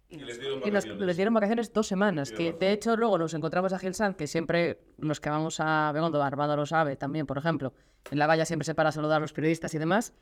y, 0.09 0.71
nos- 0.71 0.87
les 0.87 1.17
dieron 1.17 1.33
vacaciones 1.35 1.73
dos 1.73 1.87
semanas, 1.87 2.31
que 2.31 2.53
de 2.53 2.73
hecho 2.73 2.97
luego 2.97 3.17
nos 3.19 3.33
encontramos 3.35 3.73
a 3.73 3.79
Gil 3.79 3.95
Sanz, 3.95 4.17
que 4.17 4.27
siempre 4.27 4.81
los 4.99 5.19
que 5.21 5.31
vamos 5.31 5.59
a 5.61 5.91
Begondo, 5.93 6.23
Armando 6.23 6.57
lo 6.57 6.67
sabe 6.67 6.97
también, 6.97 7.27
por 7.27 7.39
ejemplo, 7.39 7.73
en 8.11 8.19
la 8.19 8.27
valla 8.27 8.45
siempre 8.45 8.65
se 8.67 8.75
para 8.75 8.91
a 8.91 8.93
saludar 8.93 9.17
a 9.17 9.21
los 9.21 9.33
periodistas 9.33 9.73
y 9.75 9.79
demás, 9.79 10.13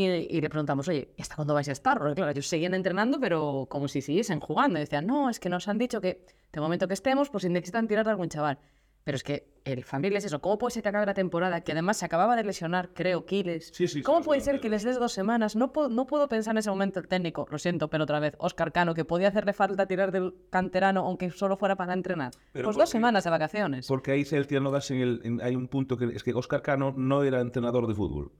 y, 0.00 0.26
y 0.30 0.40
le 0.40 0.48
preguntamos, 0.48 0.88
oye, 0.88 1.12
¿y 1.16 1.22
hasta 1.22 1.36
cuándo 1.36 1.54
vais 1.54 1.68
a 1.68 1.72
estar? 1.72 1.98
Porque 1.98 2.14
claro, 2.14 2.30
ellos 2.32 2.46
seguían 2.46 2.74
entrenando, 2.74 3.18
pero 3.20 3.66
como 3.70 3.88
si 3.88 4.00
siguiesen 4.02 4.40
jugando, 4.40 4.78
y 4.78 4.82
decían, 4.82 5.06
no, 5.06 5.30
es 5.30 5.38
que 5.40 5.48
nos 5.48 5.68
han 5.68 5.78
dicho 5.78 6.00
que 6.00 6.24
de 6.52 6.60
momento 6.60 6.88
que 6.88 6.94
estemos, 6.94 7.30
pues 7.30 7.42
si 7.42 7.48
necesitan 7.48 7.86
tirar 7.88 8.06
a 8.08 8.10
algún 8.12 8.28
chaval. 8.28 8.58
Pero 9.02 9.16
es 9.16 9.22
que 9.22 9.48
el 9.64 9.82
familia 9.82 10.18
es 10.18 10.26
eso. 10.26 10.42
¿Cómo 10.42 10.58
puede 10.58 10.72
ser 10.72 10.82
que 10.82 10.90
acabe 10.90 11.06
la 11.06 11.14
temporada? 11.14 11.62
Que 11.62 11.72
además 11.72 11.96
se 11.96 12.04
acababa 12.04 12.36
de 12.36 12.44
lesionar, 12.44 12.90
creo, 12.92 13.24
Quiles. 13.24 13.70
Sí, 13.72 13.88
sí, 13.88 14.02
¿Cómo 14.02 14.18
sí, 14.18 14.24
puede 14.26 14.40
ser 14.42 14.60
que 14.60 14.68
les 14.68 14.82
des 14.82 14.98
dos 14.98 15.12
semanas? 15.12 15.56
No 15.56 15.72
puedo, 15.72 15.88
no 15.88 16.06
puedo 16.06 16.28
pensar 16.28 16.52
en 16.52 16.58
ese 16.58 16.68
momento 16.68 17.00
el 17.00 17.08
técnico, 17.08 17.46
lo 17.50 17.56
siento, 17.58 17.88
pero 17.88 18.04
otra 18.04 18.20
vez, 18.20 18.34
Oscar 18.38 18.72
Cano, 18.72 18.92
que 18.92 19.06
podía 19.06 19.28
hacerle 19.28 19.54
falta 19.54 19.86
tirar 19.86 20.12
del 20.12 20.34
canterano, 20.50 21.06
aunque 21.06 21.30
solo 21.30 21.56
fuera 21.56 21.76
para 21.76 21.94
entrenar. 21.94 22.32
Pero 22.52 22.66
pues 22.66 22.76
¿por 22.76 22.82
dos 22.82 22.90
semanas 22.90 23.24
de 23.24 23.30
vacaciones. 23.30 23.86
Porque 23.88 24.12
ahí 24.12 24.24
Celtia 24.26 24.60
no 24.60 24.70
das 24.70 24.90
en 24.90 24.98
el. 25.00 25.20
en- 25.24 25.40
hay 25.40 25.56
un 25.56 25.68
punto 25.68 25.96
que 25.96 26.04
es 26.14 26.22
que 26.22 26.34
Oscar 26.34 26.60
Cano 26.60 26.92
no 26.94 27.22
era 27.22 27.40
entrenador 27.40 27.86
de 27.86 27.94
fútbol. 27.94 28.32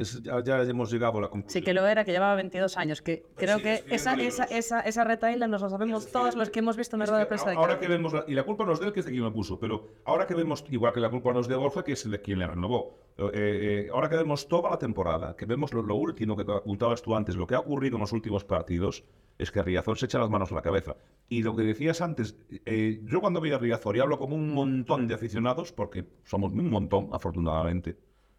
Es, 0.00 0.22
ya, 0.22 0.42
ya 0.42 0.62
hemos 0.62 0.90
llegado 0.90 1.18
a 1.18 1.22
la 1.22 1.28
conclusión. 1.28 1.60
Sí 1.60 1.64
que 1.64 1.72
lo 1.74 1.86
era, 1.86 2.04
que 2.04 2.12
llevaba 2.12 2.34
22 2.36 2.76
años, 2.76 3.02
que 3.02 3.24
creo 3.36 3.56
sí, 3.58 3.62
que 3.62 3.84
esa, 3.90 4.14
esa, 4.14 4.44
esa, 4.44 4.80
esa 4.80 5.04
retaíla 5.04 5.46
nos 5.48 5.62
lo 5.62 5.70
sabemos 5.70 6.10
todos 6.12 6.36
los 6.36 6.50
que 6.50 6.58
hemos 6.58 6.76
visto 6.76 6.96
en 6.96 7.00
la 7.00 7.06
rueda 7.06 7.20
de 7.20 7.26
prensa 7.26 7.50
de 7.50 7.56
ahora 7.56 7.74
Cano. 7.74 7.80
que 7.80 7.88
vemos, 7.88 8.12
la- 8.12 8.24
y 8.28 8.34
la 8.34 8.42
culpa 8.44 8.64
no 8.64 8.72
es 8.72 8.80
de 8.80 8.86
él, 8.86 8.92
que 8.92 9.00
es 9.00 9.06
de 9.06 9.12
quien 9.12 9.24
lo 9.24 9.32
puso, 9.32 9.58
pero 9.58 9.88
ahora 10.04 10.26
que 10.26 10.34
vemos, 10.34 10.64
igual 10.70 10.92
que 10.92 11.00
la 11.00 11.10
culpa 11.10 11.32
no 11.32 11.40
es 11.40 11.48
de 11.48 11.56
Borja, 11.56 11.82
que 11.82 11.92
es 11.92 12.10
de 12.10 12.20
quien 12.20 12.38
le 12.38 12.46
renovó, 12.46 12.98
eh, 13.18 13.30
eh, 13.32 13.88
ahora 13.92 14.08
que 14.10 14.16
vemos 14.16 14.46
toda 14.48 14.70
la 14.70 14.78
temporada, 14.78 15.34
que 15.36 15.46
vemos 15.46 15.72
lo, 15.72 15.82
lo 15.82 15.94
último 15.96 16.36
que 16.36 16.44
te 16.44 16.52
apuntabas 16.52 17.00
tú 17.02 17.14
antes, 17.16 17.34
lo 17.36 17.46
que 17.46 17.54
ha 17.54 17.60
ocurrido 17.60 17.96
en 17.96 18.02
los 18.02 18.12
últimos 18.12 18.44
partidos, 18.44 19.04
es 19.38 19.50
que 19.52 19.62
Riazor 19.62 19.98
se 19.98 20.06
echa 20.06 20.18
las 20.18 20.30
manos 20.30 20.50
a 20.52 20.54
la 20.54 20.62
cabeza. 20.62 20.96
Y 21.28 21.42
lo 21.42 21.54
que 21.54 21.62
decías 21.62 22.00
antes, 22.00 22.36
eh, 22.64 23.00
yo 23.04 23.20
cuando 23.20 23.40
veía 23.40 23.56
a 23.56 23.58
Riazor 23.58 23.96
y 23.96 24.00
hablo 24.00 24.18
como 24.18 24.34
un 24.34 24.54
montón 24.54 25.06
de 25.08 25.14
aficionados, 25.14 25.72
porque 25.72 26.04
somos 26.24 26.52
un 26.52 26.70
montón, 26.70 27.08
afortunadamente, 27.12 27.96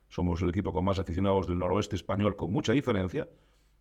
somos 0.08 0.42
el 0.42 0.50
equipo 0.50 0.74
con 0.74 0.86
más 0.86 1.00
aficionados 1.00 1.48
del 1.48 1.60
noroeste 1.60 1.96
español, 1.96 2.36
con 2.36 2.52
mucha 2.52 2.74
diferencia, 2.74 3.28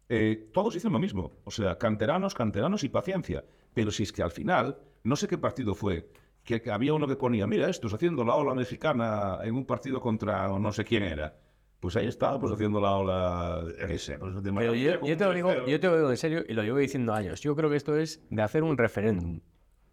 eh, 0.08 0.48
todos 0.52 0.74
dicen 0.74 0.92
lo 0.92 0.98
mismo. 0.98 1.32
O 1.44 1.50
sea, 1.50 1.78
canteranos, 1.78 2.34
canteranos 2.34 2.84
y 2.84 2.88
paciencia. 2.88 3.44
Pero 3.74 3.90
si 3.90 4.04
es 4.04 4.12
que 4.12 4.22
al 4.22 4.30
final, 4.30 4.78
no 5.04 5.16
sé 5.16 5.28
qué 5.28 5.38
partido 5.38 5.74
fue, 5.74 6.08
que, 6.44 6.62
que 6.62 6.70
había 6.70 6.94
uno 6.94 7.06
que 7.06 7.16
ponía, 7.16 7.46
mira, 7.46 7.68
estos 7.68 7.92
haciendo 7.92 8.24
la 8.24 8.34
ola 8.34 8.54
mexicana 8.54 9.38
en 9.42 9.54
un 9.54 9.66
partido 9.66 10.00
contra 10.00 10.48
no 10.48 10.72
sé 10.72 10.84
quién 10.84 11.02
era. 11.02 11.36
Pues 11.80 11.94
ahí 11.96 12.06
está, 12.06 12.38
pues 12.38 12.52
haciendo 12.52 12.80
la 12.80 12.96
ola, 12.96 13.64
sé, 13.98 14.18
pues 14.18 14.42
de 14.42 14.52
Pero 14.52 14.74
yo, 14.74 15.04
yo 15.04 15.16
te 15.16 15.24
lo 15.24 15.34
digo, 15.34 15.66
yo 15.66 15.78
te 15.78 15.86
lo 15.86 15.96
digo 15.96 16.10
en 16.10 16.16
serio 16.16 16.44
y 16.48 16.54
lo 16.54 16.62
llevo 16.62 16.78
diciendo 16.78 17.12
años. 17.12 17.42
Yo 17.42 17.54
creo 17.54 17.68
que 17.68 17.76
esto 17.76 17.96
es 17.96 18.26
de 18.30 18.42
hacer 18.42 18.62
un 18.62 18.78
referéndum. 18.78 19.40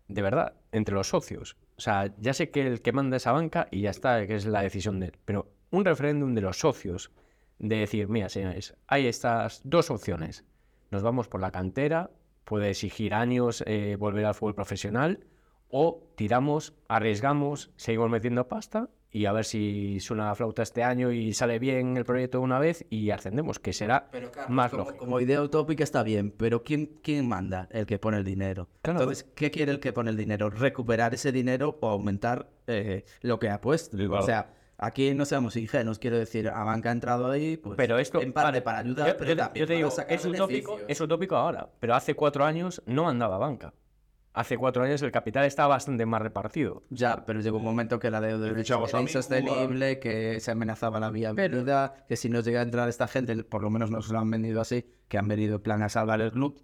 De 0.07 0.21
verdad, 0.21 0.53
entre 0.71 0.95
los 0.95 1.09
socios. 1.09 1.57
O 1.77 1.81
sea, 1.81 2.13
ya 2.17 2.33
sé 2.33 2.51
que 2.51 2.65
el 2.65 2.81
que 2.81 2.93
manda 2.93 3.17
esa 3.17 3.31
banca 3.31 3.67
y 3.71 3.81
ya 3.81 3.89
está, 3.89 4.25
que 4.27 4.35
es 4.35 4.45
la 4.45 4.61
decisión 4.61 4.99
de 4.99 5.07
él. 5.07 5.17
Pero 5.25 5.52
un 5.73 5.83
referéndum 5.83 6.35
de 6.35 6.41
los 6.41 6.59
socios. 6.59 7.11
De 7.59 7.77
decir, 7.77 8.07
mira, 8.07 8.29
señores, 8.29 8.75
hay 8.87 9.07
estas 9.07 9.61
dos 9.63 9.89
opciones. 9.89 10.45
Nos 10.91 11.01
vamos 11.01 11.27
por 11.27 11.41
la 11.41 11.51
cantera, 11.51 12.11
puede 12.45 12.69
exigir 12.69 13.13
años 13.13 13.63
eh, 13.65 13.95
volver 13.97 14.25
al 14.25 14.35
fútbol 14.35 14.53
profesional, 14.53 15.25
o 15.69 16.03
tiramos, 16.15 16.73
arriesgamos, 16.87 17.71
seguimos 17.75 18.11
metiendo 18.11 18.47
pasta 18.47 18.89
y 19.09 19.25
a 19.25 19.31
ver 19.31 19.45
si 19.45 19.99
suena 19.99 20.25
la 20.25 20.35
flauta 20.35 20.61
este 20.61 20.83
año 20.83 21.11
y 21.11 21.33
sale 21.33 21.57
bien 21.57 21.97
el 21.97 22.05
proyecto 22.05 22.37
de 22.39 22.43
una 22.43 22.59
vez 22.59 22.85
y 22.91 23.09
ascendemos, 23.09 23.59
que 23.59 23.73
será 23.73 24.09
más 24.49 24.69
como, 24.69 24.83
lógico. 24.83 24.99
como 24.99 25.19
idea 25.19 25.41
utópica 25.41 25.83
está 25.83 26.03
bien, 26.03 26.31
pero 26.31 26.63
¿quién, 26.63 26.99
¿quién 27.01 27.27
manda? 27.27 27.67
El 27.71 27.87
que 27.87 27.97
pone 27.97 28.17
el 28.17 28.23
dinero. 28.23 28.69
Claro, 28.83 28.99
Entonces, 28.99 29.23
¿qué 29.35 29.49
quiere 29.49 29.71
el 29.71 29.79
que 29.79 29.93
pone 29.93 30.11
el 30.11 30.17
dinero? 30.17 30.51
¿Recuperar 30.51 31.15
ese 31.15 31.31
dinero 31.31 31.77
o 31.81 31.89
aumentar 31.89 32.49
eh, 32.67 33.05
lo 33.21 33.39
que 33.39 33.49
ha 33.49 33.59
puesto? 33.59 33.97
Claro. 33.97 34.19
O 34.19 34.21
sea, 34.21 34.53
aquí 34.85 35.13
no 35.13 35.25
seamos 35.25 35.55
ingenuos, 35.55 35.99
quiero 35.99 36.17
decir, 36.17 36.49
a 36.49 36.63
banca 36.63 36.89
ha 36.89 36.91
entrado 36.91 37.29
ahí, 37.29 37.57
pues, 37.57 37.75
Pero 37.77 37.97
esto, 37.99 38.21
en 38.21 38.33
parte 38.33 38.47
vale, 38.47 38.61
para 38.61 38.79
ayudar, 38.79 39.07
yo, 39.09 39.17
pero 39.17 39.29
yo 39.29 39.35
te- 39.35 39.41
también 39.41 39.61
yo 39.61 39.67
te 39.67 39.73
para 39.73 39.77
digo, 39.77 39.91
sacar 39.91 40.17
es 40.17 40.25
utópico, 40.25 40.79
es 40.87 41.01
utópico 41.01 41.35
ahora, 41.35 41.69
pero 41.79 41.95
hace 41.95 42.15
cuatro 42.15 42.45
años 42.45 42.81
no 42.85 43.07
andaba 43.09 43.37
banca. 43.37 43.73
Hace 44.35 44.57
cuatro 44.57 44.81
años 44.81 44.99
el 45.03 45.11
capital 45.11 45.45
estaba 45.45 45.75
bastante 45.75 46.07
más 46.07 46.19
repartido. 46.19 46.81
Ya, 46.89 47.23
pero 47.23 47.39
llegó 47.39 47.57
un 47.57 47.63
momento 47.63 47.99
que 47.99 48.09
la 48.09 48.19
deuda 48.19 48.47
era 48.47 48.55
fichabas 48.55 48.91
a 48.95 48.97
Miku, 48.97 49.09
insostenible, 49.09 49.99
que 49.99 50.39
se 50.39 50.49
amenazaba 50.49 50.99
la 50.99 51.11
viabilidad, 51.11 52.03
que 52.07 52.15
si 52.15 52.29
no 52.29 52.39
llega 52.39 52.61
a 52.61 52.63
entrar 52.63 52.89
esta 52.89 53.07
gente, 53.07 53.43
por 53.43 53.61
lo 53.61 53.69
menos 53.69 53.91
nos 53.91 54.09
lo 54.09 54.17
han 54.17 54.31
vendido 54.31 54.59
así, 54.59 54.85
que 55.07 55.19
han 55.19 55.27
venido 55.27 55.57
en 55.57 55.61
plan 55.61 55.83
a 55.83 55.89
salvar 55.89 56.19
el 56.19 56.31
club, 56.31 56.59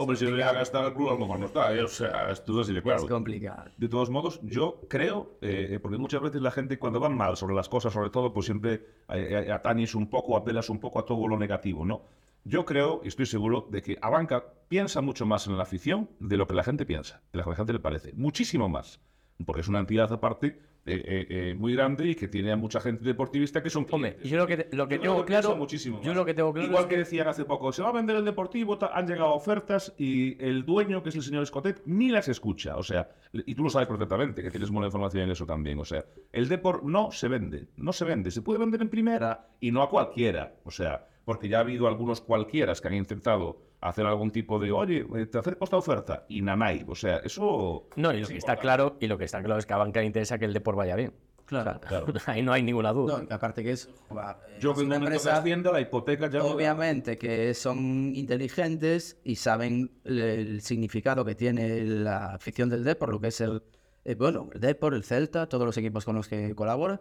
Hombre, 0.00 0.16
si 0.16 0.24
haga 0.24 0.62
estar 0.62 0.82
al 0.82 0.94
club, 0.94 1.10
a 1.10 1.12
lo 1.12 1.18
mejor 1.18 1.38
no 1.38 1.44
está, 1.44 1.74
¿eh? 1.74 1.82
O 1.82 1.88
sea, 1.88 2.30
esto 2.30 2.58
es 2.58 2.64
así 2.64 2.72
de 2.72 2.80
claro. 2.80 3.02
es 3.02 3.04
complicado. 3.04 3.70
De 3.76 3.86
todos 3.86 4.08
modos, 4.08 4.40
yo 4.42 4.80
creo, 4.88 5.36
eh, 5.42 5.78
porque 5.82 5.98
muchas 5.98 6.22
veces 6.22 6.40
la 6.40 6.50
gente 6.50 6.78
cuando 6.78 7.00
van 7.00 7.14
mal 7.14 7.36
sobre 7.36 7.54
las 7.54 7.68
cosas, 7.68 7.92
sobre 7.92 8.08
todo, 8.08 8.32
pues 8.32 8.46
siempre 8.46 8.76
eh, 9.10 9.44
eh, 9.46 9.52
atañes 9.52 9.94
un 9.94 10.08
poco, 10.08 10.38
apelas 10.38 10.70
un 10.70 10.80
poco 10.80 11.00
a 11.00 11.04
todo 11.04 11.28
lo 11.28 11.36
negativo, 11.36 11.84
¿no? 11.84 12.00
Yo 12.44 12.64
creo 12.64 13.02
y 13.04 13.08
estoy 13.08 13.26
seguro 13.26 13.68
de 13.70 13.82
que 13.82 13.98
Abanca 14.00 14.42
piensa 14.70 15.02
mucho 15.02 15.26
más 15.26 15.46
en 15.46 15.58
la 15.58 15.64
afición 15.64 16.08
de 16.18 16.38
lo 16.38 16.46
que 16.46 16.54
la 16.54 16.62
gente 16.62 16.86
piensa, 16.86 17.20
de 17.30 17.36
lo 17.36 17.44
que 17.44 17.50
la 17.50 17.56
gente 17.56 17.74
le 17.74 17.80
parece. 17.80 18.14
Muchísimo 18.14 18.70
más. 18.70 19.00
Porque 19.44 19.60
es 19.60 19.68
una 19.68 19.80
entidad 19.80 20.10
aparte 20.14 20.62
eh, 20.86 21.02
eh, 21.04 21.26
eh, 21.28 21.54
muy 21.54 21.74
grande 21.74 22.08
y 22.08 22.14
que 22.14 22.26
tiene 22.26 22.52
a 22.52 22.56
mucha 22.56 22.80
gente 22.80 23.04
deportivista 23.04 23.62
que 23.62 23.68
son 23.68 23.86
Hombre, 23.90 24.14
clientes. 24.16 24.30
yo 24.30 24.38
lo 24.38 24.46
que, 24.46 24.68
lo 24.72 24.88
que 24.88 24.96
Yo 24.96 25.02
tengo 25.02 25.20
que 25.20 25.26
claro, 25.26 25.56
muchísimo 25.56 26.00
yo 26.02 26.14
lo 26.14 26.24
que 26.24 26.32
tengo 26.32 26.54
claro 26.54 26.68
Igual 26.68 26.84
es 26.84 26.88
que 26.88 26.96
decían 26.96 27.28
hace 27.28 27.44
poco, 27.44 27.70
se 27.72 27.82
va 27.82 27.90
a 27.90 27.92
vender 27.92 28.16
el 28.16 28.24
Deportivo, 28.24 28.78
han 28.92 29.06
llegado 29.06 29.34
ofertas 29.34 29.94
y 29.98 30.42
el 30.42 30.64
dueño, 30.64 31.02
que 31.02 31.10
es 31.10 31.16
el 31.16 31.22
señor 31.22 31.42
Escotet, 31.42 31.82
ni 31.84 32.10
las 32.10 32.28
escucha. 32.28 32.76
O 32.76 32.82
sea, 32.82 33.10
y 33.32 33.54
tú 33.54 33.62
lo 33.62 33.70
sabes 33.70 33.88
perfectamente, 33.88 34.42
que 34.42 34.50
tienes 34.50 34.70
buena 34.70 34.86
información 34.86 35.24
en 35.24 35.30
eso 35.30 35.44
también. 35.44 35.78
O 35.78 35.84
sea, 35.84 36.04
el 36.32 36.48
Deport 36.48 36.82
no 36.82 37.10
se 37.12 37.28
vende, 37.28 37.68
no 37.76 37.92
se 37.92 38.04
vende. 38.04 38.30
Se 38.30 38.42
puede 38.42 38.58
vender 38.58 38.80
en 38.80 38.88
primera 38.88 39.48
y 39.60 39.72
no 39.72 39.82
a 39.82 39.90
cualquiera. 39.90 40.54
O 40.64 40.70
sea, 40.70 41.06
porque 41.24 41.48
ya 41.48 41.58
ha 41.58 41.60
habido 41.60 41.88
algunos 41.88 42.20
cualquieras 42.20 42.80
que 42.80 42.88
han 42.88 42.94
intentado 42.94 43.69
hacer 43.80 44.06
algún 44.06 44.30
tipo 44.30 44.58
de, 44.58 44.70
oye, 44.72 45.06
eh, 45.16 45.26
te 45.26 45.38
acerco 45.38 45.64
esta 45.64 45.76
oferta 45.76 46.26
y 46.28 46.42
nanay. 46.42 46.84
O 46.86 46.94
sea, 46.94 47.18
eso... 47.18 47.88
No, 47.96 48.12
y 48.12 48.20
lo 48.20 48.28
que 48.28 48.36
está 48.36 48.56
claro, 48.56 48.96
y 49.00 49.06
lo 49.06 49.16
que 49.18 49.24
está 49.24 49.42
claro 49.42 49.58
es 49.58 49.66
que 49.66 49.72
a 49.72 49.78
banca 49.78 50.00
le 50.00 50.06
interesa 50.06 50.38
que 50.38 50.44
el 50.44 50.52
Depor 50.52 50.76
vaya 50.76 50.96
bien. 50.96 51.14
Claro. 51.46 51.80
O 51.82 52.18
sea, 52.18 52.34
ahí 52.34 52.42
no 52.42 52.52
hay 52.52 52.62
ninguna 52.62 52.92
duda. 52.92 53.22
No, 53.28 53.34
aparte 53.34 53.64
que 53.64 53.72
es, 53.72 53.88
va, 54.16 54.38
Yo 54.60 54.72
es 54.72 54.78
que 54.78 54.84
una 54.84 54.96
empresa 54.96 55.36
Hacienda, 55.36 55.72
la 55.72 55.80
hipoteca 55.80 56.28
ya... 56.28 56.44
Obviamente 56.44 57.18
que 57.18 57.54
son 57.54 58.14
inteligentes 58.14 59.18
y 59.24 59.36
saben 59.36 59.90
el, 60.04 60.20
el 60.20 60.60
significado 60.60 61.24
que 61.24 61.34
tiene 61.34 61.82
la 61.84 62.34
afición 62.34 62.68
del 62.68 62.84
Depor, 62.84 63.10
lo 63.10 63.20
que 63.20 63.28
es 63.28 63.40
el, 63.40 63.62
eh, 64.04 64.14
bueno, 64.14 64.48
el 64.52 64.60
Depor, 64.60 64.94
el 64.94 65.04
Celta, 65.04 65.48
todos 65.48 65.66
los 65.66 65.76
equipos 65.76 66.04
con 66.04 66.16
los 66.16 66.28
que 66.28 66.54
colabora. 66.54 67.00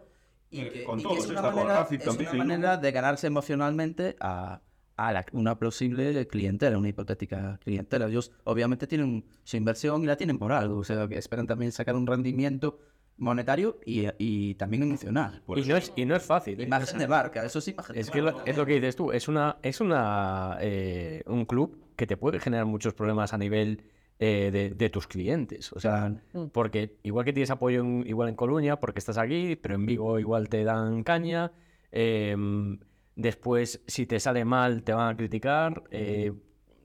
Y 0.49 0.61
Eh, 0.61 0.69
que, 0.69 0.83
con 0.83 0.99
y 0.99 1.03
que 1.03 1.09
todos, 1.09 1.25
es 1.25 1.29
una 1.29 1.41
manera, 1.41 1.87
es 1.89 2.07
una 2.07 2.33
manera 2.33 2.77
de 2.77 2.91
ganarse 2.91 3.27
emocionalmente 3.27 4.15
a, 4.19 4.61
a 5.07 5.11
la- 5.13 5.25
una 5.33 5.57
posible 5.57 6.27
clientela, 6.27 6.77
una 6.77 6.89
hipotética 6.89 7.59
clientela. 7.63 8.07
Ellos 8.07 8.31
obviamente 8.43 8.85
tienen 8.87 9.23
su 9.43 9.57
inversión 9.57 10.03
y 10.03 10.07
la 10.07 10.17
tienen 10.17 10.37
por 10.37 10.51
algo, 10.51 10.77
o 10.79 10.83
sea, 10.83 11.07
que 11.07 11.17
esperan 11.17 11.47
también 11.47 11.71
sacar 11.71 11.95
un 11.95 12.05
rendimiento 12.07 12.79
monetario 13.17 13.79
y, 13.85 14.05
y 14.17 14.55
también 14.55 14.83
emocional. 14.83 15.41
Y 15.55 15.61
no, 15.63 15.75
es, 15.77 15.91
y 15.95 16.05
no 16.05 16.15
es 16.15 16.23
fácil. 16.23 16.59
¿eh? 16.61 16.63
Imagen 16.63 16.97
de 16.99 17.07
marca, 17.07 17.45
eso 17.45 17.59
es 17.59 17.67
imagen 17.67 17.93
de 17.95 18.01
Es 18.01 18.09
que 18.11 18.21
lo- 18.21 18.45
es 18.45 18.55
lo 18.57 18.65
que 18.65 18.73
dices 18.75 18.95
tú, 18.95 19.11
es 19.11 19.27
una 19.27 19.57
es 19.61 19.81
una 19.81 20.57
eh, 20.61 21.23
un 21.27 21.45
club 21.45 21.77
que 21.95 22.07
te 22.07 22.15
puede 22.17 22.39
generar 22.39 22.65
muchos 22.65 22.93
problemas 22.93 23.33
a 23.33 23.37
nivel 23.37 23.83
eh, 24.19 24.49
de, 24.51 24.69
de 24.71 24.89
tus 24.89 25.07
clientes. 25.07 25.71
O 25.73 25.79
sea, 25.79 26.13
porque 26.53 26.97
igual 27.03 27.23
que 27.25 27.33
tienes 27.33 27.51
apoyo 27.51 27.81
en- 27.81 28.05
igual 28.07 28.29
en 28.29 28.35
Coruña, 28.35 28.79
porque 28.79 28.99
estás 28.99 29.17
aquí, 29.17 29.55
pero 29.55 29.75
en 29.75 29.85
Vigo 29.85 30.17
igual 30.19 30.47
te 30.49 30.63
dan 30.63 31.03
caña. 31.03 31.51
em, 31.91 32.79
después, 33.19 33.83
si 33.87 34.05
te 34.05 34.19
sale 34.19 34.45
mal, 34.45 34.83
te 34.83 34.93
van 34.93 35.13
a 35.13 35.17
criticar. 35.17 35.83
eh, 35.91 36.33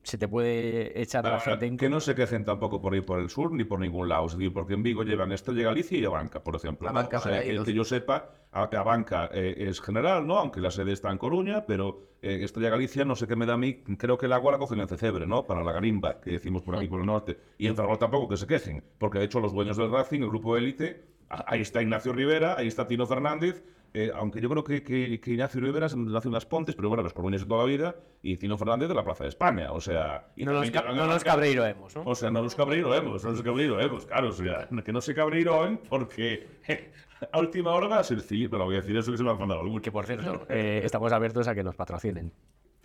se 0.05 0.19
te 0.19 0.29
puede 0.29 1.01
echar 1.01 1.25
la 1.25 1.41
gente 1.41 1.65
en 1.67 1.79
que 1.79 1.89
no 1.89 1.99
se 1.99 2.15
quejen 2.15 2.45
tampoco 2.45 2.79
por 2.81 2.95
ir 2.95 3.07
por 3.07 3.21
el 3.21 3.31
sur 3.31 3.51
ni 3.53 3.65
por 3.65 3.81
ningún 3.81 4.07
lado. 4.09 4.27
Es 4.27 4.33
decir, 4.37 4.53
porque 4.53 4.75
en 4.75 4.83
Vigo 4.83 5.03
llevan 5.03 5.33
Estrella 5.33 5.65
Galicia 5.65 5.99
y 5.99 6.05
a 6.05 6.11
Banca, 6.11 6.45
por 6.45 6.55
ejemplo. 6.55 6.89
A 6.89 6.93
¿no? 6.93 6.97
Banca 7.01 7.19
o 7.19 7.21
sea, 7.23 7.43
que, 7.43 7.63
que 7.65 7.73
yo 7.73 7.85
sepa, 7.85 8.31
a, 8.53 8.65
a 8.65 8.83
Banca 8.83 9.31
eh, 9.33 9.55
es 9.57 9.81
general, 9.81 10.27
¿no? 10.27 10.39
Aunque 10.39 10.61
la 10.61 10.71
sede 10.71 10.93
está 10.93 11.11
en 11.11 11.17
Coruña, 11.17 11.65
pero 11.65 12.11
eh, 12.21 12.41
Estrella 12.43 12.69
Galicia 12.69 13.07
no 13.07 13.17
sé 13.17 13.27
qué 13.27 13.35
me 13.35 13.47
da 13.47 13.55
a 13.55 13.57
mí. 13.57 13.83
Creo 13.99 14.19
que 14.19 14.27
el 14.27 14.35
agua 14.35 14.53
la 14.53 14.59
cogen 14.59 14.81
en 14.81 14.89
Cecebre, 14.89 15.27
¿no? 15.27 15.47
Para 15.47 15.65
la 15.65 15.73
garimba, 15.73 16.21
que 16.21 16.33
decimos 16.33 16.61
por 16.61 16.77
aquí 16.77 16.87
por 16.87 17.01
el 17.01 17.07
norte. 17.07 17.39
Y 17.57 17.67
en 17.67 17.75
Ferrol 17.75 17.99
tampoco 17.99 18.29
que 18.29 18.37
se 18.37 18.47
quejen, 18.47 18.85
porque 18.99 19.19
de 19.19 19.25
hecho 19.25 19.41
los 19.41 19.55
dueños 19.55 19.79
del 19.79 19.91
Racing, 19.91 20.21
el 20.21 20.29
grupo 20.29 20.59
élite, 20.59 21.03
ahí 21.31 21.63
está 21.63 21.81
Ignacio 21.81 22.13
Rivera, 22.13 22.57
ahí 22.59 22.67
está 22.69 22.87
Tino 22.87 23.07
Fernández. 23.07 23.65
Eh, 23.95 24.11
aunque 24.15 24.41
yo 24.41 24.49
creo 24.51 24.63
que, 24.65 24.83
que, 24.83 25.21
que 25.21 25.31
Ignacio 25.31 25.61
Rivera 25.61 25.87
es 25.87 25.97
nació 25.97 26.29
en 26.29 26.35
Las 26.35 26.45
Pontes, 26.47 26.75
pero 26.75 26.89
bueno, 26.89 27.03
los 27.03 27.13
coruñeses 27.15 27.47
de 27.47 27.49
toda 27.49 27.63
la 27.65 27.69
vida, 27.71 27.95
y 28.23 28.37
Tino 28.37 28.59
Fernández 28.59 28.89
de 28.89 28.95
la 28.95 29.05
Plaza 29.05 29.25
de 29.25 29.29
España, 29.31 29.73
o 29.73 29.81
sea... 29.81 30.27
Y 30.37 30.45
No 30.45 30.53
nos, 30.53 30.71
ca- 30.71 30.83
no 30.83 30.91
a 30.91 30.95
nos 30.95 31.09
Banca. 31.09 31.25
cabreiro 31.25 31.65
hemos, 31.65 31.95
¿no? 31.97 32.03
O 32.05 32.15
sea, 32.15 32.31
no 32.31 32.43
los 32.43 32.55
cabreiroemos, 32.55 33.25
no 33.25 33.31
los 33.31 33.43
cabreiroemos, 33.43 34.05
claro, 34.07 34.29
o 34.29 34.33
sea, 34.33 34.69
que 34.85 34.93
no 34.93 35.01
se 35.01 35.15
cabreiroen 35.15 35.79
porque 35.89 36.47
a 37.33 37.39
última 37.39 37.73
hora 37.73 37.87
va 37.89 37.99
a 38.01 38.05
ser 38.05 38.19
pero 38.51 38.65
voy 38.65 38.75
a 38.77 38.81
decir 38.81 38.97
eso 38.97 39.11
que 39.13 39.17
se 39.19 39.23
me 39.25 39.31
ha 39.31 39.35
mandado 39.35 39.63
mucho. 39.65 39.83
Que 39.83 39.93
por 39.93 40.07
cierto, 40.07 40.45
eh, 40.49 40.81
estamos 40.85 41.13
abiertos 41.13 41.47
a 41.49 41.55
que 41.55 41.63
nos 41.63 41.77
patrocinen. 41.77 42.33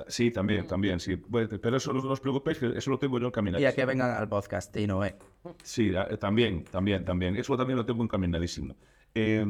Sí, 0.08 0.32
también, 0.32 0.66
también, 0.66 1.00
sí. 1.00 1.18
Pues, 1.18 1.50
Pero 1.62 1.76
eso 1.76 1.92
no 1.92 2.00
os 2.10 2.22
preocupéis, 2.22 2.58
que 2.58 2.68
eso 2.78 2.90
lo 2.90 2.98
tengo 2.98 3.20
yo 3.20 3.28
encaminado. 3.28 3.62
Y 3.62 3.66
a 3.66 3.74
que 3.76 3.84
vengan 3.84 4.12
al 4.12 4.30
podcast, 4.30 4.72
Tino, 4.74 5.04
¿eh? 5.04 5.16
Sí, 5.62 5.92
eh, 5.94 6.16
también, 6.18 6.64
también, 6.64 7.04
también. 7.04 7.36
Eso 7.36 7.58
también 7.58 7.76
lo 7.78 7.86
tengo 7.86 8.02
encaminadísimo. 8.04 8.78
Eh, 9.16 9.44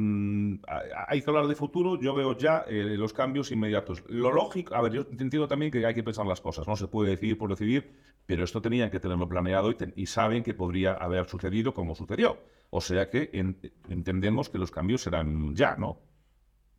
hay 1.07 1.21
que 1.21 1.29
hablar 1.29 1.47
de 1.47 1.55
futuro, 1.55 1.99
yo 1.99 2.13
veo 2.15 2.37
ya 2.37 2.65
eh, 2.67 2.95
los 2.97 3.13
cambios 3.13 3.51
inmediatos. 3.51 4.03
Lo 4.07 4.31
lógico, 4.31 4.73
a 4.75 4.81
ver, 4.81 4.93
yo 4.93 5.01
entiendo 5.11 5.47
también 5.47 5.71
que 5.71 5.85
hay 5.85 5.93
que 5.93 6.03
pensar 6.03 6.25
las 6.25 6.41
cosas, 6.41 6.67
no 6.67 6.75
se 6.75 6.87
puede 6.87 7.11
decidir 7.11 7.37
por 7.37 7.49
decidir, 7.49 7.91
pero 8.25 8.43
esto 8.43 8.61
tenían 8.61 8.89
que 8.89 8.99
tenerlo 8.99 9.27
planeado 9.27 9.69
y, 9.71 9.75
ten- 9.75 9.93
y 9.95 10.05
saben 10.05 10.43
que 10.43 10.53
podría 10.53 10.93
haber 10.93 11.27
sucedido 11.27 11.73
como 11.73 11.95
sucedió. 11.95 12.37
O 12.69 12.81
sea 12.81 13.09
que 13.09 13.29
en- 13.33 13.59
entendemos 13.89 14.49
que 14.49 14.57
los 14.59 14.71
cambios 14.71 15.01
serán 15.01 15.55
ya, 15.55 15.75
¿no? 15.75 15.99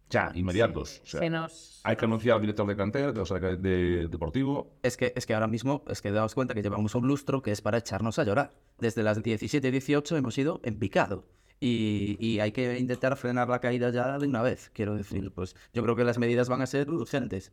Ya, 0.09 0.33
inmediatos. 0.35 1.01
O 1.05 1.07
sea, 1.07 1.21
Se 1.21 1.31
nos... 1.31 1.81
Hay 1.85 1.95
que 1.97 2.05
anunciar 2.05 2.35
al 2.37 2.41
director 2.41 2.67
de 2.67 2.77
cantera, 2.77 3.11
o 3.23 3.25
sea, 3.27 3.39
de, 3.39 3.57
de 3.57 4.09
deportivo. 4.09 4.77
Es 4.83 4.97
que, 4.97 5.13
es 5.15 5.25
que 5.25 5.35
ahora 5.35 5.47
mismo, 5.47 5.85
es 5.89 6.03
que 6.03 6.11
damos 6.11 6.35
cuenta 6.35 6.53
que 6.55 6.63
llevamos 6.63 6.95
un 6.97 7.07
lustro 7.07 7.43
que 7.43 7.53
es 7.53 7.61
para 7.63 7.79
echarnos 7.79 8.19
a 8.19 8.25
llorar. 8.25 8.53
Desde 8.79 9.05
las 9.05 9.23
17 9.23 9.69
y 9.69 9.71
18 9.71 10.17
hemos 10.17 10.37
ido 10.39 10.61
en 10.65 10.79
picado. 10.81 11.27
Y, 11.61 12.17
y 12.19 12.41
hay 12.41 12.53
que 12.53 12.79
intentar 12.79 13.17
frenar 13.17 13.49
la 13.49 13.61
caída 13.61 13.91
ya 13.91 14.19
de 14.19 14.27
una 14.27 14.41
vez, 14.43 14.71
quiero 14.73 14.97
decir. 14.97 15.31
Pues 15.31 15.55
yo 15.75 15.83
creo 15.83 15.95
que 15.95 16.05
las 16.05 16.19
medidas 16.19 16.49
van 16.49 16.63
a 16.63 16.67
ser 16.67 16.91
urgentes. 16.91 17.53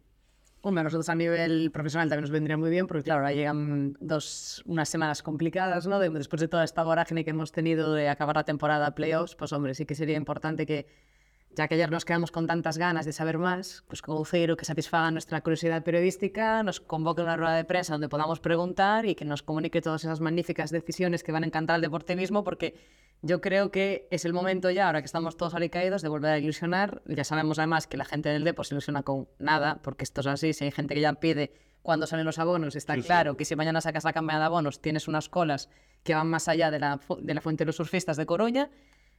Hombre, 0.61 0.81
a 0.81 0.83
nosotros 0.85 1.07
a 1.09 1.15
nivel 1.15 1.71
profesional 1.71 2.09
también 2.09 2.21
nos 2.23 2.31
vendría 2.31 2.57
muy 2.57 2.69
bien, 2.69 2.87
porque 2.87 3.03
claro, 3.03 3.19
ahora 3.21 3.33
llegan 3.33 3.95
dos, 3.99 4.63
unas 4.65 4.89
semanas 4.89 5.21
complicadas, 5.21 5.87
¿no? 5.87 5.99
De- 5.99 6.09
después 6.09 6.39
de 6.39 6.47
toda 6.47 6.63
esta 6.63 6.83
vorágine 6.83 7.23
que 7.23 7.29
hemos 7.29 7.51
tenido 7.51 7.93
de 7.93 8.09
acabar 8.09 8.35
la 8.37 8.43
temporada 8.43 8.95
playoffs, 8.95 9.35
pues 9.35 9.53
hombre, 9.53 9.75
sí 9.75 9.85
que 9.85 9.93
sería 9.95 10.17
importante 10.17 10.65
que, 10.65 10.87
ya 11.57 11.67
que 11.67 11.73
ayer 11.73 11.89
nos 11.89 12.05
quedamos 12.05 12.31
con 12.31 12.45
tantas 12.45 12.77
ganas 12.77 13.05
de 13.05 13.11
saber 13.11 13.39
más, 13.39 13.83
pues 13.87 14.03
con 14.03 14.17
Uceiro 14.17 14.55
que 14.55 14.63
satisfaga 14.63 15.09
nuestra 15.09 15.41
curiosidad 15.41 15.83
periodística, 15.83 16.61
nos 16.61 16.79
convoque 16.79 17.23
una 17.23 17.35
rueda 17.35 17.55
de 17.55 17.65
prensa 17.65 17.93
donde 17.93 18.09
podamos 18.09 18.39
preguntar 18.39 19.07
y 19.07 19.15
que 19.15 19.25
nos 19.25 19.41
comunique 19.41 19.81
todas 19.81 20.03
esas 20.03 20.21
magníficas 20.21 20.69
decisiones 20.69 21.23
que 21.23 21.31
van 21.31 21.43
a 21.43 21.47
encantar 21.47 21.75
al 21.75 21.81
deportivismo, 21.81 22.43
porque 22.43 22.75
yo 23.23 23.41
creo 23.41 23.71
que 23.71 24.07
es 24.11 24.23
el 24.25 24.33
momento 24.33 24.69
ya, 24.69 24.85
ahora 24.85 25.01
que 25.01 25.07
estamos 25.07 25.35
todos 25.35 25.55
alicaídos, 25.55 26.03
de 26.03 26.09
volver 26.09 26.31
a 26.31 26.37
ilusionar. 26.37 27.01
Ya 27.07 27.23
sabemos 27.23 27.57
además 27.57 27.87
que 27.87 27.97
la 27.97 28.05
gente 28.05 28.29
del 28.29 28.43
Depor 28.43 28.67
se 28.67 28.75
ilusiona 28.75 29.01
con 29.01 29.27
nada, 29.39 29.79
porque 29.81 30.03
esto 30.03 30.21
es 30.21 30.27
así. 30.27 30.53
Si 30.53 30.65
hay 30.65 30.71
gente 30.71 30.93
que 30.93 31.01
ya 31.01 31.13
pide 31.13 31.53
cuando 31.81 32.05
salen 32.05 32.25
los 32.27 32.37
abonos, 32.37 32.75
está 32.75 32.93
Sí, 32.93 33.01
sí. 33.01 33.07
claro 33.07 33.35
que 33.35 33.45
si 33.45 33.55
mañana 33.55 33.81
sacas 33.81 34.03
la 34.03 34.13
campaña 34.13 34.37
de 34.37 34.45
abonos, 34.45 34.79
tienes 34.79 35.07
unas 35.07 35.27
colas 35.27 35.69
que 36.03 36.13
van 36.13 36.29
más 36.29 36.47
allá 36.47 36.69
de 36.69 36.77
la, 36.77 36.99
de 37.19 37.33
la 37.33 37.41
fuente 37.41 37.63
de 37.63 37.67
los 37.67 37.77
surfistas 37.77 38.17
de 38.17 38.27
Coruña. 38.27 38.69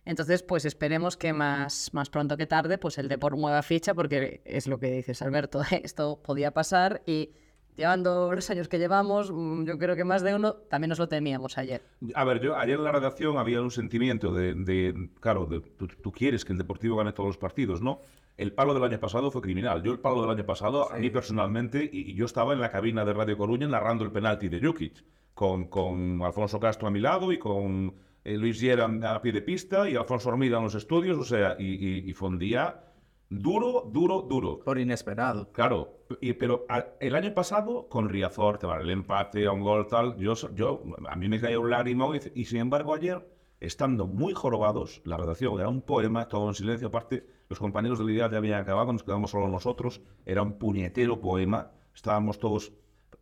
Entonces, 0.05 0.43
pues 0.43 0.65
esperemos 0.65 1.17
que 1.17 1.33
más, 1.33 1.93
más 1.93 2.09
pronto 2.11 2.37
que 2.37 2.47
tarde, 2.47 2.79
pues 2.79 2.97
el 2.99 3.09
Depor 3.09 3.37
mueva 3.37 3.63
ficha, 3.63 3.95
porque 3.95 4.41
es 4.45 4.67
lo 4.67 4.79
que 4.79 4.91
dices, 4.91 5.21
Alberto, 5.23 5.61
esto 5.83 6.21
podía 6.23 6.53
pasar 6.53 7.03
y 7.07 7.31
llevando 7.77 8.33
los 8.33 8.49
años 8.51 8.69
que 8.69 8.79
llevamos, 8.79 9.31
mm, 9.31 9.65
yo 9.65 9.79
creo 9.79 9.95
que 9.97 10.05
más 10.05 10.23
de 10.23 10.35
uno 10.35 10.55
también 10.55 10.89
nos 10.89 10.99
lo 10.99 11.09
temíamos 11.09 11.59
ayer. 11.59 11.83
A 12.15 12.25
ver, 12.25 12.41
yo 12.41 12.57
ayer 12.57 12.77
en 12.79 12.85
la 12.85 12.93
redacción 12.93 13.37
había 13.39 13.61
un 13.61 13.71
sentimiento 13.71 14.33
de, 14.33 14.55
de- 14.55 15.11
claro, 15.21 15.47
de- 15.47 15.61
tú, 15.61 15.87
tú 15.87 16.11
quieres 16.11 16.45
que 16.45 16.53
el 16.53 16.59
Deportivo 16.59 16.97
gane 16.97 17.13
todos 17.13 17.29
los 17.29 17.39
partidos, 17.39 17.81
¿no? 17.83 18.01
El 18.37 18.53
palo 18.53 18.73
del 18.73 18.85
año 18.85 18.99
pasado 19.01 19.31
fue 19.31 19.43
criminal. 19.43 19.83
Yo 19.83 19.93
el 19.93 19.99
palo 19.99 20.23
del 20.23 20.31
año 20.31 20.47
pasado, 20.47 20.91
a 20.93 20.97
mí 20.97 21.11
personalmente, 21.11 21.89
y, 21.93 22.13
y 22.13 22.15
yo 22.15 22.25
estaba 22.25 22.53
en 22.53 22.61
la 22.61 22.71
cabina 22.71 23.05
de 23.05 23.13
Radio 23.13 23.37
Coruña 23.37 23.67
narrando 23.69 24.05
el 24.05 24.13
penalti 24.13 24.49
de 24.49 24.61
Jukic, 24.65 25.05
con, 25.35 25.67
con 25.67 26.23
Alfonso 26.23 26.59
Castro 26.59 26.89
a 26.89 26.91
mi 26.91 27.01
lado 27.01 27.31
y 27.33 27.39
con 27.39 27.95
eh, 28.29 28.37
Luis 28.37 28.61
Llera 28.61 28.85
a 29.15 29.23
pie 29.23 29.33
de 29.33 29.43
pista 29.43 29.89
y 29.89 29.97
Alfonso 29.97 30.29
Hormida 30.29 30.59
en 30.59 30.65
los 30.65 30.75
estudios, 30.75 31.19
o 31.19 31.25
sea, 31.25 31.57
y, 31.59 31.67
y- 31.67 32.11
y 32.11 32.13
fue 32.15 32.29
un 32.29 32.39
día 32.39 32.85
duro, 33.31 33.91
duro, 33.93 34.23
duro. 34.23 34.61
Por 34.65 34.79
inesperado. 34.79 35.51
Claro, 35.53 35.99
y- 36.21 36.33
pero 36.35 36.65
a- 36.69 36.87
el 37.01 37.15
año 37.15 37.35
pasado 37.35 37.89
con 37.89 38.09
Riazor, 38.09 38.59
el 38.81 38.91
empate 38.91 39.47
a 39.47 39.53
un 39.53 39.61
gol 39.63 39.87
tal, 39.87 40.17
yo, 40.17 40.35
yo 40.55 40.83
a 41.09 41.17
mí 41.17 41.29
me 41.29 41.41
caía 41.41 41.59
un 41.61 41.71
lágrima 41.71 42.07
y, 42.17 42.41
y 42.41 42.45
sin 42.47 42.61
embargo 42.61 42.95
ayer, 42.95 43.27
estando 43.61 44.07
muy 44.07 44.33
jorobados, 44.35 45.03
la 45.05 45.17
redacción 45.17 45.59
era 45.59 45.69
un 45.69 45.83
poema, 45.83 46.29
todo 46.29 46.49
en 46.49 46.55
silencio, 46.55 46.89
aparte 46.89 47.27
los 47.49 47.59
compañeros 47.59 47.99
del 47.99 48.11
ideal 48.11 48.31
ya 48.31 48.39
habían 48.39 48.61
acabado, 48.61 48.93
nos 48.93 49.03
quedamos 49.03 49.31
solo 49.31 49.49
nosotros, 49.49 50.01
era 50.27 50.43
un 50.43 50.59
puñetero 50.59 51.21
poema, 51.21 51.73
estábamos 51.95 52.39
todos 52.39 52.73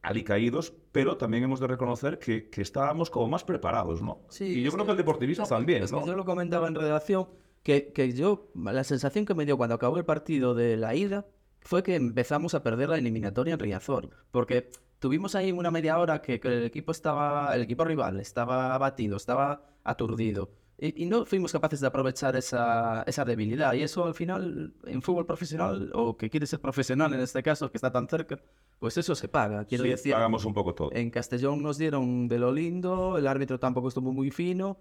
alicaídos, 0.09 0.73
pero 0.93 1.17
también 1.17 1.45
hemos 1.45 1.61
de 1.61 1.67
reconocer 1.67 2.19
que, 2.19 2.49
que 2.49 2.63
estábamos 2.63 3.11
como 3.11 3.29
más 3.29 3.45
preparados, 3.45 4.03
¿no? 4.03 4.21
Sí, 4.29 4.45
y 4.61 4.63
yo 4.63 4.71
creo 4.73 4.85
que- 4.85 4.87
que 4.87 4.91
el 4.93 4.97
deportivista 4.99 5.45
también, 5.45 5.83
Es 5.83 5.91
que 5.91 5.97
¿no? 6.01 6.07
yo 6.07 6.15
lo 6.15 6.25
comentaba 6.25 6.69
en 6.69 6.75
redacción, 6.75 7.29
que, 7.63 7.93
que 7.93 8.13
yo, 8.13 8.49
la 8.55 8.85
sensación 8.85 9.25
que 9.27 9.35
me 9.35 9.45
dio 9.45 9.57
cuando 9.57 9.75
acabó 9.75 9.99
el 9.99 10.05
partido 10.05 10.55
de 10.55 10.77
la 10.77 10.95
ida 10.95 11.27
fue 11.61 11.83
que 11.83 11.97
empezamos 11.97 12.55
a 12.55 12.63
perder 12.63 12.89
la 12.91 12.99
eliminatoria 12.99 13.55
en 13.55 13.59
Riazor, 13.61 14.11
porque 14.31 14.71
tuvimos 15.01 15.35
ahí 15.35 15.51
una 15.51 15.71
media 15.73 15.99
hora 15.99 16.23
que, 16.23 16.39
que 16.39 16.49
el 16.49 16.65
equipo 16.65 16.93
estaba, 16.93 17.55
el 17.57 17.63
equipo 17.63 17.85
rival 17.85 18.21
estaba 18.21 18.75
abatido, 18.75 19.17
estaba 19.17 19.67
aturdido. 19.83 20.51
Y, 20.79 21.05
y 21.05 21.07
no 21.07 21.25
fuimos 21.25 21.53
capaces 21.53 21.81
de 21.81 21.87
aprovechar 21.87 22.37
esa, 22.37 23.03
esa 23.07 23.25
debilidad. 23.25 23.73
Y 23.75 23.83
eso 23.83 24.05
al 24.05 24.15
final, 24.15 24.75
en 24.85 25.01
fútbol 25.03 25.25
profesional, 25.27 25.91
o 25.95 26.17
que 26.17 26.29
quiere 26.29 26.47
ser 26.47 26.61
profesional 26.61 27.15
en 27.15 27.21
este 27.21 27.43
caso, 27.43 27.71
que 27.71 27.79
está 27.79 27.91
tan 27.91 28.09
cerca, 28.09 28.39
pues 28.79 28.97
eso 28.99 29.15
se 29.15 29.29
paga. 29.29 29.65
Quiero 29.65 29.85
Sí, 29.85 29.91
decir, 29.91 30.13
pagamos 30.13 30.45
un 30.45 30.53
poco 30.55 30.75
todo. 30.75 30.91
en 30.93 31.11
Castellón 31.11 31.63
nos 31.63 31.79
dieron 31.79 32.29
de 32.29 32.39
lo 32.39 32.53
lindo, 32.53 33.17
el 33.17 33.27
árbitro 33.27 33.59
tampoco 33.59 33.89
estuvo 33.89 34.13
muy 34.13 34.31
fino, 34.31 34.79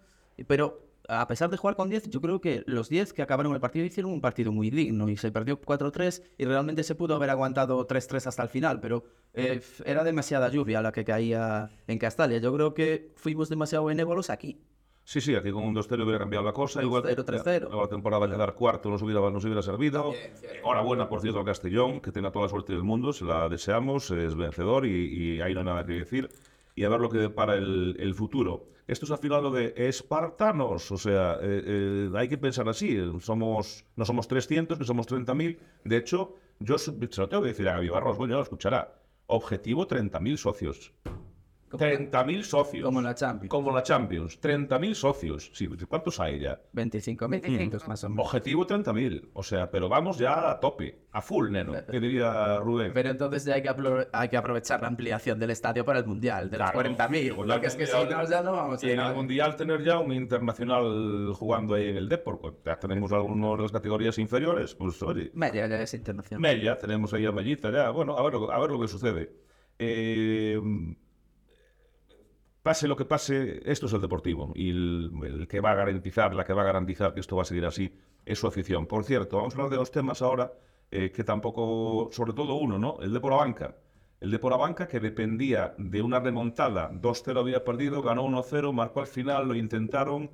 pero 0.47 0.81
a 1.07 1.27
pesar 1.27 1.49
de 1.51 1.57
jugar 1.57 1.75
con 1.75 1.87
10, 1.89 2.09
yo 2.09 2.19
creo 2.19 2.41
que 2.41 2.63
los 2.65 2.89
10 2.89 3.13
que 3.13 3.21
acabaron 3.21 3.53
el 3.53 3.59
partido 3.61 3.85
hicieron 3.85 4.11
un 4.11 4.21
partido 4.21 4.51
muy 4.51 4.71
digno 4.71 5.07
y 5.07 5.15
se 5.17 5.31
perdió 5.31 5.61
4-3 5.61 6.23
y 6.37 6.45
realmente 6.45 6.83
se 6.83 6.95
pudo 6.95 7.15
haber 7.15 7.29
aguantado 7.29 7.85
3-3 7.87 8.25
hasta 8.27 8.41
el 8.43 8.49
final, 8.49 8.79
pero 8.81 9.05
eh, 9.33 9.61
era 9.85 10.03
demasiada 10.03 10.49
lluvia 10.49 10.81
la 10.81 10.91
que 10.91 11.05
caía 11.05 11.69
en 11.87 11.99
Castalia. 11.99 12.39
Yo 12.39 12.51
creo 12.53 12.73
que 12.73 13.11
fuimos 13.15 13.49
demasiado 13.49 13.85
benévolos 13.85 14.29
aquí. 14.31 14.59
Sí, 15.07 15.21
sí, 15.21 15.35
aquí 15.35 15.51
con 15.51 15.63
un 15.63 15.75
2-0 15.75 16.03
hubiera 16.03 16.17
cambiado 16.17 16.43
la 16.43 16.51
cosa. 16.51 16.81
Igual 16.81 17.03
2-0, 17.03 17.23
3-0. 17.23 17.81
La 17.81 17.87
temporada 17.87 18.27
quedar 18.27 18.55
cuarto 18.55 18.89
nos 18.89 19.03
hubiera, 19.03 19.21
nos 19.29 19.45
hubiera 19.45 19.61
servido. 19.61 20.13
Enhorabuena, 20.57 21.07
por 21.07 21.21
cierto, 21.21 21.39
al 21.39 21.45
Castellón, 21.45 22.01
que 22.01 22.11
tenga 22.11 22.31
toda 22.31 22.45
la 22.45 22.49
suerte 22.49 22.73
del 22.73 22.81
mundo. 22.81 23.13
Se 23.13 23.23
la 23.23 23.47
deseamos, 23.47 24.09
es 24.09 24.35
vencedor 24.35 24.87
y, 24.87 25.35
y 25.35 25.41
ahí 25.41 25.53
no 25.53 25.59
hay 25.59 25.65
nada 25.67 25.85
que 25.85 25.93
decir. 25.93 26.29
Y 26.73 26.83
a 26.85 26.89
ver 26.89 26.99
lo 26.99 27.09
que 27.09 27.19
depara 27.19 27.53
el, 27.53 27.95
el 27.99 28.15
futuro. 28.15 28.65
Esto 28.87 29.05
es 29.05 29.11
al 29.11 29.19
final 29.19 29.43
lo 29.43 29.51
de 29.51 29.73
espartanos. 29.77 30.91
O 30.91 30.97
sea, 30.97 31.35
eh, 31.35 31.63
eh, 31.65 32.11
hay 32.15 32.27
que 32.27 32.39
pensar 32.39 32.67
así. 32.67 32.97
Somos, 33.19 33.85
no 33.95 34.05
somos 34.05 34.27
300, 34.27 34.79
ni 34.79 34.85
somos 34.85 35.07
30.000. 35.07 35.59
De 35.83 35.97
hecho, 35.97 36.35
yo 36.59 36.79
se 36.79 36.91
lo 36.91 37.29
tengo 37.29 37.43
que 37.43 37.49
decir 37.49 37.69
a 37.69 37.73
Gaby 37.73 37.89
Barros, 37.89 38.17
bueno, 38.17 38.33
ya 38.33 38.37
lo 38.37 38.43
escuchará. 38.43 38.95
Objetivo 39.27 39.87
30.000 39.87 40.37
socios. 40.37 40.93
30.000 41.77 42.43
socios. 42.43 42.83
Como 42.85 43.01
la 43.01 43.15
Champions. 43.15 43.49
Como 43.49 43.71
la 43.71 43.83
Champions. 43.83 44.39
30.000 44.41 44.93
socios. 44.93 45.51
Sí, 45.53 45.67
¿cuántos 45.87 46.19
hay 46.19 46.39
ya? 46.39 46.61
25.500 46.73 47.87
más 47.87 48.03
o 48.03 48.09
menos. 48.09 48.25
Objetivo 48.25 48.65
30.000. 48.67 49.29
O 49.33 49.43
sea, 49.43 49.69
pero 49.69 49.89
vamos 49.89 50.17
ya 50.17 50.51
a 50.51 50.59
tope. 50.59 51.05
A 51.11 51.21
full, 51.21 51.49
neno. 51.51 51.73
Que 51.89 51.99
diría 51.99 52.57
Rubén. 52.57 52.91
Pero 52.93 53.09
entonces 53.09 53.45
ya 53.45 53.55
hay 53.55 53.61
que, 53.61 53.73
hay 54.11 54.29
que 54.29 54.37
aprovechar 54.37 54.81
la 54.81 54.87
ampliación 54.87 55.39
del 55.39 55.51
estadio 55.51 55.85
para 55.85 55.99
el 55.99 56.05
Mundial, 56.05 56.49
de 56.49 56.57
los 56.57 56.71
Claro. 56.71 56.89
40.000. 56.89 57.35
Pues 57.35 57.51
Porque 57.51 57.67
es 57.67 57.75
que 57.75 57.85
si 57.85 57.93
no, 57.93 58.29
ya 58.29 58.41
no 58.41 58.51
vamos 58.51 58.83
a 58.83 58.85
Y 58.87 58.91
en 58.91 58.99
el. 58.99 59.13
Mundial 59.15 59.55
tener 59.55 59.83
ya 59.83 59.99
un 59.99 60.11
internacional 60.11 61.31
jugando 61.33 61.75
ahí 61.75 61.89
en 61.89 61.97
el 61.97 62.09
Depor. 62.09 62.39
pues 62.39 62.53
Ya 62.65 62.77
tenemos 62.77 63.11
algunos 63.13 63.57
de 63.57 63.63
las 63.63 63.71
categorías 63.71 64.17
inferiores. 64.17 64.75
Pues 64.75 65.01
oye, 65.03 65.31
Media 65.33 65.67
ya 65.67 65.81
es 65.81 65.93
internacional. 65.93 66.41
Mella, 66.41 66.77
tenemos 66.77 67.13
ahí 67.13 67.25
a 67.25 67.31
Mellita 67.31 67.71
ya. 67.71 67.89
Bueno, 67.91 68.17
a 68.17 68.23
ver, 68.23 68.33
a 68.51 68.59
ver 68.59 68.71
lo 68.71 68.79
que 68.81 68.87
sucede. 68.87 69.31
Eh, 69.79 70.59
pase 72.65 72.87
lo 72.87 72.95
que 72.95 73.05
pase, 73.05 73.61
esto 73.63 73.85
es 73.85 73.93
el 73.93 74.01
deportivo. 74.01 74.51
Y 74.55 74.71
el, 74.71 75.45
que 75.47 75.59
va 75.59 75.69
a 75.73 75.75
garantizar, 75.75 76.33
la 76.33 76.43
que 76.43 76.51
va 76.51 76.63
a 76.63 76.65
garantizar 76.65 77.13
que 77.13 77.19
esto 77.19 77.35
va 77.35 77.43
a 77.43 77.45
seguir 77.45 77.63
así, 77.63 77.95
es 78.25 78.39
su 78.39 78.47
afición. 78.47 78.87
Por 78.87 79.03
cierto, 79.03 79.37
vamos 79.37 79.53
a 79.53 79.57
hablar 79.57 79.69
de 79.69 79.77
los 79.77 79.91
temas 79.91 80.23
ahora, 80.23 80.51
eh, 80.89 81.11
que 81.11 81.23
tampoco, 81.23 82.09
sobre 82.11 82.33
todo 82.33 82.55
uno, 82.55 82.79
¿no? 82.79 82.97
El 83.01 83.13
de 83.13 83.19
por 83.19 83.33
la 83.33 83.37
banca. 83.37 83.75
El 84.19 84.31
de 84.31 84.39
por 84.39 84.51
la 84.51 84.57
banca 84.57 84.87
que 84.87 84.99
dependía 84.99 85.75
de 85.77 86.01
una 86.01 86.19
remontada, 86.19 86.89
2-0 86.91 87.39
había 87.39 87.63
perdido, 87.63 88.01
ganó 88.01 88.25
1-0, 88.25 88.73
marcó 88.73 89.01
al 89.01 89.07
final, 89.07 89.47
lo 89.47 89.53
intentaron. 89.53 90.31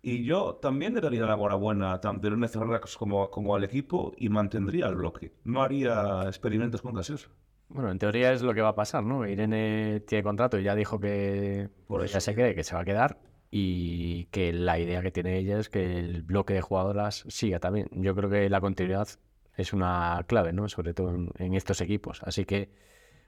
Y 0.00 0.24
yo 0.24 0.54
también 0.54 0.94
le 0.94 1.02
daría 1.02 1.26
la 1.26 1.34
enhorabuena 1.34 2.00
tanto 2.00 2.28
a 2.28 2.48
Ferreras 2.48 2.96
como, 2.96 3.28
como 3.30 3.54
al 3.54 3.64
equipo 3.64 4.14
y 4.16 4.30
mantendría 4.30 4.86
el 4.86 4.94
bloque. 4.94 5.34
No 5.44 5.62
haría 5.62 6.22
experimentos 6.26 6.80
con 6.80 6.94
gaseosa. 6.94 7.28
Bueno, 7.68 7.90
en 7.90 7.98
teoría 7.98 8.32
es 8.32 8.42
lo 8.42 8.54
que 8.54 8.60
va 8.62 8.68
a 8.70 8.74
pasar, 8.74 9.02
¿no? 9.04 9.26
Irene 9.26 10.00
tiene 10.06 10.22
contrato 10.22 10.58
y 10.58 10.62
ya 10.62 10.74
dijo 10.74 11.00
que 11.00 11.68
Por 11.86 12.00
pues, 12.00 12.12
ya 12.12 12.20
se 12.20 12.34
cree 12.34 12.54
que 12.54 12.62
se 12.64 12.74
va 12.74 12.82
a 12.82 12.84
quedar 12.84 13.18
y 13.50 14.24
que 14.26 14.52
la 14.52 14.78
idea 14.78 15.02
que 15.02 15.10
tiene 15.10 15.38
ella 15.38 15.58
es 15.58 15.68
que 15.68 15.98
el 15.98 16.22
bloque 16.22 16.54
de 16.54 16.60
jugadoras 16.60 17.24
siga 17.28 17.58
también. 17.58 17.88
Yo 17.92 18.14
creo 18.14 18.30
que 18.30 18.48
la 18.50 18.60
continuidad 18.60 19.08
es 19.56 19.72
una 19.72 20.24
clave, 20.26 20.52
¿no? 20.52 20.68
Sobre 20.68 20.94
todo 20.94 21.10
en, 21.14 21.30
en 21.38 21.54
estos 21.54 21.80
equipos. 21.80 22.22
Así 22.22 22.44
que, 22.44 22.70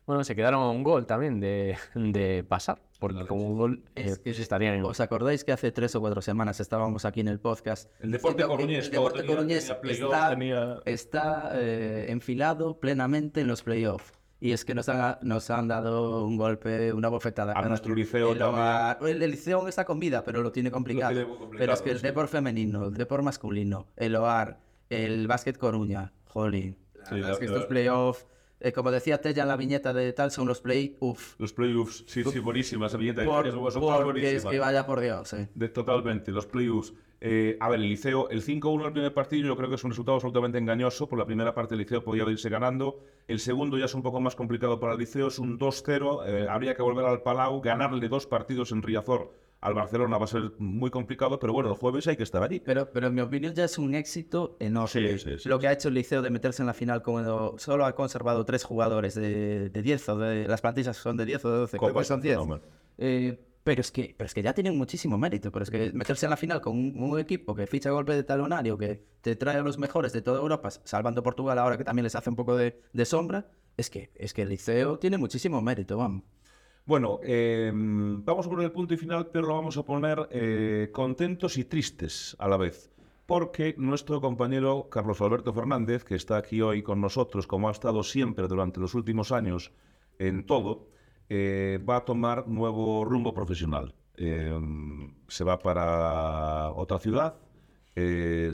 bueno, 0.06 0.22
se 0.24 0.36
quedaron 0.36 0.62
a 0.62 0.70
un 0.70 0.82
gol 0.84 1.06
también 1.06 1.40
de, 1.40 1.76
de 1.94 2.44
pasar, 2.46 2.80
porque 3.00 3.26
con 3.26 3.40
un 3.40 3.56
gol 3.56 3.84
eh, 3.96 4.04
Es 4.06 4.18
que 4.18 4.24
pues 4.30 4.38
estarían 4.40 4.74
en... 4.74 4.84
¿Os 4.84 5.00
acordáis 5.00 5.44
que 5.44 5.52
hace 5.52 5.72
tres 5.72 5.94
o 5.96 6.00
cuatro 6.00 6.20
semanas 6.22 6.60
estábamos 6.60 7.04
aquí 7.04 7.20
en 7.20 7.28
el 7.28 7.40
podcast? 7.40 7.90
El 8.00 8.10
deporte 8.12 8.44
coruñés, 8.44 8.86
El 8.86 8.92
deporte 8.92 9.20
tenía- 9.20 9.34
coruñés 9.36 9.66
tenía 9.66 9.80
playoff, 9.80 10.12
está, 10.12 10.30
tenía- 10.30 10.78
está, 10.84 11.50
eh, 11.54 12.06
enfilado 12.10 12.78
plenamente 12.78 13.40
en 13.40 13.46
los 13.48 13.62
playoffs. 13.62 14.12
Y 14.40 14.52
es 14.52 14.64
que 14.64 14.72
nos 14.74 14.88
han, 14.88 15.18
nos 15.22 15.50
han 15.50 15.66
dado 15.66 16.24
un 16.24 16.36
golpe, 16.36 16.92
una 16.92 17.08
bofetada. 17.08 17.52
A 17.58 17.68
nuestro 17.68 17.92
liceo 17.94 18.32
el, 18.32 18.38
también. 18.38 18.62
hogar- 18.64 18.98
el, 19.08 19.22
el 19.22 19.30
liceo 19.32 19.66
está 19.66 19.84
con 19.84 19.98
vida, 19.98 20.22
pero 20.24 20.42
lo 20.42 20.52
tiene 20.52 20.70
complicado. 20.70 21.48
pero 21.56 21.72
es 21.72 21.82
que 21.82 21.90
el 21.90 21.98
sí. 21.98 22.06
deporte 22.06 22.30
femenino, 22.32 22.86
el 22.86 22.94
deporte 22.94 23.24
masculino, 23.24 23.86
el 23.96 24.14
OAR, 24.14 24.58
el 24.90 25.26
básquet 25.26 25.58
Coruña, 25.58 26.12
jolín. 26.26 26.76
Sí, 27.08 27.16
es 27.20 27.38
que 27.38 27.46
estos 27.46 27.66
playoffs, 27.66 28.26
eh, 28.60 28.72
como 28.72 28.90
decía 28.90 29.20
Tella 29.20 29.42
en 29.42 29.48
la 29.48 29.56
viñeta 29.56 29.92
de 29.92 30.12
tal, 30.12 30.30
son 30.30 30.48
los 30.48 30.60
play-uff. 30.60 31.38
Los 31.38 31.52
playoffs, 31.52 32.04
sí, 32.06 32.24
sí, 32.24 32.38
buenísima 32.38 32.86
esa 32.86 32.96
viñeta. 32.96 33.24
Por, 33.24 33.46
eso 33.46 33.68
está 33.68 34.04
porque 34.04 34.36
es 34.36 34.44
que 34.44 34.58
vaya 34.58 34.84
por 34.86 35.00
Dios, 35.00 35.32
eh. 35.32 35.48
De, 35.54 35.68
totalmente, 35.68 36.32
los 36.32 36.46
playoffs. 36.46 36.92
Eh, 37.20 37.56
a 37.60 37.68
ver, 37.68 37.80
el 37.80 37.88
Liceo, 37.88 38.28
el 38.30 38.44
5-1 38.44 38.86
el 38.86 38.92
primer 38.92 39.12
partido, 39.12 39.48
yo 39.48 39.56
creo 39.56 39.68
que 39.68 39.74
es 39.74 39.84
un 39.84 39.90
resultado 39.90 40.16
absolutamente 40.16 40.58
engañoso. 40.58 41.08
Por 41.08 41.18
la 41.18 41.26
primera 41.26 41.54
parte, 41.54 41.74
el 41.74 41.80
Liceo 41.80 42.02
podía 42.02 42.24
irse 42.30 42.48
ganando. 42.48 43.00
El 43.26 43.40
segundo 43.40 43.76
ya 43.76 43.86
es 43.86 43.94
un 43.94 44.02
poco 44.02 44.20
más 44.20 44.36
complicado 44.36 44.78
para 44.78 44.92
el 44.92 45.00
Liceo, 45.00 45.28
es 45.28 45.38
un 45.38 45.58
2-0. 45.58 46.26
eh, 46.26 46.46
habría 46.48 46.74
que 46.74 46.82
volver 46.82 47.04
al 47.06 47.22
Palau, 47.22 47.60
ganarle 47.60 48.08
dos 48.08 48.26
partidos 48.26 48.70
en 48.72 48.82
Riazor 48.82 49.32
al 49.60 49.74
Barcelona 49.74 50.18
va 50.18 50.24
a 50.24 50.28
ser 50.28 50.52
muy 50.58 50.90
complicado, 50.90 51.38
pero 51.38 51.52
bueno, 51.52 51.70
el 51.70 51.74
jueves 51.76 52.06
hay 52.06 52.16
que 52.16 52.22
estar 52.22 52.42
allí. 52.42 52.60
Pero, 52.60 52.90
pero 52.92 53.08
en 53.08 53.14
mi 53.14 53.20
opinión 53.20 53.54
ya 53.54 53.64
es 53.64 53.76
un 53.78 53.94
éxito 53.94 54.56
enorme. 54.60 54.88
Sí, 54.88 55.18
sí, 55.18 55.38
sí, 55.38 55.48
Lo 55.48 55.58
que 55.58 55.66
ha 55.68 55.72
hecho 55.72 55.88
el 55.88 55.94
Liceo 55.94 56.22
de 56.22 56.30
meterse 56.30 56.62
en 56.62 56.66
la 56.66 56.74
final 56.74 57.02
cuando 57.02 57.56
solo 57.58 57.84
ha 57.84 57.94
conservado 57.94 58.44
tres 58.44 58.62
jugadores 58.64 59.14
de, 59.14 59.68
de 59.70 59.82
10 59.82 60.08
o 60.10 60.18
de 60.18 60.46
las 60.46 60.60
plantillas 60.60 60.96
son 60.96 61.16
de 61.16 61.24
10 61.26 61.44
o 61.44 61.50
de 61.52 61.58
12, 61.58 61.78
creo 61.78 61.94
que 61.94 62.04
son 62.04 62.18
es 62.18 62.18
un 62.18 62.20
10. 62.22 62.34
fenómeno. 62.36 62.62
Eh, 62.98 63.44
pero 63.64 63.80
es 63.82 63.90
que 63.90 64.14
pero 64.16 64.26
es 64.26 64.32
que 64.34 64.42
ya 64.42 64.54
tienen 64.54 64.78
muchísimo 64.78 65.18
mérito, 65.18 65.50
pero 65.52 65.64
es 65.64 65.70
que 65.70 65.92
meterse 65.92 66.24
en 66.26 66.30
la 66.30 66.36
final 66.36 66.60
con 66.60 66.78
un, 66.78 66.94
un 67.02 67.18
equipo 67.18 67.54
que 67.54 67.66
ficha 67.66 67.90
golpe 67.90 68.14
de 68.14 68.22
talonario, 68.22 68.78
que 68.78 69.04
te 69.20 69.36
trae 69.36 69.56
a 69.56 69.62
los 69.62 69.76
mejores 69.76 70.12
de 70.12 70.22
toda 70.22 70.40
Europa, 70.40 70.70
salvando 70.70 71.22
Portugal 71.22 71.58
ahora 71.58 71.76
que 71.76 71.84
también 71.84 72.04
les 72.04 72.14
hace 72.14 72.30
un 72.30 72.36
poco 72.36 72.56
de, 72.56 72.80
de 72.92 73.04
sombra, 73.04 73.50
es 73.76 73.90
que 73.90 74.10
es 74.14 74.32
que 74.32 74.42
el 74.42 74.48
Liceo 74.50 74.98
tiene 74.98 75.18
muchísimo 75.18 75.60
mérito, 75.60 75.98
vamos. 75.98 76.22
Bueno, 76.88 77.20
eh, 77.22 77.70
vamos 77.74 78.46
a 78.46 78.48
poner 78.48 78.64
el 78.64 78.72
punto 78.72 78.94
y 78.94 78.96
final, 78.96 79.26
pero 79.30 79.46
lo 79.48 79.54
vamos 79.56 79.76
a 79.76 79.82
poner 79.82 80.26
eh, 80.30 80.88
contentos 80.90 81.58
y 81.58 81.64
tristes 81.64 82.34
a 82.38 82.48
la 82.48 82.56
vez. 82.56 82.90
Porque 83.26 83.74
nuestro 83.76 84.22
compañero 84.22 84.88
Carlos 84.90 85.20
Alberto 85.20 85.52
Fernández, 85.52 86.02
que 86.02 86.14
está 86.14 86.38
aquí 86.38 86.62
hoy 86.62 86.82
con 86.82 86.98
nosotros, 87.02 87.46
como 87.46 87.68
ha 87.68 87.72
estado 87.72 88.02
siempre 88.02 88.48
durante 88.48 88.80
los 88.80 88.94
últimos 88.94 89.32
años 89.32 89.70
en 90.18 90.46
todo, 90.46 90.88
eh, 91.28 91.78
va 91.86 91.96
a 91.96 92.04
tomar 92.06 92.48
nuevo 92.48 93.04
rumbo 93.04 93.34
profesional. 93.34 93.94
Eh, 94.16 94.58
se 95.28 95.44
va 95.44 95.58
para 95.58 96.70
otra 96.72 96.98
ciudad. 96.98 97.34
eh, 97.96 98.50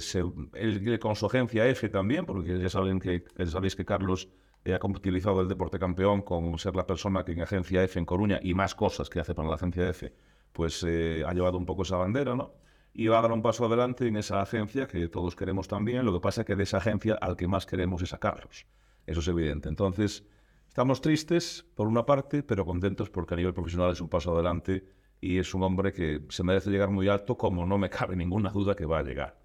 él 0.54 0.98
con 0.98 1.14
su 1.14 1.26
agencia 1.26 1.68
F 1.68 1.88
también, 1.88 2.26
porque 2.26 2.58
ya 2.58 2.68
saben 2.68 2.98
que 2.98 3.22
sabéis 3.46 3.76
que 3.76 3.84
Carlos 3.84 4.28
ha 4.72 4.86
utilizado 4.86 5.40
el 5.42 5.48
deporte 5.48 5.78
campeón 5.78 6.22
con 6.22 6.58
ser 6.58 6.74
la 6.74 6.86
persona 6.86 7.24
que 7.24 7.32
en 7.32 7.42
agencia 7.42 7.82
F 7.82 7.98
en 7.98 8.06
Coruña 8.06 8.40
y 8.42 8.54
más 8.54 8.74
cosas 8.74 9.10
que 9.10 9.20
hace 9.20 9.34
para 9.34 9.48
la 9.48 9.56
agencia 9.56 9.88
F, 9.88 10.12
pues 10.52 10.82
eh, 10.86 11.22
ha 11.26 11.34
llevado 11.34 11.58
un 11.58 11.66
poco 11.66 11.82
esa 11.82 11.96
bandera, 11.96 12.34
¿no? 12.34 12.54
Y 12.94 13.08
va 13.08 13.18
a 13.18 13.22
dar 13.22 13.32
un 13.32 13.42
paso 13.42 13.66
adelante 13.66 14.06
en 14.06 14.16
esa 14.16 14.40
agencia 14.40 14.86
que 14.86 15.08
todos 15.08 15.34
queremos 15.34 15.66
también. 15.66 16.06
Lo 16.06 16.12
que 16.12 16.20
pasa 16.20 16.42
es 16.42 16.46
que 16.46 16.54
de 16.54 16.62
esa 16.62 16.78
agencia 16.78 17.14
al 17.20 17.36
que 17.36 17.48
más 17.48 17.66
queremos 17.66 18.00
es 18.02 18.14
a 18.14 18.18
Carlos. 18.18 18.66
Eso 19.04 19.20
es 19.20 19.28
evidente. 19.28 19.68
Entonces, 19.68 20.24
estamos 20.68 21.00
tristes 21.00 21.66
por 21.74 21.88
una 21.88 22.06
parte, 22.06 22.44
pero 22.44 22.64
contentos 22.64 23.10
porque 23.10 23.34
a 23.34 23.36
nivel 23.36 23.52
profesional 23.52 23.90
es 23.90 24.00
un 24.00 24.08
paso 24.08 24.32
adelante 24.32 24.84
y 25.20 25.38
es 25.38 25.54
un 25.54 25.64
hombre 25.64 25.92
que 25.92 26.22
se 26.28 26.44
merece 26.44 26.70
llegar 26.70 26.90
muy 26.90 27.08
alto, 27.08 27.36
como 27.36 27.66
no 27.66 27.78
me 27.78 27.90
cabe 27.90 28.14
ninguna 28.14 28.50
duda 28.50 28.76
que 28.76 28.86
va 28.86 29.00
a 29.00 29.02
llegar. 29.02 29.40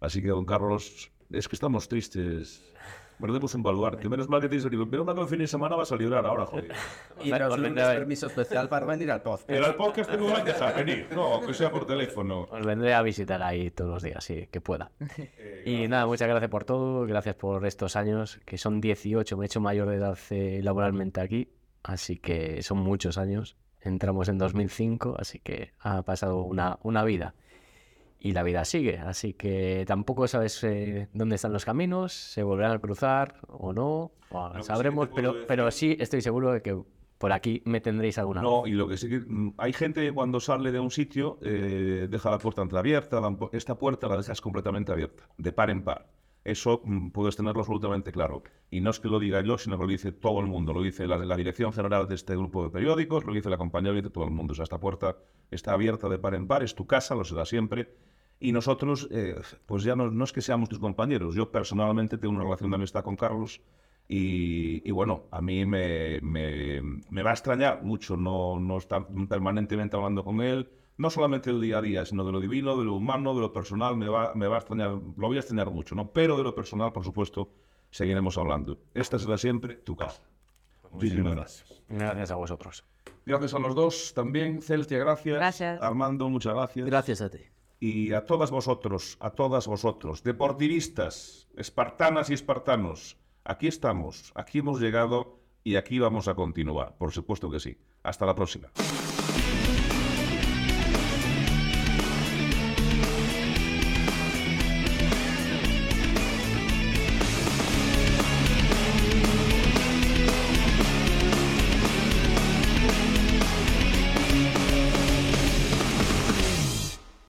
Así 0.00 0.20
que, 0.20 0.28
don 0.28 0.44
Carlos, 0.44 1.10
es 1.30 1.48
que 1.48 1.56
estamos 1.56 1.88
tristes. 1.88 2.62
Perdemos 3.20 3.54
un 3.54 3.62
baluarte. 3.62 4.08
Menos 4.08 4.28
mal 4.28 4.40
que 4.40 4.48
tienes 4.48 4.66
el. 4.66 4.88
Pero 4.88 5.04
mal 5.04 5.14
que 5.14 5.22
el 5.22 5.28
fin 5.28 5.38
de 5.38 5.46
semana 5.46 5.76
vas 5.76 5.90
a 5.90 5.96
librar 5.96 6.26
ahora, 6.26 6.46
joder. 6.46 6.72
Y 7.22 7.32
Os 7.32 7.38
nos 7.38 7.58
un 7.58 7.78
a 7.78 7.86
permiso 7.88 8.26
especial 8.26 8.68
para 8.68 8.86
venir 8.86 9.10
al 9.10 9.22
podcast. 9.22 9.46
Pero 9.46 9.66
al 9.66 9.74
podcast 9.74 10.10
tengo 10.10 10.34
que 10.34 10.42
dejar 10.42 10.76
venir. 10.76 11.08
No, 11.14 11.40
que 11.40 11.54
sea 11.54 11.70
por 11.70 11.86
teléfono. 11.86 12.42
Os 12.50 12.66
vendré 12.66 12.94
a 12.94 13.02
visitar 13.02 13.42
ahí 13.42 13.70
todos 13.70 13.90
los 13.90 14.02
días, 14.02 14.22
sí, 14.22 14.48
que 14.50 14.60
pueda. 14.60 14.90
Y 15.64 15.88
nada, 15.88 16.06
muchas 16.06 16.28
gracias 16.28 16.48
por 16.48 16.62
todo, 16.62 17.06
gracias 17.06 17.34
por 17.34 17.66
estos 17.66 17.96
años, 17.96 18.38
que 18.44 18.56
son 18.56 18.80
18, 18.80 19.36
me 19.36 19.44
he 19.44 19.46
hecho 19.46 19.60
mayor 19.60 19.88
de 19.88 19.96
edad 19.96 20.16
eh, 20.30 20.60
laboralmente 20.62 21.20
aquí, 21.20 21.48
así 21.82 22.18
que 22.18 22.62
son 22.62 22.78
muchos 22.78 23.18
años. 23.18 23.56
Entramos 23.80 24.28
en 24.28 24.38
2005, 24.38 25.16
así 25.18 25.40
que 25.40 25.72
ha 25.80 26.02
pasado 26.02 26.42
una, 26.42 26.78
una 26.82 27.02
vida. 27.02 27.34
Y 28.18 28.32
la 28.32 28.42
vida 28.42 28.64
sigue, 28.64 28.98
así 28.98 29.34
que 29.34 29.84
tampoco 29.86 30.26
sabes 30.26 30.62
eh, 30.64 31.08
dónde 31.12 31.36
están 31.36 31.52
los 31.52 31.64
caminos, 31.64 32.12
se 32.12 32.42
volverán 32.42 32.72
a 32.72 32.78
cruzar 32.78 33.36
o 33.46 33.72
no, 33.72 34.12
o 34.30 34.52
sí 34.56 34.62
sabremos, 34.64 35.08
pero, 35.14 35.32
decir- 35.34 35.44
pero 35.46 35.70
sí 35.70 35.96
estoy 36.00 36.22
seguro 36.22 36.50
de 36.52 36.62
que 36.62 36.76
por 37.18 37.32
aquí 37.32 37.62
me 37.66 37.80
tendréis 37.80 38.18
alguna 38.18 38.40
vez. 38.42 38.50
No, 38.50 38.66
y 38.66 38.72
lo 38.72 38.88
que 38.88 38.96
sí 38.96 39.08
que 39.08 39.20
mm, 39.20 39.54
hay 39.58 39.72
gente 39.72 40.00
que 40.02 40.12
cuando 40.12 40.40
sale 40.40 40.72
de 40.72 40.80
un 40.80 40.90
sitio 40.90 41.38
eh, 41.42 42.08
deja 42.10 42.30
la 42.30 42.38
puerta 42.38 42.62
entreabierta. 42.62 43.20
Esta 43.52 43.74
puerta 43.76 44.08
la 44.08 44.16
dejas 44.16 44.40
completamente 44.40 44.92
abierta, 44.92 45.22
de 45.38 45.52
par 45.52 45.70
en 45.70 45.82
par. 45.82 46.06
Eso 46.46 46.80
mm, 46.84 47.10
puedes 47.10 47.36
tenerlo 47.36 47.60
absolutamente 47.60 48.12
claro. 48.12 48.42
Y 48.70 48.80
no 48.80 48.90
es 48.90 49.00
que 49.00 49.08
lo 49.08 49.18
diga 49.18 49.40
yo, 49.42 49.58
sino 49.58 49.76
que 49.76 49.84
lo 49.84 49.88
dice 49.90 50.12
todo 50.12 50.40
el 50.40 50.46
mundo. 50.46 50.72
Lo 50.72 50.82
dice 50.82 51.06
la, 51.06 51.36
dirección 51.36 51.72
general 51.72 52.08
de 52.08 52.14
este 52.14 52.34
grupo 52.36 52.62
de 52.64 52.70
periódicos, 52.70 53.24
lo 53.24 53.32
dice 53.34 53.50
la 53.50 53.58
compañía, 53.58 53.90
lo 53.90 53.96
dice 53.96 54.10
todo 54.10 54.24
el 54.24 54.30
mundo. 54.30 54.52
O 54.52 54.54
sea, 54.54 54.64
esta 54.64 54.78
puerta 54.80 55.16
está 55.50 55.72
abierta 55.72 56.08
de 56.08 56.18
par 56.18 56.34
en 56.34 56.46
par, 56.46 56.62
es 56.62 56.74
tu 56.74 56.86
casa, 56.86 57.14
lo 57.14 57.24
será 57.24 57.44
siempre. 57.44 57.94
Y 58.38 58.52
nosotros, 58.52 59.08
eh, 59.10 59.36
pues 59.66 59.82
ya 59.82 59.96
no, 59.96 60.10
no 60.10 60.24
es 60.24 60.32
que 60.32 60.42
seamos 60.42 60.68
tus 60.68 60.78
compañeros. 60.78 61.34
Yo 61.34 61.50
personalmente 61.50 62.18
tengo 62.18 62.34
una 62.34 62.44
relación 62.44 62.70
de 62.70 62.76
amistad 62.76 63.02
con 63.04 63.16
Carlos 63.16 63.60
y, 64.08 64.86
y 64.88 64.90
bueno, 64.92 65.24
a 65.30 65.40
mí 65.42 65.64
me, 65.66 66.20
me- 66.22 66.80
me 67.10 67.22
va 67.22 67.30
a 67.30 67.34
extrañar 67.34 67.82
mucho 67.82 68.16
no, 68.16 68.60
no 68.60 68.76
estar 68.78 69.06
permanentemente 69.28 69.96
hablando 69.96 70.22
con 70.24 70.40
él, 70.42 70.68
no 70.98 71.10
solamente 71.10 71.50
del 71.50 71.60
día 71.60 71.78
a 71.78 71.82
día, 71.82 72.04
sino 72.04 72.24
de 72.24 72.32
lo 72.32 72.40
divino, 72.40 72.76
de 72.76 72.84
lo 72.84 72.94
humano, 72.94 73.34
de 73.34 73.40
lo 73.40 73.52
personal, 73.52 73.96
me 73.96 74.08
va, 74.08 74.34
me 74.34 74.46
va 74.46 74.56
a 74.56 74.58
extrañar, 74.58 74.90
lo 74.90 75.26
voy 75.28 75.36
a 75.36 75.40
extrañar 75.40 75.70
mucho, 75.70 75.94
¿no? 75.94 76.10
Pero 76.10 76.36
de 76.36 76.42
lo 76.42 76.54
personal, 76.54 76.92
por 76.92 77.04
supuesto, 77.04 77.50
seguiremos 77.90 78.38
hablando. 78.38 78.78
Esta 78.94 79.18
será 79.18 79.38
siempre 79.38 79.74
tu 79.76 79.96
casa. 79.96 80.22
Muchísimas 80.90 81.34
gracias. 81.34 81.82
Gracias 81.88 82.30
a 82.30 82.36
vosotros. 82.36 82.84
Gracias 83.26 83.54
a 83.54 83.58
los 83.58 83.74
dos 83.74 84.14
también, 84.14 84.62
Celtia, 84.62 84.98
gracias. 84.98 85.36
Gracias. 85.36 85.82
Armando, 85.82 86.28
muchas 86.28 86.54
gracias. 86.54 86.86
Gracias 86.86 87.20
a 87.20 87.30
ti. 87.30 87.40
Y 87.78 88.12
a 88.12 88.24
todas 88.24 88.50
vosotros, 88.50 89.18
a 89.20 89.30
todas 89.30 89.66
vosotros, 89.66 90.22
deportivistas, 90.22 91.48
espartanas 91.56 92.30
y 92.30 92.34
espartanos, 92.34 93.18
aquí 93.44 93.66
estamos, 93.66 94.32
aquí 94.34 94.60
hemos 94.60 94.80
llegado 94.80 95.40
y 95.62 95.76
aquí 95.76 95.98
vamos 95.98 96.28
a 96.28 96.34
continuar, 96.34 96.96
por 96.96 97.12
supuesto 97.12 97.50
que 97.50 97.60
sí. 97.60 97.76
Hasta 98.02 98.24
la 98.24 98.34
próxima. 98.34 98.68